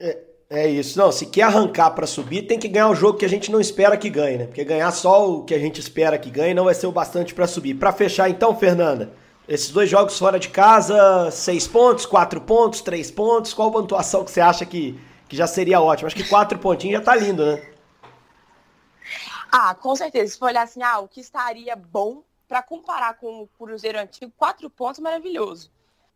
É, 0.00 0.18
é 0.50 0.68
isso. 0.68 0.98
Não, 0.98 1.12
se 1.12 1.26
quer 1.26 1.42
arrancar 1.42 1.90
para 1.90 2.06
subir, 2.06 2.46
tem 2.46 2.58
que 2.58 2.68
ganhar 2.68 2.88
o 2.88 2.94
jogo 2.94 3.18
que 3.18 3.24
a 3.24 3.28
gente 3.28 3.50
não 3.50 3.60
espera 3.60 3.96
que 3.96 4.08
ganhe, 4.08 4.38
né? 4.38 4.46
Porque 4.46 4.64
ganhar 4.64 4.90
só 4.92 5.30
o 5.30 5.44
que 5.44 5.54
a 5.54 5.58
gente 5.58 5.80
espera 5.80 6.18
que 6.18 6.30
ganhe 6.30 6.54
não 6.54 6.64
vai 6.64 6.74
ser 6.74 6.86
o 6.86 6.92
bastante 6.92 7.34
para 7.34 7.46
subir. 7.46 7.74
Para 7.74 7.92
fechar 7.92 8.30
então, 8.30 8.56
Fernanda, 8.56 9.12
esses 9.46 9.70
dois 9.70 9.88
jogos 9.88 10.18
fora 10.18 10.38
de 10.38 10.48
casa, 10.48 11.30
seis 11.30 11.66
pontos, 11.66 12.06
quatro 12.06 12.40
pontos, 12.40 12.80
três 12.80 13.10
pontos, 13.10 13.52
qual 13.54 13.70
pontuação 13.70 14.24
que 14.24 14.30
você 14.30 14.40
acha 14.40 14.64
que, 14.64 14.98
que 15.28 15.36
já 15.36 15.46
seria 15.46 15.80
ótima? 15.80 16.06
Acho 16.06 16.16
que 16.16 16.28
quatro 16.28 16.58
pontinhos 16.58 16.98
já 16.98 17.04
tá 17.04 17.14
lindo, 17.14 17.44
né? 17.44 17.62
Ah, 19.50 19.74
com 19.74 19.94
certeza. 19.96 20.32
Se 20.32 20.38
for 20.38 20.46
olhar 20.46 20.62
assim, 20.62 20.82
ah, 20.82 20.98
o 20.98 21.08
que 21.08 21.20
estaria 21.20 21.74
bom 21.74 22.22
para 22.46 22.62
comparar 22.62 23.14
com 23.14 23.42
o 23.42 23.46
Cruzeiro 23.46 23.98
antigo, 23.98 24.32
quatro 24.36 24.68
pontos 24.70 25.00
maravilhoso. 25.00 25.70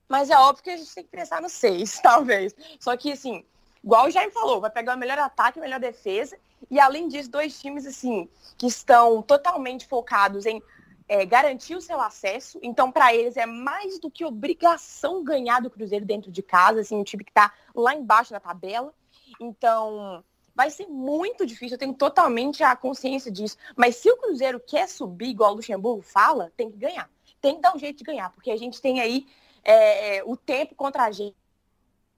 Mas 0.08 0.30
é 0.30 0.36
óbvio 0.36 0.64
que 0.64 0.70
a 0.70 0.76
gente 0.76 0.94
tem 0.94 1.04
que 1.04 1.10
pensar 1.10 1.40
no 1.40 1.48
seis, 1.48 2.00
talvez. 2.02 2.54
Só 2.80 2.96
que, 2.96 3.12
assim, 3.12 3.44
igual 3.82 4.06
o 4.06 4.10
Jaime 4.10 4.32
falou, 4.32 4.60
vai 4.60 4.70
pegar 4.70 4.96
o 4.96 4.98
melhor 4.98 5.18
ataque, 5.18 5.58
a 5.58 5.62
melhor 5.62 5.80
defesa. 5.80 6.36
E 6.70 6.78
além 6.80 7.08
disso, 7.08 7.30
dois 7.30 7.58
times, 7.60 7.86
assim, 7.86 8.28
que 8.56 8.66
estão 8.66 9.22
totalmente 9.22 9.86
focados 9.86 10.46
em 10.46 10.62
é, 11.08 11.26
garantir 11.26 11.74
o 11.74 11.80
seu 11.80 12.00
acesso. 12.00 12.58
Então, 12.62 12.90
para 12.90 13.14
eles, 13.14 13.36
é 13.36 13.46
mais 13.46 13.98
do 13.98 14.10
que 14.10 14.24
obrigação 14.24 15.22
ganhar 15.22 15.60
do 15.60 15.70
Cruzeiro 15.70 16.04
dentro 16.04 16.30
de 16.30 16.42
casa, 16.42 16.80
assim, 16.80 16.96
um 16.96 17.04
time 17.04 17.24
que 17.24 17.30
está 17.30 17.52
lá 17.74 17.94
embaixo 17.94 18.32
na 18.32 18.40
tabela. 18.40 18.94
Então, 19.40 20.24
vai 20.54 20.70
ser 20.70 20.86
muito 20.86 21.46
difícil, 21.46 21.74
eu 21.74 21.78
tenho 21.78 21.94
totalmente 21.94 22.62
a 22.62 22.74
consciência 22.76 23.30
disso. 23.30 23.56
Mas 23.76 23.96
se 23.96 24.10
o 24.10 24.16
Cruzeiro 24.16 24.60
quer 24.60 24.88
subir, 24.88 25.30
igual 25.30 25.52
o 25.52 25.56
Luxemburgo 25.56 26.02
fala, 26.02 26.52
tem 26.56 26.70
que 26.70 26.76
ganhar. 26.76 27.10
Tem 27.40 27.56
que 27.56 27.60
dar 27.60 27.74
um 27.74 27.78
jeito 27.78 27.98
de 27.98 28.04
ganhar, 28.04 28.30
porque 28.30 28.50
a 28.50 28.56
gente 28.56 28.80
tem 28.80 29.00
aí 29.00 29.26
é, 29.64 30.16
é, 30.16 30.24
o 30.24 30.36
tempo 30.36 30.74
contra 30.74 31.04
a 31.04 31.10
gente. 31.10 31.36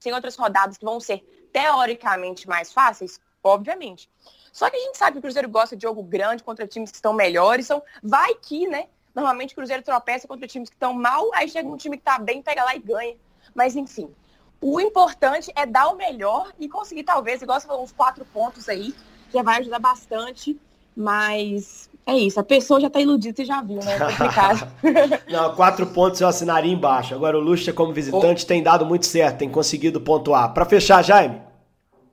Tem 0.00 0.12
outras 0.12 0.36
rodadas 0.36 0.76
que 0.76 0.84
vão 0.84 1.00
ser 1.00 1.22
teoricamente 1.52 2.48
mais 2.48 2.72
fáceis, 2.72 3.18
obviamente. 3.42 4.10
Só 4.52 4.68
que 4.68 4.76
a 4.76 4.80
gente 4.80 4.98
sabe 4.98 5.12
que 5.12 5.18
o 5.18 5.22
Cruzeiro 5.22 5.48
gosta 5.48 5.76
de 5.76 5.82
jogo 5.82 6.02
grande 6.02 6.42
contra 6.42 6.66
times 6.66 6.90
que 6.90 6.96
estão 6.96 7.12
melhores. 7.12 7.66
Então, 7.66 7.82
vai 8.02 8.34
que, 8.34 8.66
né? 8.66 8.88
Normalmente 9.14 9.52
o 9.52 9.56
Cruzeiro 9.56 9.82
tropeça 9.82 10.28
contra 10.28 10.46
times 10.46 10.68
que 10.68 10.76
estão 10.76 10.92
mal, 10.92 11.30
aí 11.34 11.48
chega 11.48 11.68
um 11.68 11.76
time 11.76 11.96
que 11.96 12.02
está 12.02 12.18
bem, 12.18 12.42
pega 12.42 12.64
lá 12.64 12.74
e 12.74 12.80
ganha. 12.80 13.16
Mas, 13.54 13.76
enfim, 13.76 14.14
o 14.66 14.80
importante 14.80 15.52
é 15.54 15.66
dar 15.66 15.88
o 15.88 15.94
melhor 15.96 16.50
e 16.58 16.66
conseguir, 16.66 17.04
talvez, 17.04 17.42
igual 17.42 17.60
você 17.60 17.66
falou, 17.66 17.84
uns 17.84 17.92
quatro 17.92 18.24
pontos 18.24 18.66
aí, 18.66 18.94
que 19.30 19.42
vai 19.42 19.58
ajudar 19.60 19.78
bastante. 19.78 20.58
Mas 20.96 21.90
é 22.06 22.16
isso, 22.16 22.40
a 22.40 22.42
pessoa 22.42 22.80
já 22.80 22.86
está 22.86 22.98
iludida, 22.98 23.36
você 23.36 23.44
já 23.44 23.60
viu, 23.60 23.76
né? 23.84 23.96
É 23.96 23.98
complicado. 23.98 24.72
Não, 25.28 25.54
quatro 25.54 25.86
pontos 25.88 26.18
eu 26.18 26.28
assinaria 26.28 26.72
embaixo. 26.72 27.14
Agora 27.14 27.36
o 27.36 27.42
Lucha, 27.42 27.74
como 27.74 27.92
visitante, 27.92 28.42
oh. 28.42 28.48
tem 28.48 28.62
dado 28.62 28.86
muito 28.86 29.04
certo, 29.04 29.36
tem 29.36 29.50
conseguido 29.50 30.00
pontuar. 30.00 30.54
Para 30.54 30.64
fechar, 30.64 31.04
Jaime. 31.04 31.42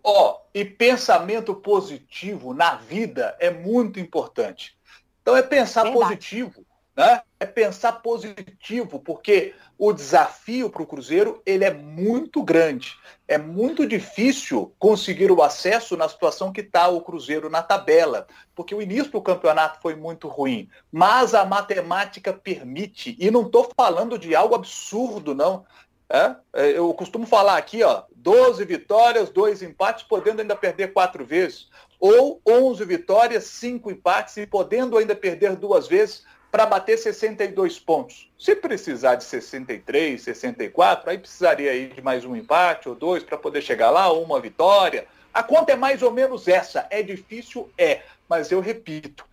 Ó, 0.04 0.32
oh, 0.32 0.42
e 0.54 0.66
pensamento 0.66 1.56
positivo 1.56 2.54
na 2.54 2.76
vida 2.76 3.34
é 3.40 3.50
muito 3.50 3.98
importante. 3.98 4.76
Então 5.22 5.38
é 5.38 5.42
pensar 5.42 5.84
Verdade. 5.84 6.04
positivo. 6.04 6.66
Né? 6.98 7.22
É 7.42 7.46
pensar 7.48 7.94
positivo, 8.04 9.00
porque 9.00 9.56
o 9.76 9.92
desafio 9.92 10.70
para 10.70 10.84
o 10.84 10.86
Cruzeiro 10.86 11.42
ele 11.44 11.66
é 11.66 11.74
muito 11.74 12.44
grande. 12.44 12.96
É 13.28 13.36
muito 13.36 13.88
difícil 13.88 14.72
conseguir 14.78 15.32
o 15.32 15.42
acesso 15.42 15.98
na 15.98 16.08
situação 16.08 16.54
que 16.54 16.62
está 16.62 16.88
o 16.88 17.02
Cruzeiro 17.02 17.50
na 17.50 17.64
tabela, 17.64 18.28
porque 18.54 18.76
o 18.76 18.82
início 18.82 19.12
do 19.12 19.20
campeonato 19.24 19.82
foi 19.82 19.96
muito 19.96 20.28
ruim. 20.28 20.70
Mas 20.92 21.34
a 21.34 21.44
matemática 21.44 22.32
permite, 22.32 23.18
e 23.20 23.32
não 23.32 23.42
estou 23.42 23.72
falando 23.76 24.20
de 24.20 24.36
algo 24.36 24.54
absurdo, 24.54 25.34
não. 25.34 25.66
É? 26.08 26.36
é 26.54 26.78
eu 26.78 26.94
costumo 26.94 27.26
falar 27.26 27.58
aqui, 27.58 27.82
ó, 27.82 28.04
12 28.16 28.64
vitórias, 28.66 29.32
2 29.32 29.64
empates, 29.64 30.04
podendo 30.04 30.42
ainda 30.42 30.56
perder 30.56 30.94
quatro 30.94 31.26
vezes. 31.26 31.70
Ou 32.00 32.40
11 32.48 32.86
vitórias, 32.86 33.46
5 33.46 33.90
empates 33.90 34.38
e 34.38 34.46
podendo 34.46 34.96
ainda 34.96 35.16
perder 35.16 35.56
duas 35.56 35.88
vezes 35.88 36.24
para 36.52 36.66
bater 36.66 36.98
62 36.98 37.80
pontos. 37.80 38.30
Se 38.38 38.56
precisar 38.56 39.16
de 39.16 39.24
63, 39.24 40.22
64, 40.22 41.10
aí 41.10 41.18
precisaria 41.18 41.72
aí 41.72 41.88
de 41.88 42.02
mais 42.02 42.26
um 42.26 42.36
empate 42.36 42.90
ou 42.90 42.96
dois 42.96 43.24
para 43.24 43.38
poder 43.38 43.62
chegar 43.62 43.90
lá, 43.90 44.12
ou 44.12 44.24
uma 44.24 44.40
vitória. 44.42 45.08
A 45.34 45.42
conta 45.42 45.72
é 45.72 45.76
mais 45.78 46.02
ou 46.02 46.12
menos 46.12 46.48
essa. 46.50 46.86
É 46.90 47.02
difícil? 47.02 47.70
É. 47.78 48.02
Mas 48.28 48.52
eu 48.52 48.60
repito, 48.60 49.26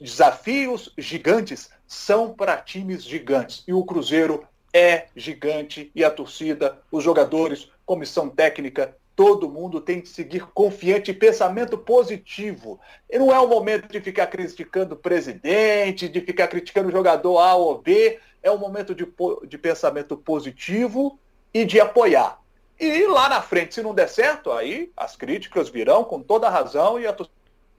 desafios 0.00 0.92
gigantes 0.98 1.70
são 1.86 2.34
para 2.34 2.56
times 2.56 3.04
gigantes. 3.04 3.62
E 3.68 3.72
o 3.72 3.84
Cruzeiro 3.84 4.44
é 4.72 5.06
gigante 5.14 5.92
e 5.94 6.02
a 6.02 6.10
torcida, 6.10 6.80
os 6.90 7.04
jogadores, 7.04 7.70
comissão 7.86 8.28
técnica 8.28 8.96
todo 9.16 9.48
mundo 9.48 9.80
tem 9.80 10.00
que 10.00 10.08
seguir 10.08 10.46
confiante 10.52 11.10
e 11.10 11.14
pensamento 11.14 11.78
positivo. 11.78 12.80
E 13.08 13.18
não 13.18 13.32
é 13.32 13.38
o 13.38 13.48
momento 13.48 13.88
de 13.88 14.00
ficar 14.00 14.26
criticando 14.26 14.94
o 14.94 14.98
presidente, 14.98 16.08
de 16.08 16.20
ficar 16.20 16.48
criticando 16.48 16.88
o 16.88 16.92
jogador 16.92 17.38
A 17.38 17.54
ou 17.54 17.78
B. 17.78 18.18
É 18.42 18.50
um 18.50 18.58
momento 18.58 18.94
de, 18.94 19.06
de 19.46 19.58
pensamento 19.58 20.16
positivo 20.16 21.18
e 21.52 21.64
de 21.64 21.80
apoiar. 21.80 22.40
E 22.78 23.06
lá 23.06 23.28
na 23.28 23.40
frente, 23.40 23.74
se 23.74 23.82
não 23.82 23.94
der 23.94 24.08
certo, 24.08 24.50
aí 24.50 24.90
as 24.96 25.14
críticas 25.14 25.68
virão 25.68 26.02
com 26.02 26.20
toda 26.20 26.48
a 26.48 26.50
razão 26.50 26.98
e 26.98 27.06
a 27.06 27.16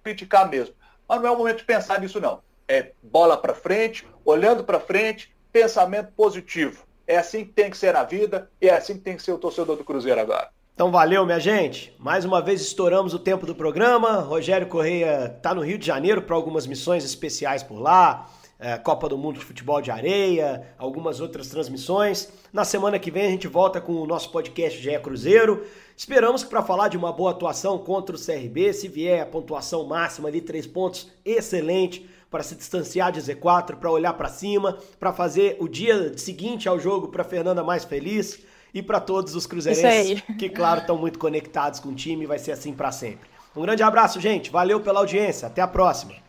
criticar 0.04 0.50
mesmo. 0.50 0.74
Mas 1.08 1.22
não 1.22 1.28
é 1.28 1.32
o 1.32 1.38
momento 1.38 1.58
de 1.58 1.66
pensar 1.66 2.00
nisso, 2.00 2.20
não. 2.22 2.42
É 2.68 2.94
bola 3.04 3.38
para 3.38 3.54
frente, 3.54 4.08
olhando 4.24 4.64
para 4.64 4.80
frente, 4.80 5.36
pensamento 5.52 6.12
positivo. 6.14 6.86
É 7.06 7.18
assim 7.18 7.46
que 7.46 7.52
tem 7.52 7.70
que 7.70 7.78
ser 7.78 7.96
a 7.96 8.04
vida 8.04 8.50
e 8.60 8.70
é 8.70 8.76
assim 8.76 8.96
que 8.96 9.02
tem 9.02 9.16
que 9.16 9.22
ser 9.22 9.34
o 9.34 9.38
torcedor 9.38 9.76
do 9.76 9.84
Cruzeiro 9.84 10.20
agora. 10.20 10.55
Então 10.76 10.92
valeu, 10.92 11.26
minha 11.26 11.40
gente. 11.40 11.96
Mais 11.98 12.26
uma 12.26 12.42
vez 12.42 12.60
estouramos 12.60 13.14
o 13.14 13.20
tempo 13.20 13.46
do 13.46 13.56
programa. 13.56 14.20
Rogério 14.20 14.68
Correia 14.68 15.34
está 15.38 15.56
no 15.56 15.62
Rio 15.62 15.78
de 15.78 15.86
Janeiro 15.86 16.22
para 16.22 16.36
algumas 16.36 16.68
missões 16.68 17.06
especiais 17.06 17.64
por 17.64 17.80
lá. 17.80 18.30
É, 18.60 18.78
Copa 18.78 19.08
do 19.08 19.18
Mundo 19.18 19.40
de 19.40 19.46
Futebol 19.46 19.82
de 19.82 19.90
Areia, 19.90 20.76
algumas 20.78 21.22
outras 21.22 21.48
transmissões. 21.48 22.30
Na 22.52 22.66
semana 22.66 23.00
que 23.00 23.10
vem 23.10 23.26
a 23.26 23.30
gente 23.30 23.48
volta 23.48 23.80
com 23.80 23.94
o 23.94 24.06
nosso 24.06 24.30
podcast 24.32 24.82
GE 24.82 25.00
Cruzeiro. 25.00 25.66
Esperamos 25.96 26.44
que 26.44 26.50
para 26.50 26.62
falar 26.62 26.90
de 26.90 26.98
uma 26.98 27.14
boa 27.14 27.32
atuação 27.32 27.78
contra 27.78 28.14
o 28.14 28.20
CRB, 28.20 28.74
se 28.74 28.90
vier 28.90 29.22
a 29.22 29.26
pontuação 29.26 29.86
máxima 29.86 30.28
ali, 30.28 30.42
três 30.42 30.68
pontos, 30.68 31.10
excelente 31.24 32.06
para 32.30 32.44
se 32.44 32.54
distanciar 32.54 33.14
de 33.14 33.22
Z4, 33.22 33.78
para 33.78 33.90
olhar 33.90 34.12
para 34.12 34.28
cima, 34.28 34.78
para 35.00 35.14
fazer 35.14 35.56
o 35.58 35.70
dia 35.70 36.18
seguinte 36.18 36.68
ao 36.68 36.78
jogo 36.78 37.08
para 37.08 37.24
Fernanda 37.24 37.64
mais 37.64 37.86
feliz 37.86 38.44
e 38.76 38.84
para 38.84 39.00
todos 39.00 39.36
os 39.36 39.48
cruzeirenses 39.48 40.22
que, 40.38 40.50
claro, 40.50 40.82
estão 40.82 40.98
muito 40.98 41.18
conectados 41.18 41.80
com 41.80 41.90
o 41.90 41.96
time, 41.96 42.26
vai 42.26 42.38
ser 42.38 42.52
assim 42.52 42.74
para 42.74 42.92
sempre. 42.92 43.30
Um 43.56 43.62
grande 43.62 43.82
abraço, 43.82 44.20
gente. 44.20 44.52
Valeu 44.52 44.82
pela 44.82 45.00
audiência. 45.00 45.48
Até 45.48 45.62
a 45.62 45.68
próxima. 45.68 46.25